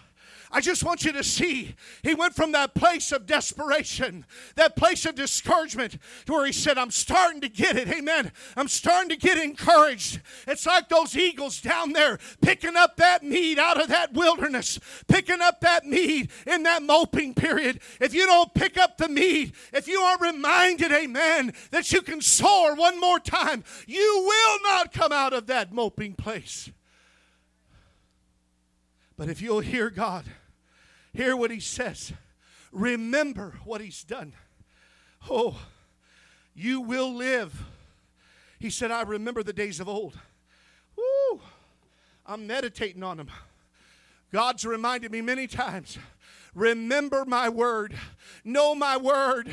I 0.50 0.60
just 0.60 0.82
want 0.82 1.04
you 1.04 1.12
to 1.12 1.22
see 1.22 1.74
he 2.02 2.14
went 2.14 2.34
from 2.34 2.52
that 2.52 2.74
place 2.74 3.12
of 3.12 3.26
desperation, 3.26 4.24
that 4.56 4.76
place 4.76 5.04
of 5.04 5.14
discouragement, 5.14 5.98
to 6.24 6.32
where 6.32 6.46
he 6.46 6.52
said, 6.52 6.78
I'm 6.78 6.90
starting 6.90 7.42
to 7.42 7.48
get 7.48 7.76
it. 7.76 7.88
Amen. 7.88 8.32
I'm 8.56 8.68
starting 8.68 9.10
to 9.10 9.16
get 9.16 9.38
encouraged. 9.38 10.20
It's 10.46 10.64
like 10.64 10.88
those 10.88 11.16
eagles 11.16 11.60
down 11.60 11.92
there 11.92 12.18
picking 12.40 12.76
up 12.76 12.96
that 12.96 13.22
meat 13.22 13.58
out 13.58 13.80
of 13.80 13.88
that 13.88 14.14
wilderness, 14.14 14.78
picking 15.06 15.42
up 15.42 15.60
that 15.60 15.84
meat 15.84 16.30
in 16.46 16.62
that 16.62 16.82
moping 16.82 17.34
period. 17.34 17.80
If 18.00 18.14
you 18.14 18.24
don't 18.24 18.54
pick 18.54 18.78
up 18.78 18.96
the 18.96 19.08
meat, 19.08 19.54
if 19.74 19.86
you 19.86 20.00
aren't 20.00 20.22
reminded, 20.22 20.92
amen, 20.92 21.52
that 21.72 21.92
you 21.92 22.00
can 22.00 22.22
soar 22.22 22.74
one 22.74 22.98
more 22.98 23.20
time, 23.20 23.64
you 23.86 24.24
will 24.26 24.58
not 24.62 24.94
come 24.94 25.12
out 25.12 25.34
of 25.34 25.46
that 25.48 25.72
moping 25.72 26.14
place. 26.14 26.70
But 29.18 29.28
if 29.28 29.42
you'll 29.42 29.60
hear 29.60 29.90
God, 29.90 30.24
hear 31.12 31.36
what 31.36 31.50
He 31.50 31.58
says, 31.60 32.12
remember 32.72 33.58
what 33.64 33.80
He's 33.80 34.04
done, 34.04 34.32
oh, 35.28 35.58
you 36.54 36.80
will 36.80 37.12
live. 37.12 37.64
He 38.60 38.70
said, 38.70 38.90
I 38.92 39.02
remember 39.02 39.42
the 39.42 39.52
days 39.52 39.80
of 39.80 39.88
old. 39.88 40.18
Woo! 40.96 41.40
I'm 42.24 42.46
meditating 42.46 43.02
on 43.02 43.16
them. 43.16 43.28
God's 44.32 44.64
reminded 44.64 45.10
me 45.10 45.20
many 45.20 45.46
times 45.46 45.98
remember 46.54 47.24
my 47.24 47.48
word, 47.48 47.94
know 48.44 48.74
my 48.74 48.96
word, 48.96 49.50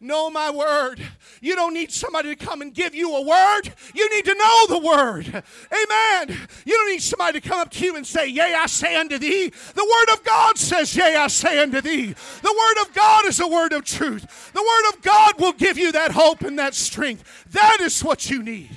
know 0.00 0.30
my 0.30 0.50
word. 0.50 1.00
You 1.40 1.54
don't 1.54 1.74
need 1.74 1.92
somebody 1.92 2.34
to 2.34 2.44
come 2.44 2.62
and 2.62 2.72
give 2.72 2.94
you 2.94 3.14
a 3.14 3.22
word. 3.22 3.62
You 3.94 4.14
need 4.14 4.24
to 4.24 4.34
know 4.34 4.66
the 4.68 4.78
word. 4.78 5.26
Amen. 5.26 6.48
You 6.64 6.74
don't 6.74 6.90
need 6.90 7.02
somebody 7.02 7.40
to 7.40 7.48
come 7.48 7.60
up 7.60 7.70
to 7.72 7.84
you 7.84 7.96
and 7.96 8.06
say, 8.06 8.28
Yea, 8.28 8.54
I 8.54 8.66
say 8.66 8.96
unto 8.96 9.18
thee. 9.18 9.48
The 9.74 9.84
word 9.84 10.14
of 10.14 10.24
God 10.24 10.58
says, 10.58 10.94
Yea, 10.96 11.16
I 11.16 11.26
say 11.28 11.62
unto 11.62 11.80
thee. 11.80 12.14
The 12.42 12.56
word 12.58 12.86
of 12.86 12.94
God 12.94 13.26
is 13.26 13.40
a 13.40 13.48
word 13.48 13.72
of 13.72 13.84
truth. 13.84 14.52
The 14.52 14.62
word 14.62 14.94
of 14.94 15.02
God 15.02 15.40
will 15.40 15.52
give 15.52 15.78
you 15.78 15.92
that 15.92 16.12
hope 16.12 16.42
and 16.42 16.58
that 16.58 16.74
strength. 16.74 17.46
That 17.52 17.78
is 17.80 18.02
what 18.02 18.30
you 18.30 18.42
need. 18.42 18.70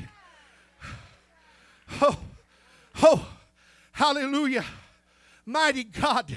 Oh, 2.02 2.18
oh, 3.02 3.28
hallelujah. 3.92 4.66
Mighty 5.46 5.84
God. 5.84 6.32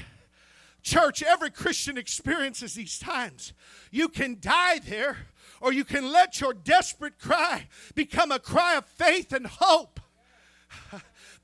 Church, 0.83 1.22
every 1.22 1.51
Christian 1.51 1.97
experiences 1.97 2.74
these 2.74 2.99
times. 2.99 3.53
You 3.91 4.09
can 4.09 4.39
die 4.41 4.78
there, 4.78 5.28
or 5.61 5.72
you 5.72 5.85
can 5.85 6.11
let 6.12 6.41
your 6.41 6.55
desperate 6.55 7.18
cry 7.18 7.68
become 7.95 8.33
a 8.33 8.39
cry 8.39 8.76
of 8.76 8.85
faith 8.85 9.33
and 9.33 9.47
hope. 9.47 10.01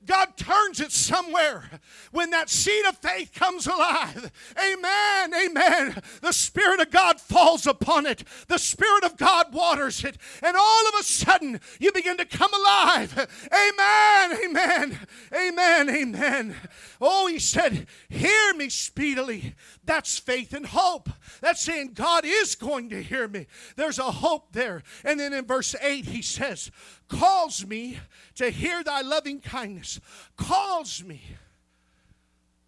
God 0.05 0.37
turns 0.37 0.79
it 0.79 0.91
somewhere 0.91 1.69
when 2.11 2.31
that 2.31 2.49
seed 2.49 2.85
of 2.85 2.97
faith 2.97 3.33
comes 3.33 3.67
alive. 3.67 4.31
Amen. 4.57 5.33
Amen. 5.33 6.01
The 6.21 6.31
Spirit 6.31 6.79
of 6.79 6.89
God 6.89 7.19
falls 7.19 7.67
upon 7.67 8.05
it, 8.05 8.23
the 8.47 8.57
Spirit 8.57 9.03
of 9.03 9.17
God 9.17 9.53
waters 9.53 10.03
it, 10.03 10.17
and 10.41 10.55
all 10.57 10.87
of 10.87 10.93
a 10.99 11.03
sudden 11.03 11.59
you 11.79 11.91
begin 11.91 12.17
to 12.17 12.25
come 12.25 12.53
alive. 12.53 13.27
Amen. 13.51 14.39
Amen. 14.45 14.99
Amen. 15.33 15.89
Amen. 15.89 16.55
Oh, 17.01 17.27
he 17.27 17.39
said, 17.39 17.87
Hear 18.09 18.53
me 18.53 18.69
speedily. 18.69 19.55
That's 19.85 20.17
faith 20.17 20.53
and 20.53 20.65
hope. 20.65 21.09
That's 21.41 21.61
saying 21.61 21.93
God 21.93 22.23
is 22.25 22.55
going 22.55 22.89
to 22.89 23.01
hear 23.01 23.27
me. 23.27 23.47
There's 23.75 23.99
a 23.99 24.11
hope 24.11 24.53
there. 24.53 24.83
And 25.03 25.19
then 25.19 25.33
in 25.33 25.45
verse 25.45 25.75
8, 25.81 26.05
he 26.05 26.21
says, 26.21 26.71
Calls 27.09 27.65
me 27.65 27.99
to 28.35 28.49
hear 28.49 28.83
thy 28.83 29.01
loving 29.01 29.41
kindness. 29.41 29.99
Calls 30.37 31.03
me. 31.03 31.21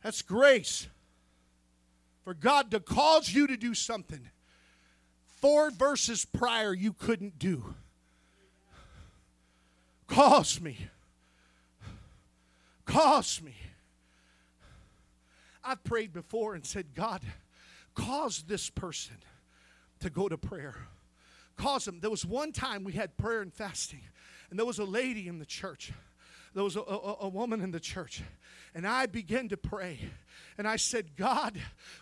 That's 0.04 0.22
grace. 0.22 0.88
For 2.24 2.34
God 2.34 2.72
to 2.72 2.80
cause 2.80 3.34
you 3.34 3.48
to 3.48 3.56
do 3.56 3.74
something 3.74 4.30
four 5.42 5.72
verses 5.72 6.24
prior 6.24 6.74
you 6.74 6.94
couldn't 6.94 7.40
do. 7.40 7.76
Calls 10.08 10.62
me. 10.62 10.78
Calls 12.86 13.42
me. 13.42 13.56
I've 15.64 15.84
prayed 15.84 16.14
before 16.14 16.54
and 16.54 16.66
said, 16.66 16.94
God, 16.96 17.22
cause 17.96 18.44
this 18.48 18.70
person 18.70 19.16
to 20.00 20.10
go 20.10 20.28
to 20.30 20.38
prayer. 20.38 20.76
Cause 21.58 21.86
them. 21.86 22.00
There 22.02 22.10
was 22.10 22.26
one 22.26 22.52
time 22.52 22.84
we 22.84 22.94
had 22.94 23.18
prayer 23.18 23.42
and 23.42 23.54
fasting, 23.54 24.02
and 24.52 24.60
there 24.60 24.66
was 24.66 24.80
a 24.80 24.86
lady 24.86 25.28
in 25.28 25.40
the 25.40 25.46
church. 25.46 25.92
There 26.54 26.64
was 26.64 26.76
a, 26.76 26.82
a, 26.82 27.16
a 27.22 27.30
woman 27.30 27.62
in 27.62 27.72
the 27.72 27.80
church. 27.80 28.22
And 28.76 28.86
I 28.86 29.06
began 29.06 29.48
to 29.50 29.58
pray. 29.58 30.00
And 30.58 30.68
I 30.68 30.76
said, 30.76 31.16
God, 31.16 31.58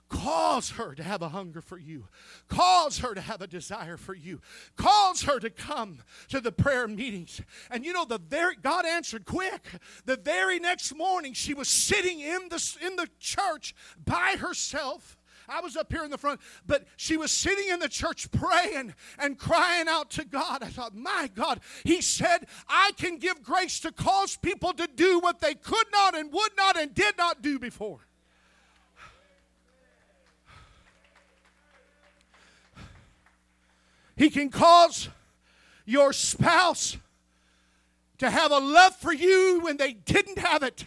cause 0.09 0.71
her 0.71 0.95
to 0.95 1.03
have 1.03 1.21
a 1.21 1.29
hunger 1.29 1.61
for 1.61 1.77
you. 1.77 2.07
Cause 2.47 2.97
her 2.99 3.13
to 3.13 3.21
have 3.21 3.43
a 3.43 3.47
desire 3.47 3.97
for 3.97 4.15
you. 4.15 4.41
Cause 4.75 5.21
her 5.21 5.39
to 5.39 5.51
come 5.51 5.99
to 6.29 6.41
the 6.41 6.51
prayer 6.51 6.87
meetings. 6.87 7.41
And 7.69 7.85
you 7.85 7.93
know, 7.93 8.05
the 8.05 8.17
very 8.17 8.55
God 8.55 8.87
answered 8.87 9.25
quick. 9.25 9.61
The 10.05 10.17
very 10.17 10.57
next 10.57 10.95
morning, 10.95 11.33
she 11.33 11.53
was 11.53 11.67
sitting 11.67 12.19
in 12.19 12.49
the, 12.49 12.77
in 12.83 12.95
the 12.95 13.07
church 13.19 13.75
by 14.03 14.35
herself 14.39 15.18
I 15.49 15.61
was 15.61 15.75
up 15.75 15.91
here 15.91 16.03
in 16.03 16.11
the 16.11 16.17
front, 16.17 16.39
but 16.67 16.85
she 16.95 17.17
was 17.17 17.31
sitting 17.31 17.69
in 17.69 17.79
the 17.79 17.89
church 17.89 18.31
praying 18.31 18.93
and 19.17 19.37
crying 19.37 19.87
out 19.87 20.11
to 20.11 20.25
God. 20.25 20.63
I 20.63 20.67
thought, 20.67 20.95
my 20.95 21.29
God, 21.33 21.59
He 21.83 22.01
said, 22.01 22.47
I 22.67 22.91
can 22.97 23.17
give 23.17 23.43
grace 23.43 23.79
to 23.81 23.91
cause 23.91 24.37
people 24.37 24.73
to 24.73 24.87
do 24.95 25.19
what 25.19 25.39
they 25.39 25.55
could 25.55 25.87
not 25.91 26.15
and 26.15 26.31
would 26.31 26.51
not 26.55 26.77
and 26.77 26.93
did 26.93 27.17
not 27.17 27.41
do 27.41 27.57
before. 27.59 27.99
He 34.15 34.29
can 34.29 34.49
cause 34.49 35.09
your 35.85 36.11
spouse 36.11 36.97
to 38.17 38.29
have 38.29 38.51
a 38.51 38.59
love 38.59 38.95
for 38.97 39.13
you 39.13 39.61
when 39.63 39.77
they 39.77 39.93
didn't 39.93 40.37
have 40.37 40.61
it. 40.61 40.85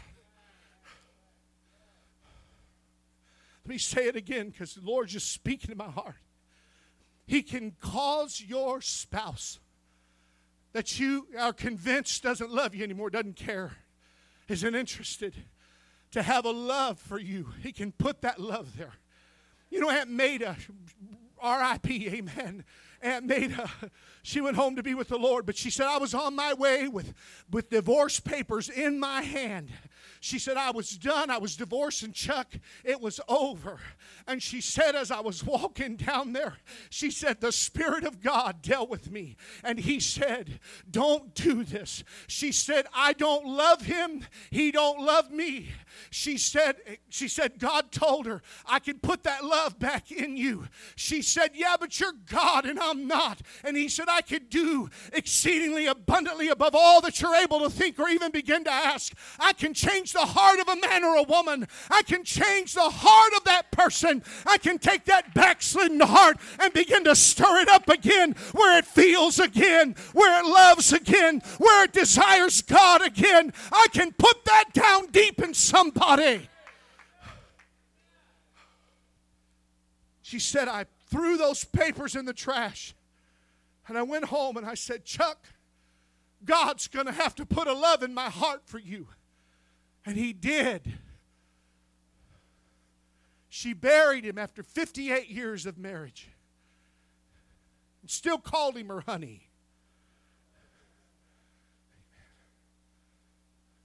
Let 3.65 3.71
me 3.71 3.79
say 3.79 4.09
it 4.09 4.17
again 4.17 4.51
because 4.51 4.75
the 4.75 4.83
Lord's 4.83 5.13
just 5.13 5.33
speaking 5.33 5.71
to 5.71 5.77
my 5.77 5.91
heart. 5.91 6.17
He 7.27 7.43
can 7.43 7.77
cause 7.81 8.43
your 8.45 8.81
spouse 8.81 9.61
that 10.73 10.99
you 10.99 11.29
are 11.39 11.53
convinced 11.53 12.23
doesn't 12.23 12.51
love 12.51 12.75
you 12.75 12.83
anymore, 12.83 13.11
doesn't 13.11 13.37
care, 13.37 13.73
isn't 14.49 14.75
interested, 14.75 15.35
to 16.11 16.23
have 16.23 16.45
a 16.45 16.51
love 16.51 16.99
for 16.99 17.19
you. 17.19 17.49
He 17.63 17.73
can 17.73 17.93
put 17.93 18.23
that 18.23 18.41
love 18.41 18.77
there. 18.77 18.95
You 19.71 19.81
know, 19.81 19.91
Aunt 19.91 20.11
Maida, 20.11 20.57
R.I.P., 21.41 22.09
amen. 22.09 22.65
Aunt 23.01 23.27
Maida, 23.27 23.71
she 24.23 24.41
went 24.41 24.57
home 24.57 24.77
to 24.77 24.83
be 24.83 24.95
with 24.95 25.09
the 25.09 25.19
Lord, 25.19 25.47
but 25.47 25.57
she 25.57 25.71
said, 25.71 25.87
I 25.87 25.99
was 25.99 26.15
on 26.15 26.35
my 26.35 26.55
way 26.55 26.89
with, 26.89 27.15
with 27.51 27.71
divorce 27.71 28.21
papers 28.21 28.69
in 28.69 28.99
my 28.99 29.23
hand 29.23 29.71
She 30.25 30.39
said, 30.39 30.57
I 30.57 30.71
was 30.71 30.97
done. 30.97 31.31
I 31.31 31.39
was 31.39 31.57
divorced, 31.57 32.05
and 32.05 32.15
Chuck, 32.15 32.47
it 32.85 33.01
was 33.01 33.21
over. 33.29 33.81
And 34.29 34.41
she 34.41 34.61
said, 34.61 34.95
as 34.95 35.11
I 35.11 35.19
was 35.19 35.45
walking 35.45 35.97
down 35.97 36.33
there, 36.33 36.59
she 36.91 37.11
said, 37.11 37.41
The 37.41 37.51
Spirit 37.51 38.05
of 38.05 38.23
God 38.23 38.63
dealt 38.63 38.89
with 38.89 39.11
me. 39.11 39.37
And 39.65 39.81
He 39.81 39.99
said, 39.99 40.61
Don't 40.89 41.35
do 41.35 41.65
this. 41.65 42.05
She 42.29 42.53
said, 42.53 42.87
I 42.95 43.15
don't 43.15 43.45
love 43.47 43.83
him. 43.83 44.25
He 44.53 44.71
don't 44.71 45.01
love 45.01 45.33
me. 45.33 45.71
She 46.11 46.39
said, 46.39 46.77
she 47.09 47.27
said, 47.27 47.59
God 47.59 47.91
told 47.91 48.27
her, 48.27 48.43
I 48.65 48.79
can 48.79 49.01
put 49.01 49.25
that 49.25 49.45
love 49.45 49.81
back 49.81 50.13
in 50.13 50.37
you. 50.37 50.69
She 50.95 51.21
said, 51.23 51.51
Yeah, 51.55 51.75
but 51.81 51.99
you're 51.99 52.13
God 52.31 52.65
and 52.65 52.79
I'm 52.79 53.09
not. 53.09 53.43
And 53.65 53.77
he 53.77 53.89
said, 53.89 54.07
I 54.09 54.21
could 54.21 54.51
do 54.51 54.89
exceedingly 55.13 55.89
abundantly 55.89 56.49
above 56.49 56.77
all 56.77 57.01
that 57.01 57.21
you're 57.21 57.35
able 57.35 57.59
to 57.61 57.71
think 57.71 57.99
or 57.99 58.09
even 58.09 58.31
begin 58.31 58.63
to 58.65 58.73
ask. 58.73 59.13
I 59.41 59.53
can 59.53 59.75
change 59.75 60.12
the 60.13 60.21
heart 60.21 60.61
of 60.61 60.69
a 60.69 60.77
man 60.77 61.05
or 61.05 61.17
a 61.17 61.23
woman. 61.23 61.67
I 61.91 62.03
can 62.03 62.25
change 62.25 62.75
the 62.75 62.91
heart 62.91 63.33
of 63.37 63.45
that 63.45 63.71
person. 63.71 64.23
I 64.47 64.59
can 64.59 64.79
take 64.79 65.05
that 65.07 65.35
backslidden 65.35 66.01
heart 66.01 66.39
and 66.61 66.73
begin 66.73 67.05
to 67.05 67.17
stir 67.17 67.61
it 67.61 67.69
up 67.69 67.89
again 67.89 68.35
where 68.53 68.79
it 68.79 68.85
feels 68.85 69.39
again, 69.39 69.95
where 70.13 70.41
it 70.41 70.47
loves 70.47 70.93
again, 70.93 71.43
where 71.59 71.85
it 71.85 71.93
desires 71.93 72.63
God 72.63 73.03
again. 73.03 73.53
I 73.73 73.87
can 73.93 74.13
put 74.13 74.45
that 74.45 74.73
down 74.73 75.07
deep 75.07 75.43
in 75.43 75.55
somebody. 75.55 76.49
She 80.23 80.39
said, 80.39 80.69
I 80.69 80.87
threw 81.11 81.37
those 81.37 81.65
papers 81.65 82.17
in 82.17 82.25
the 82.25 82.33
trash. 82.33 82.95
And 83.87 83.99
I 83.99 84.03
went 84.03 84.27
home 84.27 84.57
and 84.57 84.65
I 84.65 84.75
said, 84.75 85.05
Chuck, 85.05 85.47
God's 86.45 86.89
going 86.89 87.07
to 87.07 87.13
have 87.13 87.35
to 87.37 87.45
put 87.45 87.69
a 87.69 87.73
love 87.73 88.03
in 88.03 88.15
my 88.15 88.31
heart 88.31 88.63
for 88.65 88.79
you. 88.79 89.09
And 90.05 90.17
He 90.17 90.33
did. 90.33 90.95
She 93.49 93.75
buried 93.75 94.25
him 94.25 94.39
after 94.39 94.63
58 94.63 95.29
years 95.29 95.67
of 95.67 95.77
marriage 95.77 96.31
and 98.01 98.11
still 98.11 98.39
called 98.39 98.77
him 98.77 98.89
her 98.89 99.03
honey. 99.03 99.49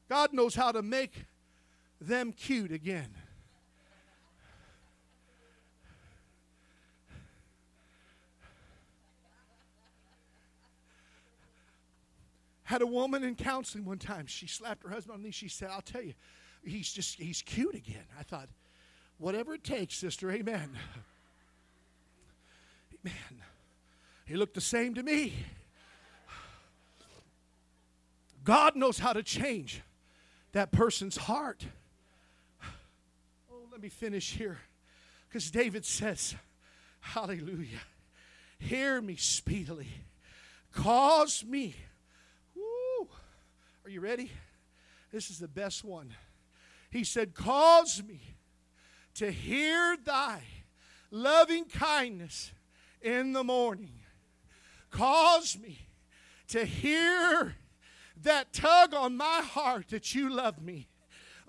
God 0.08 0.32
knows 0.32 0.56
how 0.56 0.72
to 0.72 0.82
make 0.82 1.26
them 2.00 2.32
cute 2.32 2.72
again. 2.72 3.10
Had 12.68 12.82
a 12.82 12.86
woman 12.86 13.24
in 13.24 13.36
counseling 13.36 13.86
one 13.86 13.98
time. 13.98 14.28
She 14.28 14.46
slapped 14.46 14.84
her 14.84 14.90
husband 14.90 15.14
on 15.14 15.22
the 15.22 15.28
knee. 15.28 15.32
She 15.32 15.48
said, 15.48 15.70
I'll 15.72 15.80
tell 15.80 16.02
you, 16.02 16.14
he's 16.66 16.92
just, 16.92 17.18
he's 17.18 17.42
cute 17.42 17.76
again. 17.76 18.04
I 18.20 18.24
thought, 18.24 18.50
whatever 19.20 19.54
it 19.54 19.64
takes, 19.64 19.96
sister, 19.96 20.30
amen. 20.30 20.72
Amen. 23.06 23.42
He 24.26 24.36
looked 24.36 24.54
the 24.54 24.60
same 24.60 24.96
to 24.96 25.04
me. 25.04 25.34
God 28.44 28.76
knows 28.76 29.00
how 29.00 29.14
to 29.14 29.24
change 29.24 29.82
that 30.52 30.74
person's 30.74 31.16
heart. 31.16 31.66
Oh, 33.50 33.62
let 33.72 33.82
me 33.82 33.88
finish 33.88 34.34
here. 34.34 34.58
Because 35.30 35.50
David 35.52 35.86
says, 35.86 36.36
Hallelujah. 37.00 37.80
Hear 38.60 39.00
me 39.00 39.16
speedily. 39.16 39.88
Cause 40.74 41.46
me 41.46 41.74
are 43.88 43.90
you 43.90 44.02
ready? 44.02 44.30
This 45.14 45.30
is 45.30 45.40
the 45.40 45.48
best 45.48 45.82
one. 45.82 46.14
He 46.92 47.06
said, 47.06 47.34
Cause 47.34 48.04
me 48.06 48.20
to 49.14 49.32
hear 49.32 49.96
thy 50.04 50.42
loving 51.10 51.64
kindness 51.64 52.52
in 53.02 53.32
the 53.32 53.46
morning. 53.46 53.94
Cause 54.92 55.58
me 55.58 55.88
to 56.50 56.66
hear 56.66 57.56
that 58.24 58.52
tug 58.52 58.94
on 58.94 59.16
my 59.16 59.42
heart 59.42 59.88
that 59.92 60.14
you 60.14 60.30
love 60.32 60.62
me. 60.62 60.90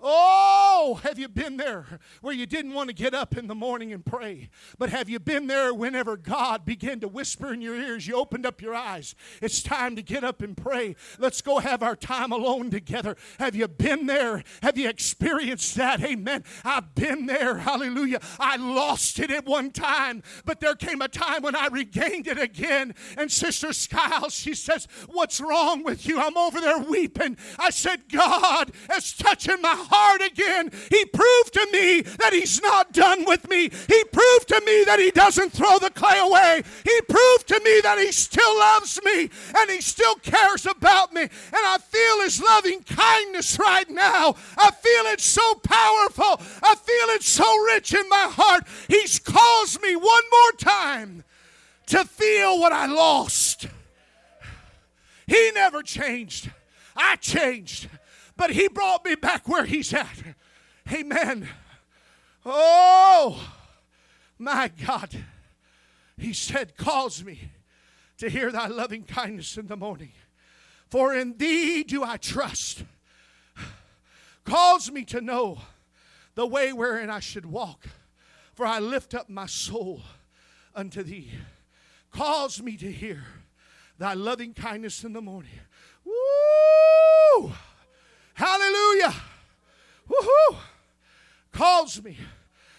Oh, 0.01 0.99
have 1.03 1.19
you 1.19 1.27
been 1.27 1.57
there 1.57 1.99
where 2.21 2.33
you 2.33 2.45
didn't 2.45 2.73
want 2.73 2.87
to 2.87 2.95
get 2.95 3.13
up 3.13 3.35
in 3.35 3.47
the 3.47 3.55
morning 3.55 3.91
and 3.91 4.05
pray? 4.05 4.49
But 4.77 4.89
have 4.91 5.09
you 5.09 5.19
been 5.19 5.47
there 5.47 5.73
whenever 5.73 6.15
God 6.15 6.63
began 6.63 7.01
to 7.01 7.07
whisper 7.09 7.53
in 7.53 7.61
your 7.61 7.75
ears? 7.75 8.07
You 8.07 8.15
opened 8.15 8.45
up 8.45 8.61
your 8.61 8.73
eyes. 8.73 9.13
It's 9.41 9.61
time 9.61 9.97
to 9.97 10.01
get 10.01 10.23
up 10.23 10.41
and 10.41 10.55
pray. 10.55 10.95
Let's 11.17 11.41
go 11.41 11.59
have 11.59 11.83
our 11.83 11.97
time 11.97 12.31
alone 12.31 12.71
together. 12.71 13.17
Have 13.39 13.55
you 13.55 13.67
been 13.67 14.05
there? 14.05 14.43
Have 14.63 14.77
you 14.77 14.87
experienced 14.87 15.75
that? 15.75 16.01
Amen. 16.01 16.45
I've 16.63 16.95
been 16.95 17.25
there. 17.25 17.57
Hallelujah. 17.57 18.21
I 18.39 18.55
lost 18.55 19.19
it 19.19 19.31
at 19.31 19.45
one 19.45 19.71
time, 19.71 20.23
but 20.45 20.61
there 20.61 20.75
came 20.75 21.01
a 21.01 21.09
time 21.09 21.41
when 21.41 21.55
I 21.57 21.67
regained 21.67 22.27
it 22.27 22.39
again. 22.39 22.95
And 23.17 23.29
Sister 23.29 23.73
Skiles, 23.73 24.33
she 24.33 24.53
says, 24.53 24.87
What's 25.07 25.41
wrong 25.41 25.83
with 25.83 26.07
you? 26.07 26.21
I'm 26.21 26.37
over 26.37 26.61
there 26.61 26.79
weeping. 26.79 27.37
I 27.57 27.69
said, 27.69 28.07
God 28.09 28.71
is 28.95 29.11
touching 29.11 29.61
my 29.61 29.87
heart 29.89 30.21
again. 30.21 30.71
He 30.89 31.05
proved 31.05 31.53
to 31.53 31.67
me 31.71 32.01
that 32.01 32.33
He's 32.33 32.61
not 32.61 32.93
done 32.93 33.25
with 33.25 33.49
me. 33.49 33.63
He 33.63 34.03
proved 34.05 34.47
to 34.49 34.61
me 34.65 34.83
that 34.85 34.99
He 34.99 35.11
doesn't 35.11 35.51
throw 35.51 35.77
the 35.79 35.89
clay 35.89 36.19
away. 36.19 36.63
He 36.83 37.01
proved 37.01 37.47
to 37.47 37.59
me 37.63 37.81
that 37.81 37.97
He 37.99 38.11
still 38.11 38.57
loves 38.59 38.99
me 39.03 39.29
and 39.57 39.69
He 39.69 39.81
still 39.81 40.15
cares 40.15 40.65
about 40.65 41.13
me. 41.13 41.21
And 41.21 41.31
I 41.53 41.77
feel 41.79 42.23
His 42.23 42.41
loving 42.41 42.83
kindness 42.83 43.59
right 43.59 43.89
now. 43.89 44.35
I 44.57 44.71
feel 44.71 45.11
it 45.11 45.21
so 45.21 45.55
powerful. 45.55 46.41
I 46.63 46.75
feel 46.75 47.15
it 47.15 47.23
so 47.23 47.63
rich 47.65 47.93
in 47.93 48.07
my 48.09 48.29
heart. 48.31 48.65
He's 48.87 49.19
caused 49.19 49.81
me 49.81 49.95
one 49.95 50.23
more 50.31 50.51
time 50.57 51.23
to 51.87 52.05
feel 52.05 52.59
what 52.59 52.71
I 52.71 52.85
lost. 52.85 53.67
He 55.27 55.51
never 55.53 55.83
changed. 55.83 56.51
I 56.95 57.15
changed 57.15 57.87
but 58.39 58.51
he 58.51 58.69
brought 58.69 59.03
me 59.03 59.15
back 59.15 59.49
where 59.49 59.65
he's 59.65 59.93
at. 59.93 60.23
Amen. 60.89 61.49
Oh, 62.45 63.53
my 64.37 64.71
God. 64.87 65.25
He 66.17 66.31
said, 66.31 66.77
Cause 66.77 67.21
me 67.21 67.51
to 68.17 68.29
hear 68.29 68.49
thy 68.49 68.67
loving 68.67 69.03
kindness 69.03 69.57
in 69.57 69.67
the 69.67 69.75
morning, 69.75 70.13
for 70.89 71.13
in 71.13 71.35
thee 71.37 71.83
do 71.83 72.01
I 72.01 72.15
trust. 72.15 72.85
Cause 74.45 74.89
me 74.89 75.03
to 75.05 75.19
know 75.19 75.59
the 76.35 76.47
way 76.47 76.71
wherein 76.71 77.09
I 77.09 77.19
should 77.19 77.45
walk, 77.45 77.87
for 78.53 78.65
I 78.65 78.79
lift 78.79 79.13
up 79.13 79.29
my 79.29 79.47
soul 79.47 80.01
unto 80.73 81.03
thee. 81.03 81.31
Cause 82.11 82.63
me 82.63 82.77
to 82.77 82.89
hear 82.89 83.25
thy 83.97 84.13
loving 84.13 84.53
kindness 84.53 85.03
in 85.03 85.11
the 85.11 85.21
morning. 85.21 85.59
Woo! 86.05 87.51
Hallelujah. 88.39 89.13
Woohoo. 90.09 90.55
Calls 91.51 92.01
me. 92.01 92.17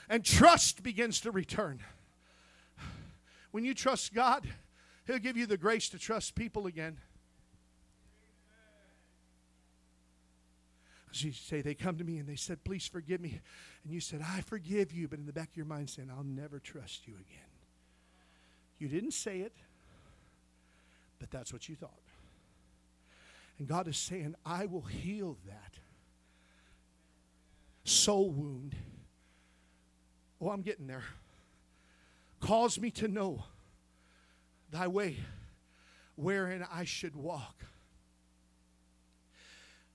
And 0.09 0.25
trust 0.25 0.83
begins 0.83 1.21
to 1.21 1.31
return. 1.31 1.81
When 3.51 3.65
you 3.67 3.75
trust 3.75 4.15
God, 4.15 4.49
He'll 5.07 5.19
give 5.19 5.37
you 5.37 5.45
the 5.45 5.59
grace 5.59 5.91
to 5.91 5.99
trust 5.99 6.35
people 6.35 6.67
again. 6.67 6.97
You 11.13 11.33
say, 11.33 11.61
they 11.61 11.75
come 11.75 11.99
to 11.99 12.05
me 12.05 12.17
and 12.17 12.27
they 12.27 12.37
said, 12.37 12.65
Please 12.65 12.87
forgive 12.87 13.21
me. 13.21 13.41
And 13.85 13.93
you 13.93 14.01
said, 14.01 14.23
I 14.27 14.41
forgive 14.41 14.93
you. 14.93 15.09
But 15.09 15.19
in 15.19 15.27
the 15.27 15.33
back 15.33 15.51
of 15.51 15.57
your 15.59 15.67
mind, 15.67 15.91
saying, 15.91 16.11
I'll 16.11 16.25
never 16.25 16.59
trust 16.59 17.07
you 17.07 17.15
again. 17.15 17.51
You 18.79 18.89
didn't 18.89 19.13
say 19.13 19.41
it, 19.41 19.53
but 21.19 21.31
that's 21.31 21.53
what 21.53 21.69
you 21.69 21.77
thought. 21.77 22.10
And 23.61 23.69
God 23.69 23.89
is 23.89 23.99
saying, 23.99 24.37
I 24.47 24.65
will 24.65 24.81
heal 24.81 25.37
that 25.47 25.75
soul 27.85 28.31
wound. 28.31 28.75
Oh, 30.41 30.49
I'm 30.49 30.63
getting 30.63 30.87
there. 30.87 31.05
Cause 32.41 32.81
me 32.81 32.91
to 32.93 33.07
know 33.07 33.45
thy 34.71 34.89
way 34.89 35.19
wherein 36.17 36.65
I 36.73 36.85
should 36.85 37.15
walk. 37.15 37.67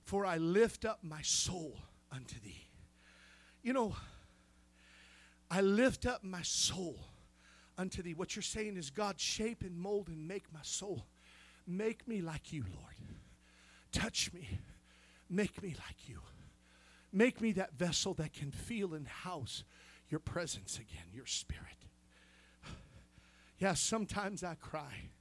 For 0.04 0.28
I 0.28 0.38
lift 0.38 0.86
up 0.86 1.00
my 1.02 1.24
soul 1.24 1.80
unto 2.12 2.40
thee. 2.42 2.68
You 3.64 3.74
know, 3.74 3.96
I 5.50 5.62
lift 5.62 6.06
up 6.06 6.24
my 6.24 6.44
soul 6.44 7.00
unto 7.80 8.04
thee. 8.04 8.14
What 8.14 8.36
you're 8.36 8.44
saying 8.44 8.78
is, 8.78 8.92
God, 8.92 9.20
shape 9.20 9.64
and 9.64 9.76
mold 9.76 10.10
and 10.10 10.28
make 10.28 10.54
my 10.54 10.60
soul. 10.62 11.08
Make 11.66 12.08
me 12.08 12.22
like 12.22 12.54
you, 12.54 12.64
Lord. 12.72 12.96
Touch 13.96 14.32
me. 14.34 14.60
Make 15.30 15.64
me 15.64 15.70
like 15.70 16.10
you. 16.10 16.20
Make 17.14 17.40
me 17.40 17.54
that 17.54 17.78
vessel 17.78 18.14
that 18.16 18.34
can 18.34 18.52
feel 18.52 18.94
and 18.94 19.08
house 19.08 19.64
your 20.10 20.20
presence 20.20 20.76
again, 20.78 21.06
your 21.14 21.26
spirit. 21.26 21.64
Yeah, 23.58 23.74
sometimes 23.74 24.44
I 24.44 24.56
cry. 24.56 25.12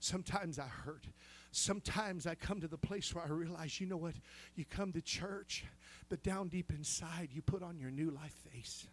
Sometimes 0.00 0.58
I 0.58 0.66
hurt. 0.66 1.04
sometimes 1.50 2.26
I 2.26 2.34
come 2.34 2.58
to 2.62 2.68
the 2.68 2.78
place 2.78 3.14
where 3.14 3.22
I 3.22 3.28
realize, 3.28 3.78
you 3.78 3.86
know 3.86 3.98
what? 3.98 4.14
You 4.54 4.64
come 4.64 4.92
to 4.92 5.02
church, 5.02 5.66
but 6.08 6.22
down 6.22 6.48
deep 6.48 6.72
inside, 6.72 7.28
you 7.32 7.42
put 7.42 7.62
on 7.62 7.78
your 7.78 7.90
new 7.90 8.10
life 8.10 8.34
face. 8.50 8.86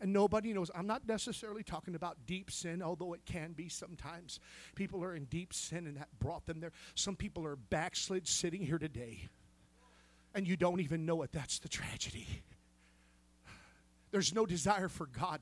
And 0.00 0.12
nobody 0.12 0.52
knows. 0.52 0.70
I'm 0.74 0.86
not 0.86 1.08
necessarily 1.08 1.62
talking 1.62 1.94
about 1.94 2.18
deep 2.26 2.50
sin, 2.50 2.82
although 2.82 3.14
it 3.14 3.24
can 3.24 3.52
be 3.52 3.68
sometimes. 3.68 4.40
People 4.74 5.02
are 5.02 5.14
in 5.14 5.24
deep 5.24 5.54
sin 5.54 5.86
and 5.86 5.96
that 5.96 6.08
brought 6.18 6.44
them 6.46 6.60
there. 6.60 6.72
Some 6.94 7.16
people 7.16 7.46
are 7.46 7.56
backslid 7.56 8.28
sitting 8.28 8.60
here 8.60 8.78
today, 8.78 9.28
and 10.34 10.46
you 10.46 10.56
don't 10.56 10.80
even 10.80 11.06
know 11.06 11.22
it. 11.22 11.32
That's 11.32 11.58
the 11.58 11.68
tragedy. 11.68 12.26
There's 14.10 14.34
no 14.34 14.44
desire 14.44 14.88
for 14.88 15.06
God. 15.06 15.40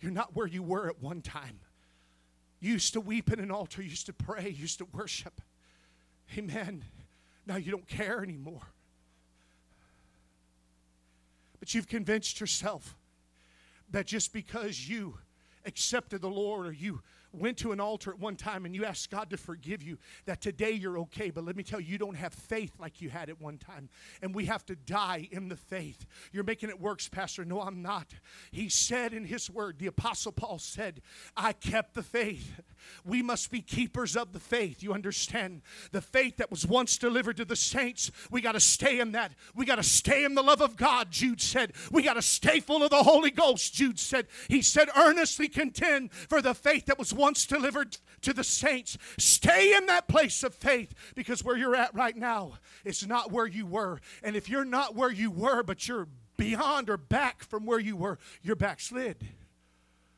You're 0.00 0.12
not 0.12 0.36
where 0.36 0.46
you 0.46 0.62
were 0.62 0.88
at 0.88 1.02
one 1.02 1.22
time. 1.22 1.60
You 2.60 2.72
used 2.72 2.92
to 2.92 3.00
weep 3.00 3.32
in 3.32 3.40
an 3.40 3.50
altar, 3.50 3.82
you 3.82 3.88
used 3.88 4.06
to 4.06 4.12
pray, 4.12 4.44
you 4.44 4.62
used 4.62 4.78
to 4.78 4.86
worship. 4.92 5.40
Amen. 6.36 6.84
Now 7.46 7.56
you 7.56 7.70
don't 7.70 7.88
care 7.88 8.22
anymore. 8.22 8.62
But 11.58 11.74
you've 11.74 11.88
convinced 11.88 12.40
yourself 12.40 12.96
that 13.90 14.06
just 14.06 14.32
because 14.32 14.88
you 14.88 15.18
accepted 15.64 16.22
the 16.22 16.30
Lord 16.30 16.66
or 16.66 16.72
you 16.72 17.02
went 17.32 17.58
to 17.58 17.72
an 17.72 17.80
altar 17.80 18.10
at 18.10 18.18
one 18.18 18.36
time 18.36 18.64
and 18.64 18.74
you 18.74 18.84
asked 18.84 19.10
God 19.10 19.30
to 19.30 19.36
forgive 19.36 19.82
you, 19.82 19.98
that 20.24 20.40
today 20.40 20.70
you're 20.72 20.98
okay. 21.00 21.30
But 21.30 21.44
let 21.44 21.56
me 21.56 21.62
tell 21.62 21.80
you, 21.80 21.88
you 21.92 21.98
don't 21.98 22.16
have 22.16 22.32
faith 22.32 22.72
like 22.78 23.00
you 23.00 23.10
had 23.10 23.28
at 23.28 23.40
one 23.40 23.58
time. 23.58 23.88
And 24.22 24.34
we 24.34 24.46
have 24.46 24.64
to 24.66 24.76
die 24.76 25.28
in 25.30 25.48
the 25.48 25.56
faith. 25.56 26.06
You're 26.32 26.44
making 26.44 26.70
it 26.70 26.80
works, 26.80 27.08
Pastor. 27.08 27.44
No, 27.44 27.60
I'm 27.60 27.82
not. 27.82 28.06
He 28.52 28.68
said 28.68 29.12
in 29.12 29.24
his 29.24 29.50
word, 29.50 29.78
the 29.78 29.86
Apostle 29.86 30.32
Paul 30.32 30.58
said, 30.58 31.02
I 31.36 31.52
kept 31.52 31.94
the 31.94 32.02
faith. 32.02 32.60
We 33.04 33.22
must 33.22 33.50
be 33.50 33.60
keepers 33.60 34.16
of 34.16 34.32
the 34.32 34.40
faith. 34.40 34.82
You 34.82 34.92
understand? 34.92 35.62
The 35.92 36.00
faith 36.00 36.36
that 36.38 36.50
was 36.50 36.66
once 36.66 36.98
delivered 36.98 37.36
to 37.38 37.44
the 37.44 37.56
saints, 37.56 38.10
we 38.30 38.40
got 38.40 38.52
to 38.52 38.60
stay 38.60 39.00
in 39.00 39.12
that. 39.12 39.32
We 39.54 39.64
got 39.64 39.76
to 39.76 39.82
stay 39.82 40.24
in 40.24 40.34
the 40.34 40.42
love 40.42 40.60
of 40.60 40.76
God, 40.76 41.10
Jude 41.10 41.40
said. 41.40 41.72
We 41.90 42.02
got 42.02 42.14
to 42.14 42.22
stay 42.22 42.60
full 42.60 42.82
of 42.82 42.90
the 42.90 43.02
Holy 43.02 43.30
Ghost, 43.30 43.74
Jude 43.74 43.98
said. 43.98 44.26
He 44.48 44.62
said, 44.62 44.88
earnestly 44.96 45.48
contend 45.48 46.12
for 46.12 46.42
the 46.42 46.54
faith 46.54 46.86
that 46.86 46.98
was 46.98 47.12
once 47.12 47.46
delivered 47.46 47.96
to 48.22 48.32
the 48.32 48.44
saints. 48.44 48.98
Stay 49.18 49.74
in 49.74 49.86
that 49.86 50.08
place 50.08 50.42
of 50.42 50.54
faith 50.54 50.94
because 51.14 51.44
where 51.44 51.56
you're 51.56 51.76
at 51.76 51.94
right 51.94 52.16
now 52.16 52.54
is 52.84 53.06
not 53.06 53.32
where 53.32 53.46
you 53.46 53.66
were. 53.66 54.00
And 54.22 54.36
if 54.36 54.48
you're 54.48 54.64
not 54.64 54.94
where 54.94 55.12
you 55.12 55.30
were, 55.30 55.62
but 55.62 55.86
you're 55.86 56.08
beyond 56.36 56.90
or 56.90 56.96
back 56.96 57.42
from 57.42 57.64
where 57.66 57.78
you 57.78 57.96
were, 57.96 58.18
you're 58.42 58.56
backslid. 58.56 59.16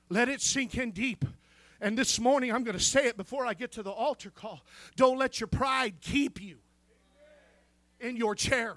Let 0.09 0.29
it 0.29 0.41
sink 0.41 0.77
in 0.77 0.91
deep. 0.91 1.25
And 1.81 1.97
this 1.97 2.19
morning, 2.19 2.53
I'm 2.53 2.65
going 2.65 2.77
to 2.77 2.83
say 2.83 3.07
it 3.07 3.17
before 3.17 3.47
I 3.47 3.55
get 3.55 3.73
to 3.73 3.83
the 3.83 3.91
altar 3.91 4.31
call. 4.31 4.63
Don't 4.97 5.19
let 5.19 5.41
your 5.41 5.47
pride 5.47 5.95
keep 6.01 6.41
you 6.41 6.57
in 8.01 8.17
your 8.17 8.35
chair 8.35 8.77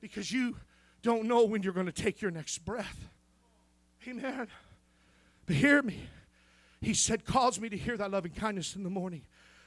because 0.00 0.32
you 0.32 0.56
don't 1.02 1.26
know 1.26 1.44
when 1.44 1.62
you're 1.62 1.72
going 1.72 1.86
to 1.86 1.92
take 1.92 2.20
your 2.20 2.30
next 2.30 2.58
breath. 2.58 3.08
Amen. 4.06 4.48
But 5.46 5.56
hear 5.56 5.82
me. 5.82 6.08
He 6.80 6.94
said, 6.94 7.24
Cause 7.24 7.60
me 7.60 7.68
to 7.68 7.76
hear 7.76 7.96
thy 7.96 8.06
loving 8.06 8.32
kindness 8.32 8.76
in 8.76 8.82
the 8.82 8.90
morning, 8.90 9.22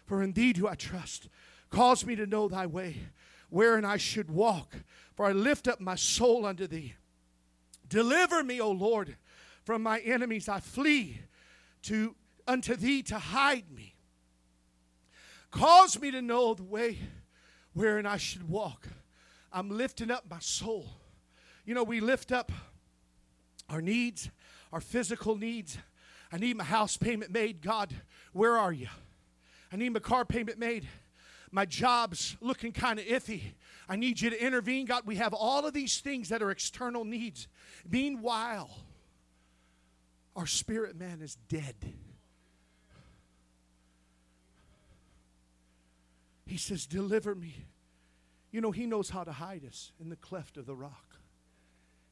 for 0.06 0.22
in 0.22 0.34
thee 0.34 0.54
do 0.54 0.68
I 0.68 0.76
trust. 0.76 1.28
Cause 1.70 2.06
me 2.06 2.16
to 2.16 2.26
know 2.26 2.48
thy 2.48 2.66
way, 2.66 2.98
wherein 3.50 3.86
I 3.86 3.98
should 3.98 4.30
walk, 4.30 4.76
for 5.16 5.26
I 5.26 5.32
lift 5.32 5.68
up 5.68 5.80
my 5.80 5.96
soul 5.96 6.46
unto 6.46 6.68
thee. 6.68 6.96
Deliver 7.88 8.44
me, 8.44 8.62
O 8.62 8.72
Lord, 8.72 9.16
from 9.64 9.84
my 9.84 10.00
enemies. 10.00 10.48
I 10.48 10.60
flee 10.60 11.20
to 11.84 12.16
unto 12.48 12.76
thee 12.76 13.04
to 13.04 13.18
hide 13.18 13.72
me. 13.72 13.96
Cause 15.52 16.00
me 16.00 16.12
to 16.12 16.22
know 16.22 16.54
the 16.54 16.64
way 16.64 16.98
wherein 17.74 18.06
I 18.06 18.18
should 18.18 18.50
walk. 18.50 18.88
I'm 19.52 19.70
lifting 19.70 20.12
up 20.12 20.26
my 20.30 20.40
soul. 20.40 20.88
You 21.66 21.76
know, 21.76 21.84
we 21.84 22.00
lift 22.00 22.32
up 22.32 22.52
our 23.70 23.82
needs, 23.82 24.30
our 24.72 24.82
physical 24.82 25.38
needs. 25.38 25.78
I 26.32 26.38
need 26.38 26.58
my 26.58 26.64
house 26.64 26.98
payment 26.98 27.32
made. 27.32 27.62
God, 27.62 27.94
where 28.34 28.58
are 28.58 28.72
you? 28.72 28.88
I 29.72 29.76
need 29.76 29.90
my 29.90 30.00
car 30.00 30.26
payment 30.26 30.58
made. 30.58 30.88
My 31.52 31.66
job's 31.66 32.38
looking 32.40 32.72
kind 32.72 32.98
of 32.98 33.06
iffy. 33.06 33.42
I 33.90 33.98
need 33.98 34.22
you 34.22 34.30
to 34.30 34.42
intervene. 34.42 34.86
God, 34.86 35.04
we 35.06 35.18
have 35.18 35.34
all 35.34 35.66
of 35.66 35.74
these 35.74 36.00
things 36.00 36.30
that 36.30 36.42
are 36.42 36.50
external 36.50 37.04
needs. 37.04 37.50
Meanwhile, 37.90 38.70
our 40.36 40.48
spirit 40.48 40.98
man 40.98 41.22
is 41.22 41.36
dead. 41.50 41.76
He 46.46 46.58
says, 46.58 46.86
Deliver 46.86 47.36
me. 47.36 47.66
You 48.52 48.62
know, 48.62 48.72
He 48.72 48.86
knows 48.86 49.10
how 49.10 49.24
to 49.24 49.32
hide 49.32 49.66
us 49.66 49.92
in 50.00 50.10
the 50.10 50.16
cleft 50.16 50.58
of 50.58 50.66
the 50.66 50.76
rock, 50.76 51.16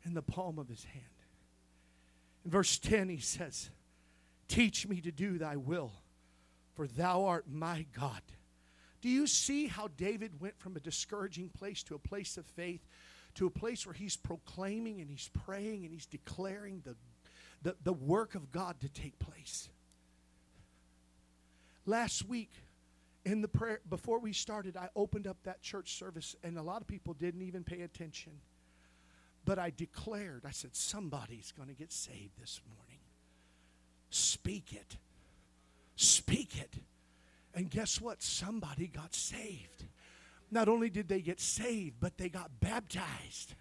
in 0.05 0.13
the 0.13 0.21
palm 0.21 0.57
of 0.57 0.69
His 0.69 0.85
hand. 0.85 1.03
In 2.45 2.51
verse 2.51 2.79
10, 2.79 3.09
He 3.09 3.19
says, 3.19 3.69
Teach 4.47 4.87
me 4.87 5.01
to 5.01 5.11
do 5.11 5.37
thy 5.37 5.57
will, 5.57 5.91
for 6.73 6.87
thou 6.87 7.25
art 7.25 7.45
my 7.51 7.85
God. 7.93 8.21
Do 9.01 9.09
you 9.09 9.27
see 9.27 9.67
how 9.67 9.89
David 9.95 10.41
went 10.41 10.59
from 10.59 10.75
a 10.75 10.79
discouraging 10.81 11.49
place 11.49 11.83
to 11.83 11.95
a 11.95 11.99
place 11.99 12.37
of 12.37 12.45
faith, 12.45 12.85
to 13.35 13.45
a 13.45 13.51
place 13.51 13.85
where 13.85 13.93
he's 13.93 14.17
proclaiming 14.17 14.99
and 14.99 15.09
he's 15.09 15.29
praying 15.45 15.85
and 15.85 15.93
he's 15.93 16.05
declaring 16.05 16.81
the 16.83 16.95
the, 17.61 17.75
the 17.83 17.93
work 17.93 18.35
of 18.35 18.51
God 18.51 18.79
to 18.81 18.89
take 18.89 19.17
place. 19.19 19.69
Last 21.85 22.27
week, 22.27 22.51
in 23.25 23.41
the 23.41 23.47
prayer, 23.47 23.81
before 23.89 24.19
we 24.19 24.33
started, 24.33 24.77
I 24.77 24.89
opened 24.95 25.27
up 25.27 25.37
that 25.43 25.61
church 25.61 25.97
service, 25.97 26.35
and 26.43 26.57
a 26.57 26.61
lot 26.61 26.81
of 26.81 26.87
people 26.87 27.13
didn't 27.13 27.41
even 27.41 27.63
pay 27.63 27.81
attention. 27.81 28.33
But 29.45 29.59
I 29.59 29.71
declared, 29.75 30.43
I 30.45 30.51
said, 30.51 30.75
somebody's 30.75 31.51
going 31.55 31.69
to 31.69 31.75
get 31.75 31.91
saved 31.91 32.39
this 32.39 32.61
morning. 32.67 32.99
Speak 34.09 34.73
it. 34.73 34.97
Speak 35.95 36.59
it. 36.59 36.75
And 37.53 37.69
guess 37.69 37.99
what? 37.99 38.21
Somebody 38.21 38.87
got 38.87 39.13
saved. 39.13 39.85
Not 40.51 40.67
only 40.67 40.89
did 40.89 41.07
they 41.07 41.21
get 41.21 41.39
saved, 41.39 41.95
but 41.99 42.17
they 42.17 42.29
got 42.29 42.59
baptized. 42.59 43.55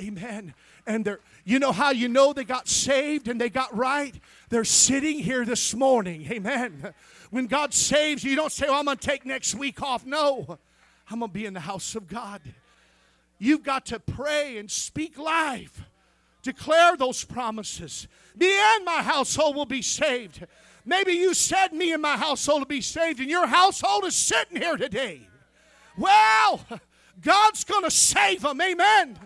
Amen. 0.00 0.54
And 0.86 1.04
they're, 1.04 1.20
you 1.44 1.58
know 1.58 1.72
how 1.72 1.90
you 1.90 2.08
know 2.08 2.32
they 2.32 2.44
got 2.44 2.68
saved 2.68 3.28
and 3.28 3.40
they 3.40 3.48
got 3.48 3.74
right? 3.76 4.14
They're 4.50 4.64
sitting 4.64 5.18
here 5.18 5.44
this 5.44 5.74
morning. 5.74 6.26
Amen. 6.30 6.92
When 7.30 7.46
God 7.46 7.72
saves 7.72 8.22
you, 8.22 8.30
you 8.30 8.36
don't 8.36 8.52
say, 8.52 8.66
well, 8.66 8.78
I'm 8.78 8.84
going 8.84 8.98
to 8.98 9.06
take 9.06 9.24
next 9.24 9.54
week 9.54 9.82
off. 9.82 10.04
No, 10.04 10.58
I'm 11.10 11.18
going 11.20 11.30
to 11.30 11.34
be 11.34 11.46
in 11.46 11.54
the 11.54 11.60
house 11.60 11.94
of 11.94 12.08
God. 12.08 12.40
You've 13.38 13.62
got 13.62 13.86
to 13.86 13.98
pray 13.98 14.58
and 14.58 14.70
speak 14.70 15.18
life. 15.18 15.82
Declare 16.42 16.96
those 16.96 17.24
promises. 17.24 18.06
Me 18.36 18.52
and 18.76 18.84
my 18.84 19.02
household 19.02 19.56
will 19.56 19.66
be 19.66 19.82
saved. 19.82 20.46
Maybe 20.84 21.12
you 21.12 21.34
said 21.34 21.72
me 21.72 21.92
and 21.92 22.00
my 22.00 22.16
household 22.16 22.60
will 22.60 22.66
be 22.66 22.80
saved, 22.80 23.18
and 23.18 23.28
your 23.28 23.48
household 23.48 24.04
is 24.04 24.14
sitting 24.14 24.58
here 24.58 24.76
today. 24.76 25.28
Well, 25.98 26.64
God's 27.20 27.64
going 27.64 27.82
to 27.82 27.90
save 27.90 28.42
them. 28.42 28.60
Amen. 28.60 29.18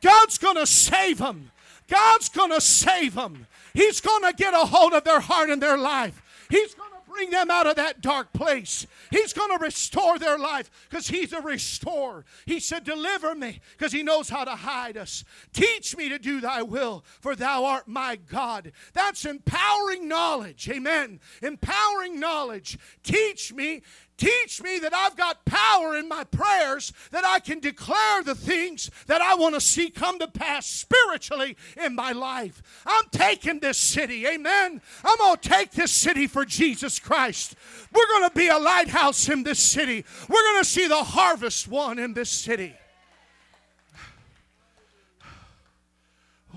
God's 0.00 0.38
going 0.38 0.56
to 0.56 0.66
save 0.66 1.18
them. 1.18 1.50
God's 1.88 2.28
going 2.28 2.50
to 2.50 2.60
save 2.60 3.14
them. 3.14 3.46
He's 3.74 4.00
going 4.00 4.22
to 4.22 4.32
get 4.32 4.54
a 4.54 4.66
hold 4.66 4.92
of 4.92 5.04
their 5.04 5.20
heart 5.20 5.50
and 5.50 5.62
their 5.62 5.78
life. 5.78 6.22
He's 6.50 6.74
going 6.74 6.90
to 6.90 6.98
bring 7.10 7.30
them 7.30 7.50
out 7.50 7.66
of 7.66 7.76
that 7.76 8.00
dark 8.00 8.32
place. 8.32 8.86
He's 9.10 9.32
going 9.32 9.56
to 9.56 9.62
restore 9.62 10.18
their 10.18 10.38
life 10.38 10.70
because 10.88 11.08
He's 11.08 11.32
a 11.32 11.40
restorer. 11.40 12.24
He 12.46 12.60
said, 12.60 12.84
Deliver 12.84 13.34
me 13.34 13.60
because 13.76 13.92
He 13.92 14.02
knows 14.02 14.28
how 14.28 14.44
to 14.44 14.54
hide 14.54 14.96
us. 14.96 15.24
Teach 15.52 15.96
me 15.96 16.08
to 16.08 16.18
do 16.18 16.40
Thy 16.40 16.62
will, 16.62 17.04
for 17.20 17.34
Thou 17.34 17.64
art 17.64 17.88
my 17.88 18.16
God. 18.16 18.72
That's 18.92 19.24
empowering 19.24 20.08
knowledge. 20.08 20.68
Amen. 20.68 21.20
Empowering 21.42 22.20
knowledge. 22.20 22.78
Teach 23.02 23.52
me 23.52 23.82
Teach 24.18 24.60
me 24.60 24.80
that 24.80 24.92
I've 24.92 25.16
got 25.16 25.44
power 25.44 25.96
in 25.96 26.08
my 26.08 26.24
prayers 26.24 26.92
that 27.12 27.24
I 27.24 27.38
can 27.38 27.60
declare 27.60 28.24
the 28.24 28.34
things 28.34 28.90
that 29.06 29.20
I 29.20 29.36
want 29.36 29.54
to 29.54 29.60
see 29.60 29.90
come 29.90 30.18
to 30.18 30.26
pass 30.26 30.66
spiritually 30.66 31.56
in 31.80 31.94
my 31.94 32.10
life. 32.10 32.60
I'm 32.84 33.04
taking 33.12 33.60
this 33.60 33.78
city, 33.78 34.26
amen. 34.26 34.82
I'm 35.04 35.18
going 35.18 35.36
to 35.36 35.48
take 35.48 35.70
this 35.70 35.92
city 35.92 36.26
for 36.26 36.44
Jesus 36.44 36.98
Christ. 36.98 37.54
We're 37.92 38.08
going 38.08 38.28
to 38.28 38.34
be 38.34 38.48
a 38.48 38.58
lighthouse 38.58 39.28
in 39.28 39.44
this 39.44 39.60
city. 39.60 40.04
We're 40.28 40.42
going 40.42 40.62
to 40.64 40.68
see 40.68 40.88
the 40.88 41.04
harvest 41.04 41.68
won 41.68 42.00
in 42.00 42.12
this 42.12 42.30
city. 42.30 42.74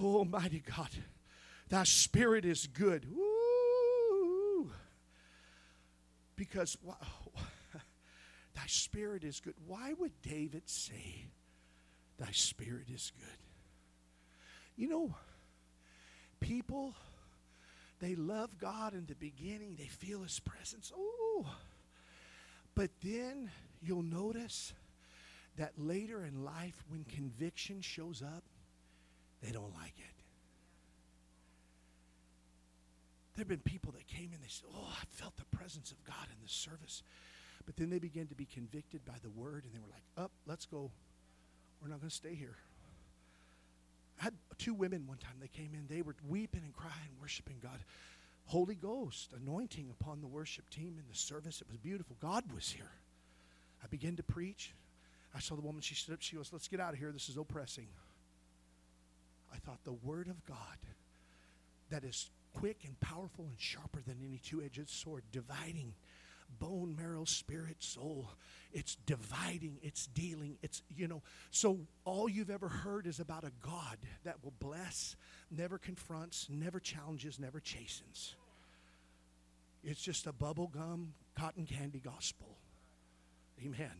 Oh, 0.03 0.15
Almighty 0.15 0.63
God, 0.75 0.89
thy 1.69 1.83
spirit 1.83 2.43
is 2.43 2.65
good. 2.65 3.05
Ooh. 3.05 4.71
Because, 6.35 6.75
wow 6.81 7.20
Thy 8.61 8.67
spirit 8.67 9.23
is 9.23 9.39
good. 9.39 9.55
Why 9.65 9.93
would 9.93 10.11
David 10.21 10.69
say, 10.69 11.25
Thy 12.19 12.29
spirit 12.29 12.89
is 12.93 13.11
good? 13.17 13.37
You 14.75 14.87
know, 14.87 15.15
people 16.39 16.93
They 17.99 18.15
love 18.15 18.59
God 18.59 18.93
in 18.93 19.05
the 19.07 19.15
beginning, 19.15 19.77
they 19.77 19.87
feel 19.87 20.21
His 20.21 20.39
presence. 20.39 20.91
Oh, 20.95 21.47
but 22.75 22.91
then 23.03 23.49
you'll 23.81 24.03
notice 24.03 24.73
that 25.57 25.73
later 25.77 26.23
in 26.23 26.43
life, 26.43 26.83
when 26.89 27.03
conviction 27.03 27.81
shows 27.81 28.21
up, 28.21 28.43
they 29.41 29.51
don't 29.51 29.73
like 29.73 29.95
it. 29.97 30.23
There 33.35 33.41
have 33.41 33.47
been 33.47 33.59
people 33.59 33.91
that 33.93 34.07
came 34.07 34.31
in, 34.33 34.41
they 34.41 34.47
said, 34.49 34.69
Oh, 34.75 34.87
I 34.91 35.03
felt 35.09 35.35
the 35.37 35.57
presence 35.57 35.91
of 35.91 36.03
God 36.03 36.27
in 36.29 36.37
this 36.43 36.51
service. 36.53 37.01
But 37.65 37.77
then 37.77 37.89
they 37.89 37.99
began 37.99 38.27
to 38.27 38.35
be 38.35 38.45
convicted 38.45 39.05
by 39.05 39.15
the 39.21 39.29
word, 39.29 39.63
and 39.65 39.73
they 39.73 39.79
were 39.79 39.91
like, 39.91 40.03
Up, 40.17 40.31
let's 40.45 40.65
go. 40.65 40.91
We're 41.81 41.89
not 41.89 41.99
going 41.99 42.09
to 42.09 42.15
stay 42.15 42.35
here. 42.35 42.57
I 44.19 44.25
had 44.25 44.33
two 44.59 44.75
women 44.75 45.07
one 45.07 45.17
time, 45.17 45.33
they 45.41 45.47
came 45.47 45.71
in, 45.73 45.87
they 45.89 46.03
were 46.03 46.15
weeping 46.29 46.61
and 46.63 46.73
crying, 46.73 47.09
worshiping 47.19 47.57
God. 47.61 47.79
Holy 48.45 48.75
Ghost 48.75 49.33
anointing 49.35 49.89
upon 49.99 50.21
the 50.21 50.27
worship 50.27 50.69
team 50.69 50.97
in 50.99 51.03
the 51.09 51.17
service. 51.17 51.61
It 51.61 51.67
was 51.67 51.77
beautiful. 51.77 52.15
God 52.21 52.43
was 52.53 52.69
here. 52.69 52.91
I 53.83 53.87
began 53.87 54.15
to 54.17 54.23
preach. 54.23 54.75
I 55.35 55.39
saw 55.39 55.55
the 55.55 55.61
woman, 55.61 55.81
she 55.81 55.95
stood 55.95 56.13
up, 56.13 56.21
she 56.21 56.35
goes, 56.35 56.51
Let's 56.51 56.67
get 56.67 56.79
out 56.79 56.93
of 56.93 56.99
here. 56.99 57.11
This 57.11 57.29
is 57.29 57.37
oppressing. 57.37 57.87
I 59.53 59.57
thought 59.57 59.79
the 59.83 59.93
word 59.93 60.27
of 60.27 60.45
God 60.45 60.57
that 61.89 62.03
is 62.03 62.29
quick 62.53 62.83
and 62.85 62.99
powerful 62.99 63.45
and 63.45 63.59
sharper 63.59 64.01
than 64.05 64.17
any 64.25 64.39
two 64.39 64.61
edged 64.61 64.89
sword, 64.89 65.23
dividing 65.31 65.93
bone, 66.59 66.95
marrow, 66.95 67.25
spirit, 67.25 67.77
soul. 67.79 68.29
It's 68.73 68.95
dividing, 69.05 69.77
it's 69.81 70.07
dealing, 70.07 70.57
it's, 70.61 70.81
you 70.95 71.07
know. 71.07 71.21
So 71.49 71.79
all 72.05 72.29
you've 72.29 72.49
ever 72.49 72.67
heard 72.67 73.07
is 73.07 73.19
about 73.19 73.43
a 73.43 73.51
God 73.61 73.97
that 74.23 74.43
will 74.43 74.53
bless, 74.59 75.15
never 75.49 75.77
confronts, 75.77 76.47
never 76.49 76.79
challenges, 76.79 77.39
never 77.39 77.59
chastens. 77.59 78.35
It's 79.83 80.01
just 80.01 80.27
a 80.27 80.33
bubblegum, 80.33 81.07
cotton 81.35 81.65
candy 81.65 81.99
gospel. 81.99 82.57
Amen. 83.63 83.91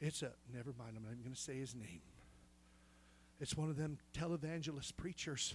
It's 0.00 0.22
a, 0.22 0.32
never 0.52 0.72
mind, 0.78 0.94
I'm 0.96 1.02
not 1.02 1.12
even 1.12 1.22
going 1.22 1.34
to 1.34 1.40
say 1.40 1.58
his 1.58 1.74
name. 1.74 2.02
It's 3.40 3.56
one 3.56 3.68
of 3.68 3.76
them 3.76 3.98
televangelist 4.14 4.96
preachers 4.96 5.54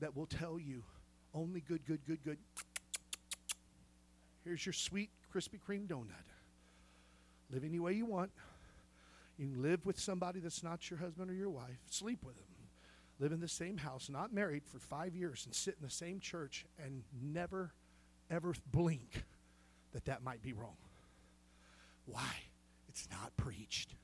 that 0.00 0.14
will 0.16 0.26
tell 0.26 0.58
you 0.58 0.82
only 1.34 1.60
good, 1.60 1.84
good, 1.86 2.00
good, 2.06 2.22
good. 2.24 2.38
Here's 4.48 4.64
your 4.64 4.72
sweet 4.72 5.10
Krispy 5.30 5.60
Kreme 5.60 5.86
donut. 5.86 6.24
Live 7.50 7.64
any 7.64 7.78
way 7.78 7.92
you 7.92 8.06
want. 8.06 8.30
You 9.36 9.46
can 9.46 9.62
live 9.62 9.84
with 9.84 10.00
somebody 10.00 10.40
that's 10.40 10.62
not 10.62 10.88
your 10.88 10.98
husband 10.98 11.30
or 11.30 11.34
your 11.34 11.50
wife, 11.50 11.76
sleep 11.90 12.24
with 12.24 12.36
them, 12.36 12.46
live 13.18 13.30
in 13.30 13.40
the 13.40 13.46
same 13.46 13.76
house, 13.76 14.08
not 14.08 14.32
married 14.32 14.62
for 14.64 14.78
five 14.78 15.14
years, 15.14 15.44
and 15.44 15.54
sit 15.54 15.76
in 15.78 15.84
the 15.84 15.92
same 15.92 16.18
church 16.18 16.64
and 16.82 17.02
never, 17.22 17.74
ever 18.30 18.54
blink 18.72 19.26
that 19.92 20.06
that 20.06 20.22
might 20.22 20.40
be 20.40 20.54
wrong. 20.54 20.78
Why? 22.06 22.32
It's 22.88 23.06
not 23.10 23.36
preached. 23.36 23.96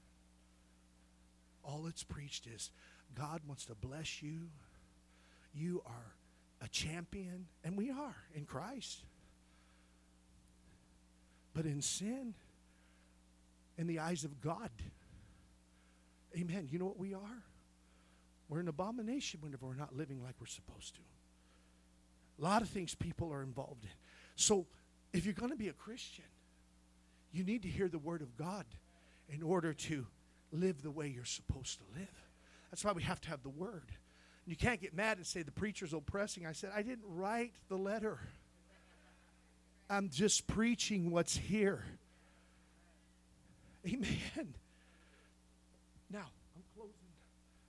All 1.65 1.87
it's 1.87 2.05
preached 2.05 2.47
is 2.55 2.71
God 3.15 3.41
wants 3.47 3.65
to 3.65 3.75
bless 3.75 4.23
you. 4.23 4.51
You 5.55 5.81
are 5.87 6.15
a 6.61 6.69
champion, 6.69 7.47
and 7.65 7.79
we 7.79 7.91
are 7.91 8.17
in 8.35 8.45
Christ. 8.45 9.05
But 11.55 11.65
in 11.67 11.81
sin, 11.81 12.35
in 13.79 13.87
the 13.87 14.01
eyes 14.01 14.25
of 14.25 14.41
God, 14.41 14.71
amen, 16.37 16.69
you 16.71 16.79
know 16.79 16.87
what 16.87 16.99
we 16.99 17.15
are? 17.15 17.43
We're 18.49 18.61
an 18.61 18.69
abomination 18.69 19.41
whenever 19.41 19.67
we're 19.67 19.75
not 19.75 19.97
living 19.97 20.23
like 20.23 20.35
we're 20.41 20.47
supposed 20.47 20.95
to. 20.97 21.01
A 22.41 22.43
lot 22.43 22.63
of 22.63 22.69
things 22.69 22.95
people 22.95 23.33
are 23.33 23.43
involved 23.43 23.85
in. 23.85 23.91
So 24.37 24.67
if 25.13 25.25
you're 25.25 25.35
going 25.35 25.53
to 25.53 25.57
be 25.57 25.69
a 25.69 25.73
Christian, 25.73 26.25
you 27.33 27.45
need 27.45 27.63
to 27.63 27.69
hear 27.69 27.89
the 27.89 27.99
Word 27.99 28.21
of 28.21 28.37
God 28.37 28.67
in 29.29 29.43
order 29.43 29.73
to 29.73 30.07
live 30.53 30.83
the 30.83 30.91
way 30.91 31.09
you're 31.09 31.25
supposed 31.25 31.79
to 31.79 31.85
live. 31.99 32.09
That's 32.71 32.85
why 32.85 32.93
we 32.93 33.03
have 33.05 33.21
to 33.23 33.29
have 33.31 33.43
the 33.43 33.49
Word. 33.49 33.93
You 34.47 34.57
can't 34.57 34.81
get 34.81 34.95
mad 34.95 35.17
and 35.17 35.27
say 35.27 35.43
the 35.43 35.53
preacher's 35.53 35.93
oppressing. 35.95 36.47
I 36.47 36.53
said, 36.53 36.71
I 36.75 36.83
didn't 36.83 37.07
write 37.07 37.55
the 37.69 37.79
letter. 37.79 38.19
I'm 39.89 40.09
just 40.09 40.47
preaching 40.47 41.11
what's 41.11 41.37
here. 41.37 41.85
Amen. 43.87 44.55
Now, 46.11 46.27
I'm 46.57 46.63
closing. 46.75 46.95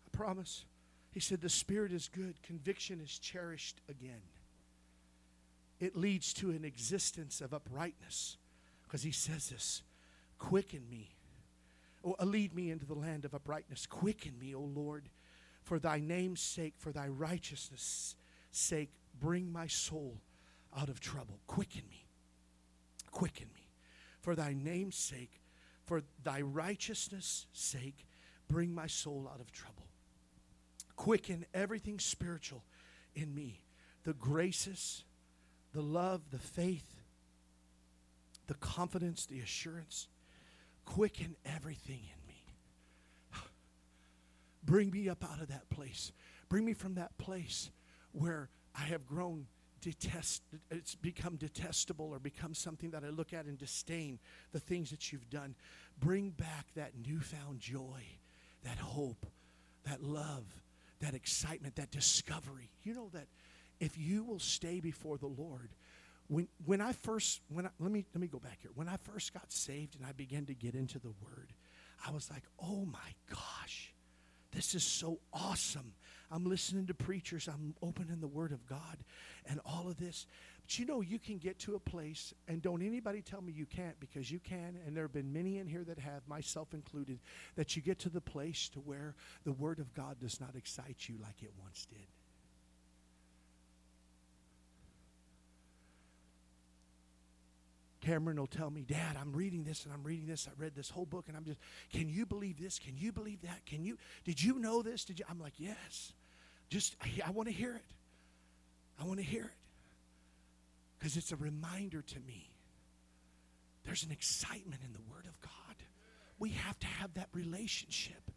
I 0.05 0.17
promise. 0.17 0.65
He 1.11 1.19
said, 1.19 1.41
The 1.41 1.49
Spirit 1.49 1.91
is 1.91 2.09
good, 2.13 2.41
conviction 2.43 3.01
is 3.01 3.19
cherished 3.19 3.81
again. 3.89 4.21
It 5.79 5.95
leads 5.95 6.33
to 6.35 6.51
an 6.51 6.63
existence 6.63 7.41
of 7.41 7.53
uprightness. 7.53 8.37
Because 8.83 9.03
he 9.03 9.11
says 9.11 9.49
this 9.49 9.81
Quicken 10.37 10.89
me, 10.89 11.09
oh, 12.03 12.15
uh, 12.19 12.25
lead 12.25 12.55
me 12.55 12.71
into 12.71 12.85
the 12.85 12.93
land 12.93 13.25
of 13.25 13.33
uprightness. 13.33 13.85
Quicken 13.85 14.37
me, 14.39 14.55
O 14.55 14.61
Lord, 14.61 15.09
for 15.63 15.79
thy 15.79 15.99
name's 15.99 16.41
sake, 16.41 16.75
for 16.77 16.91
thy 16.91 17.07
righteousness' 17.07 18.15
sake, 18.51 18.91
bring 19.19 19.51
my 19.51 19.67
soul 19.67 20.21
out 20.77 20.89
of 20.89 20.99
trouble. 20.99 21.39
Quicken 21.47 21.81
me. 21.89 22.04
Quicken 23.15 23.47
me. 23.55 23.69
For 24.19 24.35
thy 24.35 24.53
name's 24.53 24.97
sake, 24.97 25.41
for 25.85 26.03
thy 26.21 26.41
righteousness' 26.41 27.45
sake, 27.53 28.05
bring 28.49 28.75
my 28.75 28.87
soul 28.87 29.29
out 29.33 29.39
of 29.39 29.53
trouble. 29.53 29.87
Quicken 30.97 31.45
everything 31.53 31.97
spiritual 31.97 32.65
in 33.15 33.33
me 33.33 33.61
the 34.03 34.13
graces, 34.13 35.05
the 35.71 35.81
love, 35.81 36.29
the 36.29 36.39
faith, 36.39 37.03
the 38.47 38.53
confidence, 38.55 39.25
the 39.25 39.39
assurance. 39.39 40.09
Quicken 40.83 41.37
everything 41.45 42.01
in 42.01 42.27
me. 42.27 42.43
Bring 44.63 44.91
me 44.91 45.07
up 45.07 45.23
out 45.23 45.41
of 45.41 45.47
that 45.47 45.69
place. 45.69 46.11
Bring 46.49 46.65
me 46.65 46.73
from 46.73 46.95
that 46.95 47.17
place 47.17 47.71
where 48.11 48.49
I 48.75 48.83
have 48.83 49.05
grown 49.07 49.47
detest 49.85 50.41
it's 50.71 50.95
become 50.95 51.35
detestable 51.35 52.09
or 52.11 52.17
become 52.17 52.55
something 52.55 52.89
that 52.89 53.03
I 53.03 53.09
look 53.09 53.33
at 53.33 53.45
and 53.45 53.55
disdain 53.57 54.19
the 54.51 54.59
things 54.59 54.89
that 54.89 55.11
you've 55.11 55.29
done. 55.29 55.55
Bring 55.99 56.31
back 56.31 56.65
that 56.75 56.93
newfound 57.05 57.59
joy, 57.59 58.01
that 58.63 58.79
hope, 58.79 59.27
that 59.87 60.01
love, 60.01 60.43
that 61.01 61.13
excitement, 61.13 61.75
that 61.75 61.91
discovery. 61.91 62.71
You 62.83 62.95
know 62.95 63.09
that 63.13 63.27
if 63.79 63.95
you 63.95 64.23
will 64.23 64.39
stay 64.39 64.79
before 64.79 65.17
the 65.17 65.27
Lord, 65.27 65.69
when, 66.27 66.47
when 66.65 66.81
I 66.81 66.93
first, 66.93 67.41
when 67.49 67.67
I, 67.67 67.69
let, 67.79 67.91
me, 67.91 68.05
let 68.15 68.21
me 68.21 68.27
go 68.27 68.39
back 68.39 68.57
here. 68.61 68.71
When 68.73 68.89
I 68.89 68.97
first 68.97 69.33
got 69.33 69.51
saved 69.51 69.95
and 69.95 70.05
I 70.05 70.13
began 70.13 70.47
to 70.47 70.55
get 70.55 70.73
into 70.73 70.97
the 70.97 71.13
Word, 71.23 71.53
I 72.07 72.09
was 72.09 72.31
like, 72.31 72.43
oh 72.59 72.85
my 72.85 73.13
gosh, 73.29 73.93
this 74.51 74.73
is 74.73 74.83
so 74.83 75.19
awesome. 75.31 75.93
I'm 76.31 76.45
listening 76.45 76.87
to 76.87 76.93
preachers, 76.93 77.47
I'm 77.47 77.75
opening 77.81 78.19
the 78.19 78.27
Word 78.27 78.51
of 78.51 78.65
God 78.67 78.97
and 79.45 79.59
all 79.65 79.87
of 79.87 79.97
this. 79.97 80.25
But 80.61 80.79
you 80.79 80.85
know, 80.85 81.01
you 81.01 81.19
can 81.19 81.37
get 81.37 81.59
to 81.59 81.75
a 81.75 81.79
place, 81.79 82.33
and 82.47 82.61
don't 82.61 82.81
anybody 82.81 83.21
tell 83.21 83.41
me 83.41 83.53
you 83.53 83.67
can't 83.67 83.99
because 83.99 84.31
you 84.31 84.39
can, 84.39 84.79
and 84.85 84.95
there 84.95 85.03
have 85.03 85.13
been 85.13 85.31
many 85.31 85.59
in 85.59 85.67
here 85.67 85.83
that 85.83 85.99
have, 85.99 86.27
myself 86.27 86.73
included, 86.73 87.19
that 87.55 87.75
you 87.75 87.81
get 87.81 87.99
to 87.99 88.09
the 88.09 88.21
place 88.21 88.69
to 88.69 88.79
where 88.79 89.15
the 89.43 89.51
Word 89.51 89.79
of 89.79 89.93
God 89.93 90.19
does 90.19 90.41
not 90.41 90.55
excite 90.55 91.07
you 91.07 91.15
like 91.21 91.43
it 91.43 91.51
once 91.61 91.85
did. 91.85 92.07
Cameron 98.05 98.39
will 98.39 98.45
tell 98.45 98.69
me, 98.69 98.83
Dad, 98.83 99.17
I'm 99.19 99.33
reading 99.33 99.63
this 99.63 99.83
and 99.83 99.93
I'm 99.93 100.03
reading 100.03 100.27
this. 100.27 100.47
I 100.47 100.51
read 100.61 100.75
this 100.75 100.91
whole 100.91 101.05
book 101.05 101.25
and 101.27 101.35
I'm 101.35 101.43
just, 101.43 101.59
can 101.91 102.07
you 102.07 102.27
believe 102.27 102.59
this? 102.59 102.77
Can 102.77 102.95
you 102.97 103.11
believe 103.11 103.41
that? 103.41 103.65
Can 103.65 103.83
you, 103.83 103.97
did 104.23 104.41
you 104.41 104.59
know 104.59 104.83
this? 104.83 105.05
Did 105.05 105.19
you? 105.19 105.25
I'm 105.27 105.39
like, 105.39 105.53
yes. 105.57 106.13
Just, 106.69 106.95
I, 107.01 107.09
I 107.27 107.31
want 107.31 107.49
to 107.49 107.53
hear 107.53 107.73
it. 107.73 107.85
I 109.01 109.05
want 109.05 109.19
to 109.19 109.25
hear 109.25 109.45
it. 109.45 109.51
Because 110.99 111.17
it's 111.17 111.31
a 111.31 111.35
reminder 111.35 112.03
to 112.03 112.19
me. 112.21 112.51
There's 113.85 114.03
an 114.03 114.11
excitement 114.11 114.81
in 114.85 114.93
the 114.93 115.01
Word 115.11 115.25
of 115.25 115.39
God. 115.41 115.75
We 116.37 116.49
have 116.49 116.77
to 116.79 116.87
have 116.87 117.13
that 117.15 117.29
relationship. 117.33 118.31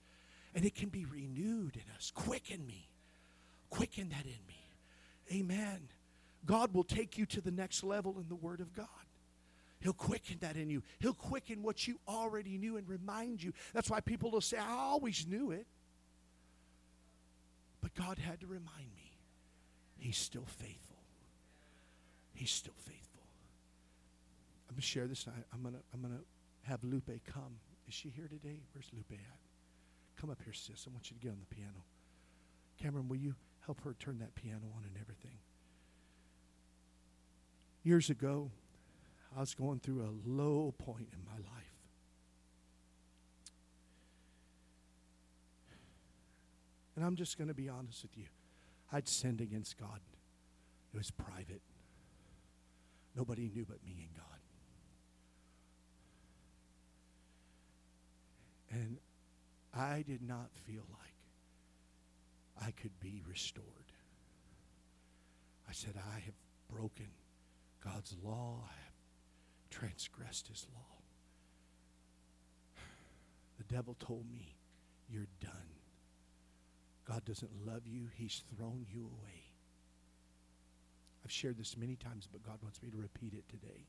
And 0.54 0.64
it 0.64 0.74
can 0.74 0.88
be 0.88 1.04
renewed 1.04 1.76
in 1.76 1.94
us. 1.94 2.10
Quicken 2.14 2.66
me. 2.66 2.88
Quicken 3.68 4.08
that 4.08 4.24
in 4.24 4.46
me. 4.46 5.40
Amen. 5.40 5.88
God 6.46 6.72
will 6.72 6.84
take 6.84 7.18
you 7.18 7.26
to 7.26 7.42
the 7.42 7.50
next 7.50 7.84
level 7.84 8.16
in 8.18 8.28
the 8.28 8.34
Word 8.34 8.60
of 8.60 8.72
God. 8.72 8.86
He'll 9.80 9.92
quicken 9.92 10.38
that 10.40 10.56
in 10.56 10.70
you. 10.70 10.82
He'll 10.98 11.14
quicken 11.14 11.62
what 11.62 11.86
you 11.86 12.00
already 12.08 12.58
knew 12.58 12.76
and 12.76 12.88
remind 12.88 13.42
you. 13.42 13.52
That's 13.72 13.88
why 13.88 14.00
people 14.00 14.30
will 14.30 14.40
say, 14.40 14.58
I 14.58 14.70
always 14.70 15.26
knew 15.26 15.52
it. 15.52 15.66
But 17.80 17.94
God 17.94 18.18
had 18.18 18.40
to 18.40 18.46
remind 18.46 18.90
me. 18.96 19.12
He's 19.98 20.16
still 20.16 20.46
faithful. 20.46 20.96
He's 22.34 22.50
still 22.50 22.74
faithful. 22.76 23.22
I'm 24.68 24.74
going 24.74 24.80
to 24.80 24.86
share 24.86 25.06
this. 25.06 25.26
I, 25.28 25.54
am 25.54 25.62
going 25.62 25.74
to 25.74 25.80
I'm 25.94 26.02
gonna 26.02 26.20
have 26.62 26.82
Lupe 26.82 27.10
come. 27.32 27.60
Is 27.86 27.94
she 27.94 28.10
here 28.10 28.28
today? 28.28 28.60
Where's 28.72 28.90
Lupe 28.92 29.12
at? 29.12 30.20
Come 30.20 30.30
up 30.30 30.40
here, 30.44 30.52
sis. 30.52 30.86
I 30.88 30.90
want 30.92 31.10
you 31.10 31.16
to 31.16 31.22
get 31.22 31.30
on 31.30 31.38
the 31.38 31.54
piano. 31.54 31.84
Cameron, 32.80 33.08
will 33.08 33.16
you 33.16 33.34
help 33.68 33.82
her 33.82 33.94
turn 33.98 34.18
that 34.18 34.34
piano 34.34 34.64
on 34.74 34.82
and 34.82 34.96
everything. 34.98 35.36
Years 37.82 38.08
ago, 38.08 38.50
I 39.38 39.40
was 39.40 39.54
going 39.54 39.78
through 39.78 40.02
a 40.02 40.10
low 40.28 40.74
point 40.78 41.06
in 41.12 41.24
my 41.24 41.36
life. 41.36 41.76
And 46.96 47.04
I'm 47.04 47.14
just 47.14 47.38
going 47.38 47.46
to 47.46 47.54
be 47.54 47.68
honest 47.68 48.02
with 48.02 48.18
you. 48.18 48.24
I'd 48.92 49.06
sinned 49.06 49.40
against 49.40 49.78
God. 49.78 50.00
It 50.92 50.96
was 50.96 51.12
private. 51.12 51.62
Nobody 53.14 53.48
knew 53.54 53.64
but 53.64 53.76
me 53.86 54.08
and 54.08 54.16
God. 54.16 54.40
And 58.72 58.98
I 59.72 60.02
did 60.02 60.20
not 60.20 60.50
feel 60.66 60.82
like 60.90 61.14
I 62.66 62.72
could 62.72 62.98
be 62.98 63.22
restored. 63.24 63.92
I 65.68 65.72
said, 65.72 65.94
I 65.96 66.18
have 66.18 66.34
broken 66.68 67.06
God's 67.84 68.16
law. 68.24 68.64
I 68.64 68.87
transgressed 69.70 70.48
his 70.48 70.66
law. 70.74 70.98
The 73.58 73.74
devil 73.74 73.96
told 73.98 74.30
me, 74.30 74.54
You're 75.08 75.28
done. 75.40 75.52
God 77.06 77.24
doesn't 77.24 77.50
love 77.66 77.86
you, 77.86 78.08
He's 78.14 78.42
thrown 78.56 78.86
you 78.92 79.00
away. 79.00 79.42
I've 81.24 81.32
shared 81.32 81.58
this 81.58 81.76
many 81.76 81.96
times, 81.96 82.28
but 82.30 82.42
God 82.42 82.58
wants 82.62 82.82
me 82.82 82.90
to 82.90 82.96
repeat 82.96 83.34
it 83.34 83.48
today. 83.48 83.86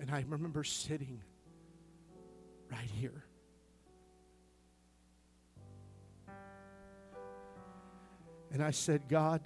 And 0.00 0.10
I 0.10 0.24
remember 0.28 0.64
sitting 0.64 1.20
right 2.70 2.90
here. 2.94 3.24
And 8.52 8.62
I 8.62 8.72
said, 8.72 9.08
God, 9.08 9.40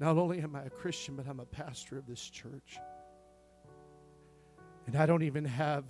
not 0.00 0.18
only 0.18 0.40
am 0.40 0.56
I 0.56 0.62
a 0.62 0.70
Christian, 0.70 1.14
but 1.14 1.28
I'm 1.28 1.38
a 1.38 1.46
pastor 1.46 1.96
of 1.96 2.06
this 2.06 2.28
church. 2.28 2.78
And 4.86 4.96
I 4.96 5.06
don't 5.06 5.22
even 5.22 5.44
have 5.44 5.84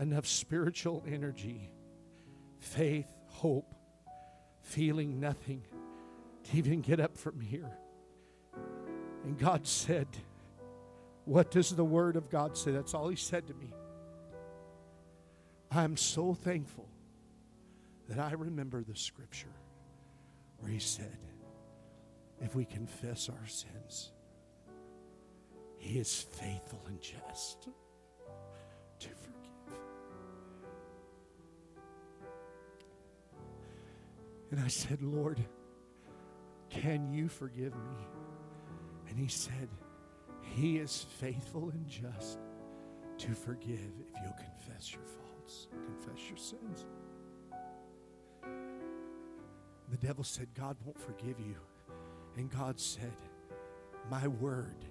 enough 0.00 0.26
spiritual 0.26 1.04
energy, 1.06 1.70
faith, 2.58 3.06
hope, 3.28 3.72
feeling 4.62 5.20
nothing 5.20 5.62
to 6.44 6.56
even 6.56 6.80
get 6.80 6.98
up 6.98 7.16
from 7.16 7.40
here. 7.40 7.70
And 9.24 9.38
God 9.38 9.66
said, 9.66 10.08
What 11.24 11.52
does 11.52 11.70
the 11.70 11.84
Word 11.84 12.16
of 12.16 12.30
God 12.30 12.56
say? 12.56 12.72
That's 12.72 12.94
all 12.94 13.08
He 13.08 13.16
said 13.16 13.46
to 13.46 13.54
me. 13.54 13.72
I'm 15.70 15.96
so 15.96 16.34
thankful 16.34 16.88
that 18.08 18.18
I 18.18 18.32
remember 18.32 18.82
the 18.82 18.96
scripture 18.96 19.54
where 20.58 20.70
He 20.70 20.78
said, 20.78 21.18
If 22.40 22.54
we 22.54 22.64
confess 22.64 23.28
our 23.28 23.46
sins, 23.46 24.12
He 25.78 25.98
is 25.98 26.20
faithful 26.20 26.82
and 26.86 27.00
just 27.00 27.68
to 29.00 29.08
forgive. 29.08 29.38
And 34.50 34.60
I 34.60 34.68
said, 34.68 35.02
Lord, 35.02 35.38
can 36.70 37.12
you 37.12 37.28
forgive 37.28 37.74
me? 37.74 38.06
And 39.08 39.18
he 39.18 39.28
said, 39.28 39.68
He 40.40 40.78
is 40.78 41.06
faithful 41.18 41.70
and 41.70 41.86
just 41.86 42.38
to 43.18 43.34
forgive 43.34 43.92
if 44.00 44.22
you'll 44.22 44.32
confess 44.32 44.92
your 44.92 45.02
faults, 45.04 45.68
confess 45.72 46.28
your 46.28 46.38
sins. 46.38 46.86
The 50.00 50.06
devil 50.06 50.24
said, 50.24 50.48
God 50.54 50.76
won't 50.84 50.98
forgive 50.98 51.40
you. 51.40 51.56
And 52.36 52.50
God 52.50 52.78
said, 52.78 53.16
My 54.10 54.28
word 54.28 54.84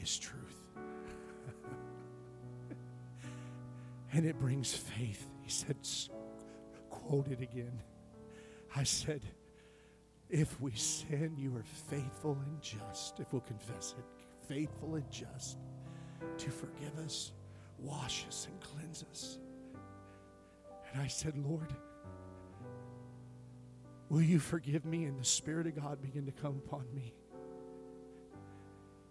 is 0.00 0.18
truth. 0.18 0.62
and 4.12 4.24
it 4.24 4.38
brings 4.38 4.74
faith. 4.74 5.26
He 5.42 5.50
said, 5.50 5.76
quote 6.90 7.28
it 7.28 7.40
again. 7.40 7.80
I 8.74 8.82
said, 8.82 9.22
if 10.28 10.60
we 10.60 10.72
sin, 10.72 11.36
you 11.38 11.54
are 11.56 11.64
faithful 11.88 12.36
and 12.46 12.60
just. 12.60 13.20
If 13.20 13.32
we'll 13.32 13.42
confess 13.42 13.94
it, 13.96 14.04
faithful 14.48 14.96
and 14.96 15.08
just 15.10 15.58
to 16.38 16.50
forgive 16.50 16.98
us, 17.04 17.32
wash 17.78 18.26
us, 18.28 18.48
and 18.50 18.60
cleanse 18.60 19.04
us. 19.10 19.38
And 20.92 21.00
I 21.00 21.06
said, 21.06 21.38
Lord, 21.38 21.72
will 24.08 24.22
you 24.22 24.38
forgive 24.38 24.84
me? 24.84 25.04
And 25.04 25.18
the 25.18 25.24
Spirit 25.24 25.66
of 25.66 25.76
God 25.76 26.00
began 26.00 26.26
to 26.26 26.32
come 26.32 26.60
upon 26.64 26.84
me. 26.94 27.14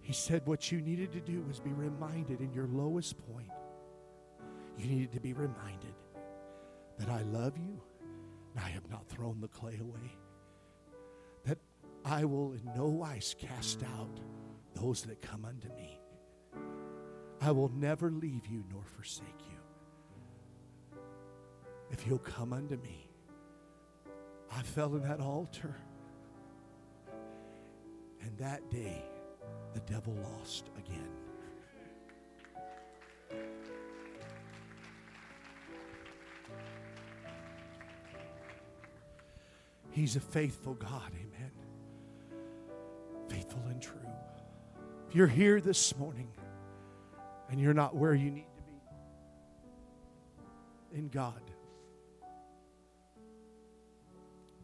He 0.02 0.14
said, 0.14 0.46
What 0.46 0.72
you 0.72 0.82
needed 0.82 1.12
to 1.14 1.20
do 1.20 1.42
was 1.48 1.60
be 1.60 1.74
reminded 1.74 2.40
in 2.40 2.54
your 2.54 2.68
lowest 2.68 3.16
point. 3.32 3.50
You 4.78 4.88
needed 4.88 5.12
to 5.14 5.20
be 5.20 5.34
reminded 5.34 5.96
that 7.00 7.10
I 7.10 7.22
love 7.24 7.58
you 7.58 7.82
and 8.54 8.64
I 8.64 8.70
have 8.70 8.90
not 8.90 9.08
thrown 9.08 9.42
the 9.42 9.48
clay 9.48 9.80
away. 9.82 10.18
That 11.46 11.58
I 12.04 12.26
will 12.26 12.54
in 12.54 12.62
no 12.76 12.86
wise 12.86 13.36
cast 13.40 13.84
out 13.84 14.20
those 14.76 15.02
that 15.04 15.22
come 15.22 15.46
unto 15.46 15.70
me. 15.76 16.00
I 17.42 17.52
will 17.52 17.70
never 17.70 18.12
leave 18.12 18.46
you 18.48 18.64
nor 18.72 18.84
forsake 18.96 19.28
you. 19.50 21.00
If 21.92 22.08
you'll 22.08 22.20
come 22.20 22.54
unto 22.54 22.78
me, 22.78 23.05
I 24.52 24.62
fell 24.62 24.96
in 24.96 25.04
that 25.04 25.20
altar. 25.20 25.76
And 28.22 28.38
that 28.38 28.70
day, 28.70 29.04
the 29.74 29.82
devil 29.82 30.14
lost 30.14 30.70
again. 30.78 31.10
He's 39.92 40.16
a 40.16 40.20
faithful 40.20 40.74
God, 40.74 41.12
amen 41.14 41.52
faithful 43.36 43.62
and 43.70 43.82
true. 43.82 43.96
If 45.10 45.16
you're 45.16 45.28
here 45.28 45.62
this 45.62 45.96
morning 45.98 46.30
and 47.50 47.60
you're 47.60 47.74
not 47.74 47.96
where 47.96 48.14
you 48.14 48.30
need 48.32 48.48
to 48.56 48.62
be 48.64 48.80
in 51.00 51.10
God, 51.10 51.42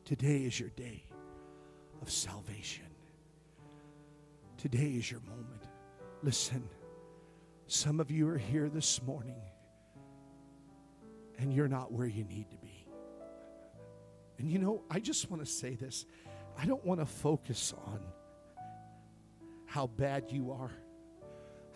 today 0.06 0.40
is 0.40 0.60
your 0.60 0.70
day 0.70 1.04
of 2.02 2.10
salvation. 2.10 2.86
Today 4.58 4.94
is 4.98 5.10
your 5.10 5.22
moment. 5.22 5.64
Listen, 6.24 6.68
some 7.68 8.00
of 8.00 8.12
you 8.12 8.28
are 8.30 8.38
here 8.38 8.70
this 8.70 9.02
morning 9.04 9.42
and 11.40 11.54
you're 11.54 11.68
not 11.68 11.92
where 11.92 12.08
you 12.08 12.24
need 12.24 12.50
to 12.52 12.58
be. 12.58 12.86
And 14.38 14.52
you 14.52 14.60
know, 14.60 14.84
I 14.90 15.00
just 15.00 15.30
want 15.30 15.44
to 15.44 15.52
say 15.52 15.76
this. 15.76 16.06
I 16.58 16.66
don't 16.66 16.84
want 16.86 17.00
to 17.00 17.06
focus 17.06 17.74
on 17.88 18.00
how 19.66 19.88
bad 19.88 20.26
you 20.30 20.52
are. 20.52 20.72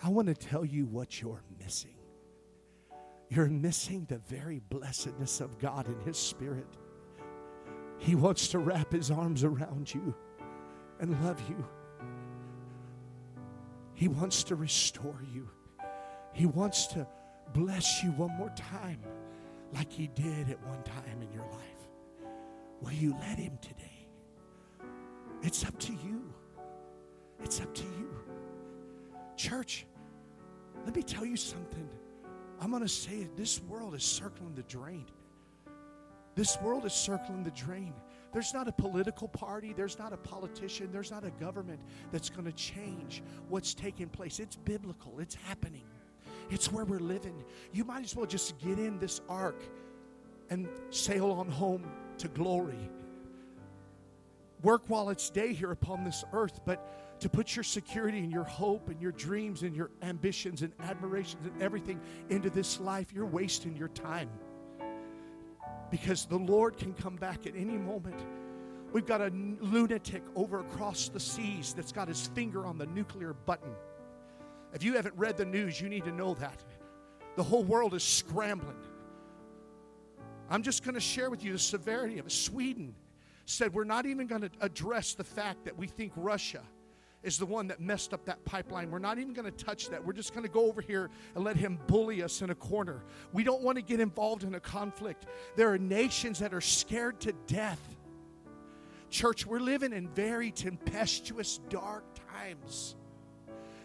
I 0.03 0.09
want 0.09 0.27
to 0.27 0.33
tell 0.33 0.65
you 0.65 0.85
what 0.85 1.21
you're 1.21 1.43
missing. 1.63 1.95
You're 3.29 3.47
missing 3.47 4.05
the 4.09 4.17
very 4.17 4.59
blessedness 4.59 5.41
of 5.41 5.57
God 5.59 5.87
in 5.87 5.99
His 6.01 6.17
Spirit. 6.17 6.67
He 7.97 8.15
wants 8.15 8.49
to 8.49 8.59
wrap 8.59 8.91
His 8.91 9.11
arms 9.11 9.43
around 9.43 9.93
you 9.93 10.13
and 10.99 11.23
love 11.23 11.41
you. 11.49 11.65
He 13.93 14.07
wants 14.07 14.43
to 14.45 14.55
restore 14.55 15.19
you. 15.33 15.49
He 16.33 16.45
wants 16.45 16.87
to 16.87 17.07
bless 17.53 18.03
you 18.03 18.11
one 18.11 18.35
more 18.37 18.51
time 18.55 18.99
like 19.73 19.91
He 19.91 20.07
did 20.07 20.49
at 20.49 20.61
one 20.67 20.83
time 20.83 21.21
in 21.21 21.31
your 21.31 21.45
life. 21.45 22.31
Will 22.81 22.91
you 22.91 23.15
let 23.21 23.37
Him 23.37 23.57
today? 23.61 24.07
It's 25.41 25.65
up 25.65 25.77
to 25.79 25.93
you. 25.93 26.33
It's 27.43 27.61
up 27.61 27.73
to 27.73 27.83
you. 27.83 28.09
Church, 29.37 29.85
let 30.85 30.95
me 30.95 31.03
tell 31.03 31.25
you 31.25 31.37
something. 31.37 31.87
I'm 32.59 32.71
going 32.71 32.83
to 32.83 32.89
say 32.89 33.17
it. 33.17 33.35
This 33.35 33.61
world 33.61 33.95
is 33.95 34.03
circling 34.03 34.55
the 34.55 34.63
drain. 34.63 35.05
This 36.35 36.59
world 36.61 36.85
is 36.85 36.93
circling 36.93 37.43
the 37.43 37.51
drain. 37.51 37.93
There's 38.33 38.53
not 38.53 38.67
a 38.67 38.71
political 38.73 39.29
party, 39.29 39.71
there's 39.71 39.97
not 39.97 40.11
a 40.11 40.17
politician, 40.17 40.89
there's 40.91 41.09
not 41.09 41.23
a 41.23 41.31
government 41.31 41.79
that's 42.11 42.29
going 42.29 42.43
to 42.45 42.51
change 42.51 43.23
what's 43.47 43.73
taking 43.73 44.09
place. 44.09 44.39
It's 44.41 44.57
biblical, 44.57 45.19
it's 45.19 45.35
happening, 45.35 45.85
it's 46.49 46.69
where 46.69 46.83
we're 46.83 46.99
living. 46.99 47.41
You 47.71 47.85
might 47.85 48.03
as 48.03 48.13
well 48.13 48.25
just 48.25 48.59
get 48.59 48.77
in 48.77 48.99
this 48.99 49.21
ark 49.29 49.63
and 50.49 50.67
sail 50.89 51.31
on 51.31 51.47
home 51.49 51.89
to 52.17 52.27
glory. 52.27 52.89
work 54.61 54.83
while 54.87 55.09
it's 55.09 55.29
day 55.29 55.53
here 55.53 55.71
upon 55.71 56.03
this 56.03 56.25
earth, 56.33 56.59
but 56.65 57.19
to 57.21 57.29
put 57.29 57.55
your 57.55 57.63
security 57.63 58.19
and 58.19 58.31
your 58.31 58.43
hope 58.43 58.89
and 58.89 58.99
your 59.01 59.11
dreams 59.13 59.63
and 59.63 59.75
your 59.75 59.91
ambitions 60.01 60.61
and 60.63 60.73
admirations 60.81 61.45
and 61.45 61.61
everything 61.61 62.01
into 62.29 62.49
this 62.49 62.79
life, 62.79 63.13
you're 63.13 63.25
wasting 63.25 63.77
your 63.77 63.87
time. 63.89 64.29
Because 65.95 66.25
the 66.25 66.37
Lord 66.37 66.75
can 66.75 66.93
come 66.93 67.15
back 67.15 67.47
at 67.47 67.55
any 67.55 67.77
moment. 67.77 68.19
We've 68.91 69.05
got 69.05 69.21
a 69.21 69.31
lunatic 69.61 70.23
over 70.35 70.59
across 70.59 71.07
the 71.07 71.21
seas 71.21 71.73
that's 71.73 71.93
got 71.93 72.09
his 72.09 72.27
finger 72.35 72.65
on 72.65 72.77
the 72.77 72.85
nuclear 72.87 73.31
button. 73.31 73.71
If 74.73 74.83
you 74.83 74.95
haven't 74.95 75.15
read 75.15 75.37
the 75.37 75.45
news, 75.45 75.79
you 75.79 75.87
need 75.87 76.03
to 76.03 76.11
know 76.11 76.33
that. 76.33 76.65
The 77.37 77.43
whole 77.43 77.63
world 77.63 77.93
is 77.93 78.03
scrambling. 78.03 78.75
I'm 80.49 80.63
just 80.63 80.83
going 80.83 80.95
to 80.95 80.99
share 80.99 81.29
with 81.29 81.45
you 81.45 81.53
the 81.53 81.59
severity 81.59 82.19
of 82.19 82.25
it. 82.25 82.31
Sweden 82.33 82.93
said, 83.45 83.73
We're 83.73 83.85
not 83.85 84.05
even 84.05 84.27
going 84.27 84.41
to 84.41 84.51
address 84.59 85.13
the 85.13 85.23
fact 85.23 85.63
that 85.63 85.77
we 85.77 85.87
think 85.87 86.11
Russia 86.17 86.61
is 87.25 87.39
the 87.39 87.45
one 87.45 87.67
that 87.67 87.79
messed 87.81 88.13
up 88.13 88.23
that 88.25 88.45
pipeline. 88.45 88.91
We're 88.91 88.99
not 88.99 89.17
even 89.17 89.33
going 89.33 89.51
to 89.51 89.65
touch 89.65 89.89
that. 89.89 90.05
We're 90.05 90.13
just 90.13 90.33
going 90.33 90.45
to 90.45 90.51
go 90.51 90.67
over 90.67 90.79
here 90.79 91.09
and 91.33 91.43
let 91.43 91.57
him 91.57 91.79
bully 91.87 92.21
us 92.21 92.43
in 92.43 92.51
a 92.51 92.55
corner. 92.55 93.03
We 93.33 93.43
don't 93.43 93.63
want 93.63 93.77
to 93.77 93.81
get 93.81 93.99
involved 93.99 94.43
in 94.43 94.53
a 94.53 94.59
conflict. 94.59 95.25
There 95.55 95.71
are 95.73 95.77
nations 95.79 96.39
that 96.39 96.53
are 96.53 96.61
scared 96.61 97.19
to 97.21 97.33
death. 97.47 97.81
Church, 99.09 99.45
we're 99.45 99.59
living 99.59 99.91
in 99.91 100.07
very 100.09 100.51
tempestuous, 100.51 101.59
dark 101.69 102.03
times. 102.31 102.95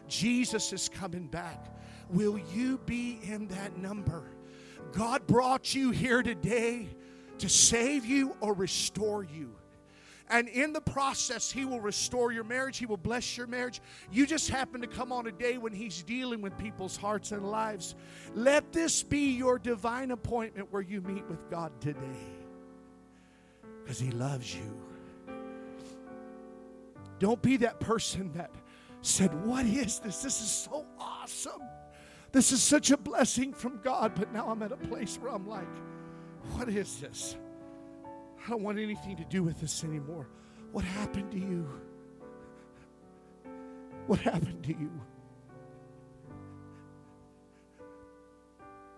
Jesus 0.07 0.73
is 0.75 0.91
coming 0.91 1.27
back. 1.27 1.75
Will 2.11 2.39
you 2.53 2.79
be 2.85 3.21
in 3.23 3.49
that 3.49 3.79
number? 3.79 4.25
God 4.93 5.27
brought 5.27 5.75
you 5.75 5.93
here 5.93 6.23
today 6.23 6.89
to 7.39 7.49
save 7.49 8.05
you 8.05 8.37
or 8.41 8.53
restore 8.53 9.25
you. 9.25 9.55
And 10.31 10.49
in 10.49 10.73
the 10.73 10.81
process, 10.81 11.51
He 11.51 11.65
will 11.65 11.81
restore 11.81 12.31
your 12.31 12.45
marriage. 12.45 12.79
He 12.79 12.87
will 12.87 12.97
bless 12.97 13.37
your 13.37 13.49
marriage. 13.49 13.81
You 14.13 14.27
just 14.27 14.49
happen 14.49 14.81
to 14.81 14.87
come 14.87 15.11
on 15.11 15.27
a 15.27 15.33
day 15.33 15.59
when 15.59 15.73
He's 15.73 16.03
dealing 16.05 16.41
with 16.41 16.57
people's 16.57 16.97
hearts 16.97 17.33
and 17.33 17.51
lives. 17.51 17.97
Let 18.35 18.73
this 18.73 19.03
be 19.03 19.33
your 19.33 19.59
divine 19.59 20.13
appointment 20.13 20.73
where 20.73 20.83
you 20.83 21.01
meet 21.01 21.27
with 21.27 21.51
God 21.51 21.73
today 21.81 21.99
because 23.83 23.99
He 23.99 24.13
loves 24.13 24.55
you. 24.55 24.81
Don't 27.19 27.43
be 27.43 27.57
that 27.59 27.81
person 27.81 28.33
that 28.35 28.53
said, 29.03 29.35
What 29.45 29.67
is 29.67 29.99
this? 29.99 30.23
This 30.23 30.41
is 30.41 30.51
so 30.51 30.87
awesome. 30.99 31.63
This 32.31 32.53
is 32.53 32.63
such 32.63 32.93
a 32.93 32.97
blessing 32.97 33.53
from 33.53 33.81
God, 33.83 34.13
but 34.15 34.33
now 34.33 34.49
I'm 34.49 34.63
at 34.63 34.71
a 34.71 34.77
place 34.77 35.19
where 35.21 35.33
I'm 35.33 35.49
like, 35.49 35.69
What 36.53 36.69
is 36.69 37.01
this? 37.01 37.37
I 38.45 38.51
don't 38.51 38.63
want 38.63 38.79
anything 38.79 39.17
to 39.17 39.25
do 39.25 39.43
with 39.43 39.61
this 39.61 39.85
anymore. 39.85 40.27
What 40.73 40.85
happened 40.85 41.31
to 41.33 41.39
you? 41.39 41.69
What 44.07 44.21
happened 44.21 44.65
to 44.65 44.71
you? 44.71 44.91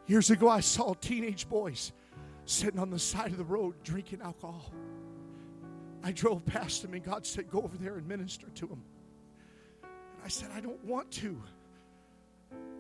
Years 0.07 0.31
ago, 0.31 0.49
I 0.49 0.61
saw 0.61 0.95
teenage 0.95 1.49
boys 1.49 1.93
sitting 2.45 2.79
on 2.79 2.91
the 2.91 2.99
side 2.99 3.31
of 3.31 3.39
the 3.39 3.45
road 3.45 3.75
drinking 3.83 4.21
alcohol. 4.23 4.73
I 6.03 6.13
drove 6.13 6.45
past 6.45 6.83
them, 6.83 6.95
and 6.95 7.05
God 7.05 7.25
said, 7.25 7.51
Go 7.51 7.63
over 7.63 7.77
there 7.79 7.97
and 7.97 8.07
minister 8.07 8.49
to 8.49 8.67
them. 8.67 8.83
And 9.83 10.25
I 10.25 10.29
said, 10.29 10.51
I 10.55 10.61
don't 10.61 10.83
want 10.85 11.11
to. 11.13 11.41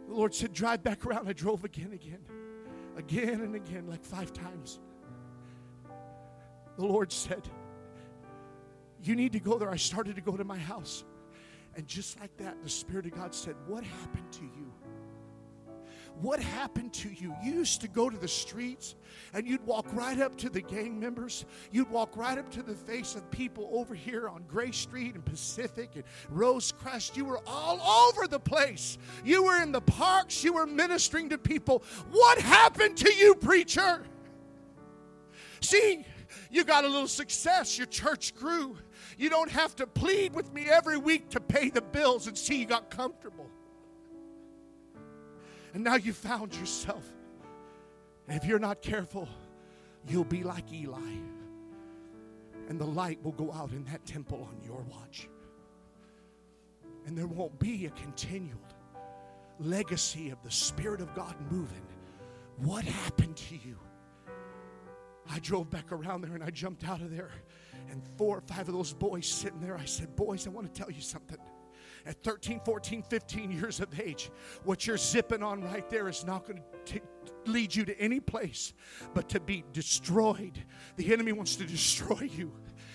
The 0.08 0.14
Lord 0.14 0.34
said, 0.34 0.52
Drive 0.52 0.82
back 0.82 1.06
around. 1.06 1.28
I 1.28 1.32
drove 1.32 1.64
again, 1.64 1.92
again, 1.92 2.24
again, 2.96 3.40
and 3.40 3.54
again, 3.54 3.86
like 3.88 4.04
five 4.04 4.32
times 4.32 4.80
the 6.76 6.84
Lord 6.86 7.12
said, 7.12 7.42
You 9.02 9.16
need 9.16 9.32
to 9.32 9.40
go 9.40 9.58
there. 9.58 9.70
I 9.70 9.76
started 9.76 10.16
to 10.16 10.22
go 10.22 10.36
to 10.36 10.44
my 10.44 10.58
house. 10.58 11.04
And 11.74 11.86
just 11.86 12.20
like 12.20 12.36
that, 12.36 12.62
the 12.62 12.68
Spirit 12.68 13.06
of 13.06 13.12
God 13.12 13.34
said, 13.34 13.54
What 13.66 13.84
happened 13.84 14.30
to 14.32 14.42
you? 14.42 14.72
What 16.20 16.40
happened 16.40 16.92
to 16.94 17.08
you? 17.08 17.34
You 17.42 17.52
used 17.54 17.80
to 17.80 17.88
go 17.88 18.10
to 18.10 18.16
the 18.16 18.28
streets 18.28 18.94
and 19.32 19.46
you'd 19.46 19.64
walk 19.66 19.86
right 19.92 20.20
up 20.20 20.36
to 20.38 20.50
the 20.50 20.60
gang 20.60 21.00
members. 21.00 21.46
You'd 21.70 21.90
walk 21.90 22.16
right 22.16 22.38
up 22.38 22.50
to 22.52 22.62
the 22.62 22.74
face 22.74 23.14
of 23.14 23.28
people 23.30 23.70
over 23.72 23.94
here 23.94 24.28
on 24.28 24.44
Gray 24.46 24.70
Street 24.72 25.14
and 25.14 25.24
Pacific 25.24 25.90
and 25.94 26.04
Rosecrest. 26.32 27.16
You 27.16 27.24
were 27.24 27.40
all 27.46 27.80
over 28.08 28.26
the 28.28 28.38
place. 28.38 28.98
You 29.24 29.44
were 29.44 29.62
in 29.62 29.72
the 29.72 29.80
parks. 29.80 30.44
You 30.44 30.52
were 30.52 30.66
ministering 30.66 31.30
to 31.30 31.38
people. 31.38 31.82
What 32.10 32.38
happened 32.38 32.98
to 32.98 33.12
you, 33.12 33.34
preacher? 33.34 34.04
See, 35.60 36.04
you 36.50 36.64
got 36.64 36.84
a 36.84 36.88
little 36.88 37.08
success. 37.08 37.78
Your 37.78 37.86
church 37.86 38.34
grew. 38.34 38.76
You 39.18 39.30
don't 39.30 39.50
have 39.50 39.76
to 39.76 39.86
plead 39.86 40.34
with 40.34 40.52
me 40.52 40.68
every 40.68 40.98
week 40.98 41.30
to 41.30 41.40
pay 41.40 41.70
the 41.70 41.82
bills 41.82 42.26
and 42.26 42.36
see 42.36 42.60
you 42.60 42.66
got 42.66 42.90
comfortable. 42.90 43.48
And 45.74 45.84
now 45.84 45.96
you 45.96 46.12
found 46.12 46.54
yourself. 46.54 47.04
And 48.28 48.40
if 48.40 48.46
you're 48.46 48.58
not 48.58 48.82
careful, 48.82 49.28
you'll 50.08 50.24
be 50.24 50.42
like 50.42 50.72
Eli. 50.72 51.16
And 52.68 52.78
the 52.78 52.86
light 52.86 53.22
will 53.22 53.32
go 53.32 53.52
out 53.52 53.70
in 53.72 53.84
that 53.84 54.04
temple 54.06 54.48
on 54.48 54.62
your 54.64 54.84
watch. 54.90 55.28
And 57.06 57.16
there 57.16 57.26
won't 57.26 57.58
be 57.58 57.86
a 57.86 57.90
continual 57.90 58.60
legacy 59.58 60.30
of 60.30 60.42
the 60.42 60.50
Spirit 60.50 61.00
of 61.00 61.14
God 61.14 61.34
moving. 61.50 61.82
What 62.58 62.84
happened 62.84 63.36
to 63.36 63.54
you? 63.54 63.76
I 65.32 65.38
drove 65.38 65.70
back 65.70 65.90
around 65.92 66.20
there 66.22 66.34
and 66.34 66.44
I 66.44 66.50
jumped 66.50 66.86
out 66.86 67.00
of 67.00 67.10
there. 67.10 67.30
And 67.90 68.02
four 68.18 68.38
or 68.38 68.40
five 68.42 68.68
of 68.68 68.74
those 68.74 68.92
boys 68.92 69.26
sitting 69.26 69.60
there, 69.60 69.76
I 69.76 69.84
said, 69.86 70.14
Boys, 70.14 70.46
I 70.46 70.50
want 70.50 70.72
to 70.72 70.80
tell 70.80 70.90
you 70.90 71.00
something. 71.00 71.38
At 72.04 72.22
13, 72.22 72.60
14, 72.64 73.02
15 73.02 73.52
years 73.52 73.80
of 73.80 73.98
age, 73.98 74.30
what 74.64 74.86
you're 74.86 74.96
zipping 74.96 75.42
on 75.42 75.62
right 75.62 75.88
there 75.88 76.08
is 76.08 76.24
not 76.24 76.46
going 76.46 76.60
to 76.86 77.00
lead 77.46 77.74
you 77.74 77.84
to 77.84 77.98
any 77.98 78.18
place 78.18 78.74
but 79.14 79.28
to 79.30 79.40
be 79.40 79.64
destroyed. 79.72 80.64
The 80.96 81.12
enemy 81.12 81.32
wants 81.32 81.56
to 81.56 81.64
destroy 81.64 82.28
you. 82.32 82.52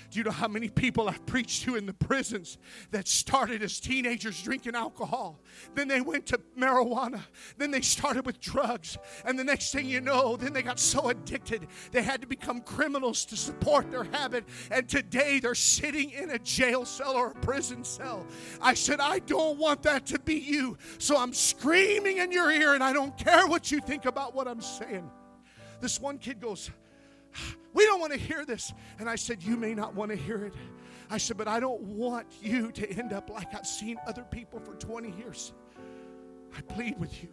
Do 0.10 0.20
you 0.20 0.24
know 0.24 0.32
how 0.32 0.48
many 0.48 0.70
people 0.70 1.10
I've 1.10 1.26
preached 1.26 1.64
to 1.64 1.76
in 1.76 1.86
the 1.86 1.94
prisons 1.94 2.58
that 2.92 3.08
started 3.08 3.62
as 3.62 3.80
teenagers 3.80 4.42
drinking 4.42 4.76
alcohol? 4.76 5.42
Then 5.76 5.90
they 5.90 6.00
went 6.00 6.28
to 6.28 6.40
marijuana. 6.58 7.22
Then 7.58 7.72
they 7.72 7.82
started 7.82 8.26
with 8.26 8.40
drugs. 8.40 8.98
And 9.26 9.38
the 9.38 9.44
next 9.44 9.74
thing 9.74 9.88
you 9.88 10.00
know, 10.00 10.38
then 10.38 10.54
they 10.54 10.62
got 10.62 10.80
so 10.80 11.10
addicted 11.10 11.68
they 11.92 12.04
had 12.04 12.22
to 12.22 12.28
become 12.28 12.62
criminals 12.62 13.26
to 13.26 13.36
support 13.36 13.92
their 13.92 14.06
habit. 14.06 14.46
And 14.72 14.88
today 14.88 15.40
they're 15.40 15.56
sitting 15.56 16.12
in 16.12 16.30
a 16.30 16.40
jail 16.40 16.86
cell 16.86 17.16
or 17.16 17.32
a 17.32 17.36
prison 17.36 17.84
cell. 17.84 18.26
I 18.62 18.76
said, 18.76 19.00
I 19.02 19.20
don't 19.20 19.58
want 19.58 19.84
that 19.84 20.06
to 20.08 20.20
be 20.20 20.36
you. 20.36 20.78
So 21.00 21.18
I'm 21.18 21.34
screaming 21.34 22.18
in 22.18 22.32
your 22.32 22.50
ear 22.50 22.74
and 22.76 22.84
I 22.84 22.94
don't 22.94 23.18
care 23.18 23.46
what 23.48 23.72
you 23.72 23.82
think 23.82 24.06
about 24.06 24.34
what 24.34 24.48
I'm 24.48 24.62
saying. 24.62 25.10
This 25.82 26.00
one 26.00 26.18
kid 26.18 26.40
goes, 26.40 26.72
we 27.74 27.86
don't 27.86 28.00
want 28.00 28.14
to 28.14 28.20
hear 28.20 28.46
this. 28.46 28.74
And 29.00 29.10
I 29.10 29.16
said, 29.16 29.44
You 29.44 29.58
may 29.58 29.74
not 29.74 29.96
want 29.96 30.12
to 30.12 30.18
hear 30.18 30.46
it. 30.46 30.54
I 31.10 31.18
said, 31.18 31.38
But 31.38 31.48
I 31.48 31.60
don't 31.60 31.82
want 31.82 32.28
you 32.42 32.72
to 32.72 32.90
end 32.90 33.14
up 33.14 33.30
like 33.30 33.54
I've 33.54 33.68
seen 33.68 33.98
other 34.08 34.24
people 34.24 34.60
for 34.60 34.74
20 34.74 35.12
years. 35.12 35.54
I 36.56 36.62
plead 36.62 37.00
with 37.00 37.24
you. 37.24 37.30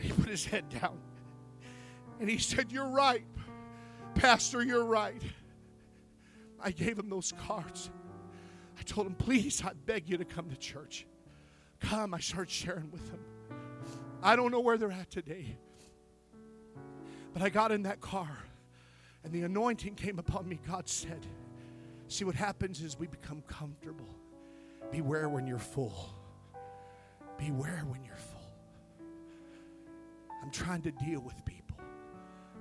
He 0.00 0.10
put 0.12 0.28
his 0.28 0.44
head 0.44 0.68
down 0.68 0.98
and 2.20 2.28
he 2.28 2.38
said, 2.38 2.70
You're 2.70 2.88
right. 2.88 3.24
Pastor, 4.14 4.62
you're 4.62 4.84
right. 4.84 5.22
I 6.62 6.70
gave 6.70 6.98
him 6.98 7.08
those 7.08 7.32
cards. 7.46 7.90
I 8.78 8.82
told 8.82 9.06
him, 9.06 9.14
Please, 9.14 9.62
I 9.64 9.72
beg 9.86 10.08
you 10.08 10.18
to 10.18 10.24
come 10.24 10.50
to 10.50 10.56
church. 10.56 11.06
Come. 11.80 12.12
I 12.12 12.20
started 12.20 12.50
sharing 12.50 12.90
with 12.90 13.10
them. 13.10 13.20
I 14.22 14.36
don't 14.36 14.50
know 14.52 14.60
where 14.60 14.76
they're 14.76 14.92
at 14.92 15.10
today. 15.10 15.56
But 17.32 17.42
I 17.42 17.48
got 17.48 17.72
in 17.72 17.82
that 17.84 18.00
car 18.00 18.36
and 19.24 19.32
the 19.32 19.42
anointing 19.42 19.94
came 19.94 20.18
upon 20.18 20.48
me. 20.48 20.58
God 20.66 20.88
said, 20.88 21.26
See, 22.08 22.24
what 22.24 22.34
happens 22.34 22.82
is 22.82 22.98
we 22.98 23.06
become 23.06 23.42
comfortable. 23.46 24.08
Beware 24.90 25.28
when 25.28 25.46
you're 25.46 25.58
full. 25.58 26.12
Beware 27.38 27.84
when 27.86 28.02
you're 28.04 28.16
full. 28.16 29.06
I'm 30.42 30.50
trying 30.50 30.82
to 30.82 30.90
deal 30.90 31.20
with 31.20 31.36
people. 31.44 31.76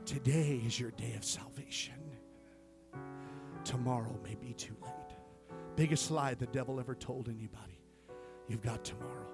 Today 0.06 0.62
is 0.66 0.80
your 0.80 0.92
day 0.92 1.16
of 1.16 1.24
salvation. 1.24 1.96
Tomorrow 3.64 4.16
may 4.24 4.36
be 4.36 4.54
too 4.54 4.76
late. 4.84 5.18
Biggest 5.76 6.12
lie 6.12 6.36
the 6.36 6.46
devil 6.48 6.80
ever 6.80 6.94
told 6.94 7.28
anybody. 7.28 7.82
You've 8.48 8.62
got 8.62 8.84
tomorrow. 8.84 9.32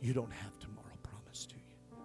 You 0.00 0.12
don't 0.12 0.32
have 0.32 0.58
tomorrow 0.58 0.96
promised 1.02 1.50
to 1.50 1.56
you. 1.56 1.96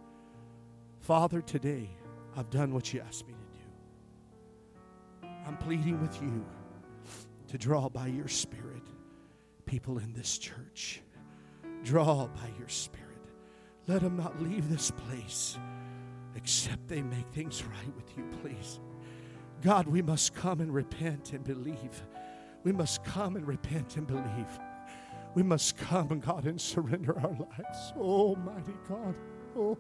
Father, 1.00 1.42
today, 1.42 1.90
I've 2.38 2.50
done 2.50 2.74
what 2.74 2.94
you 2.94 3.02
asked 3.02 3.28
me 3.28 3.34
to 3.34 5.28
do. 5.28 5.28
I'm 5.48 5.58
pleading 5.58 6.02
with 6.02 6.22
you 6.22 6.46
to 7.48 7.58
draw 7.58 7.90
by 7.90 8.08
your 8.08 8.28
Spirit 8.28 8.84
people 9.66 9.98
in 10.00 10.14
this 10.14 10.38
church. 10.38 11.02
Draw 11.84 12.28
by 12.28 12.50
your 12.60 12.68
Spirit. 12.68 13.06
Let 13.88 14.02
them 14.02 14.18
not 14.18 14.42
leave 14.42 14.70
this 14.70 14.92
place 14.92 15.58
except 16.36 16.88
they 16.88 17.02
make 17.02 17.28
things 17.30 17.64
right 17.64 17.96
with 17.96 18.18
you, 18.18 18.26
please. 18.42 18.80
God, 19.64 19.88
we 19.88 20.02
must 20.02 20.36
come 20.36 20.60
and 20.60 20.74
repent 20.74 21.34
and 21.34 21.44
believe 21.44 22.04
We 22.66 22.72
must 22.72 23.04
come 23.04 23.36
and 23.36 23.48
repent 23.48 23.96
and 23.96 24.08
believe. 24.08 24.60
We 25.36 25.44
must 25.44 25.78
come, 25.78 26.20
God, 26.20 26.46
and 26.46 26.60
surrender 26.60 27.16
our 27.20 27.30
lives. 27.30 27.94
Oh, 27.96 28.36
mighty 28.36 28.74
God. 28.90 29.16
Oh. 29.56 29.78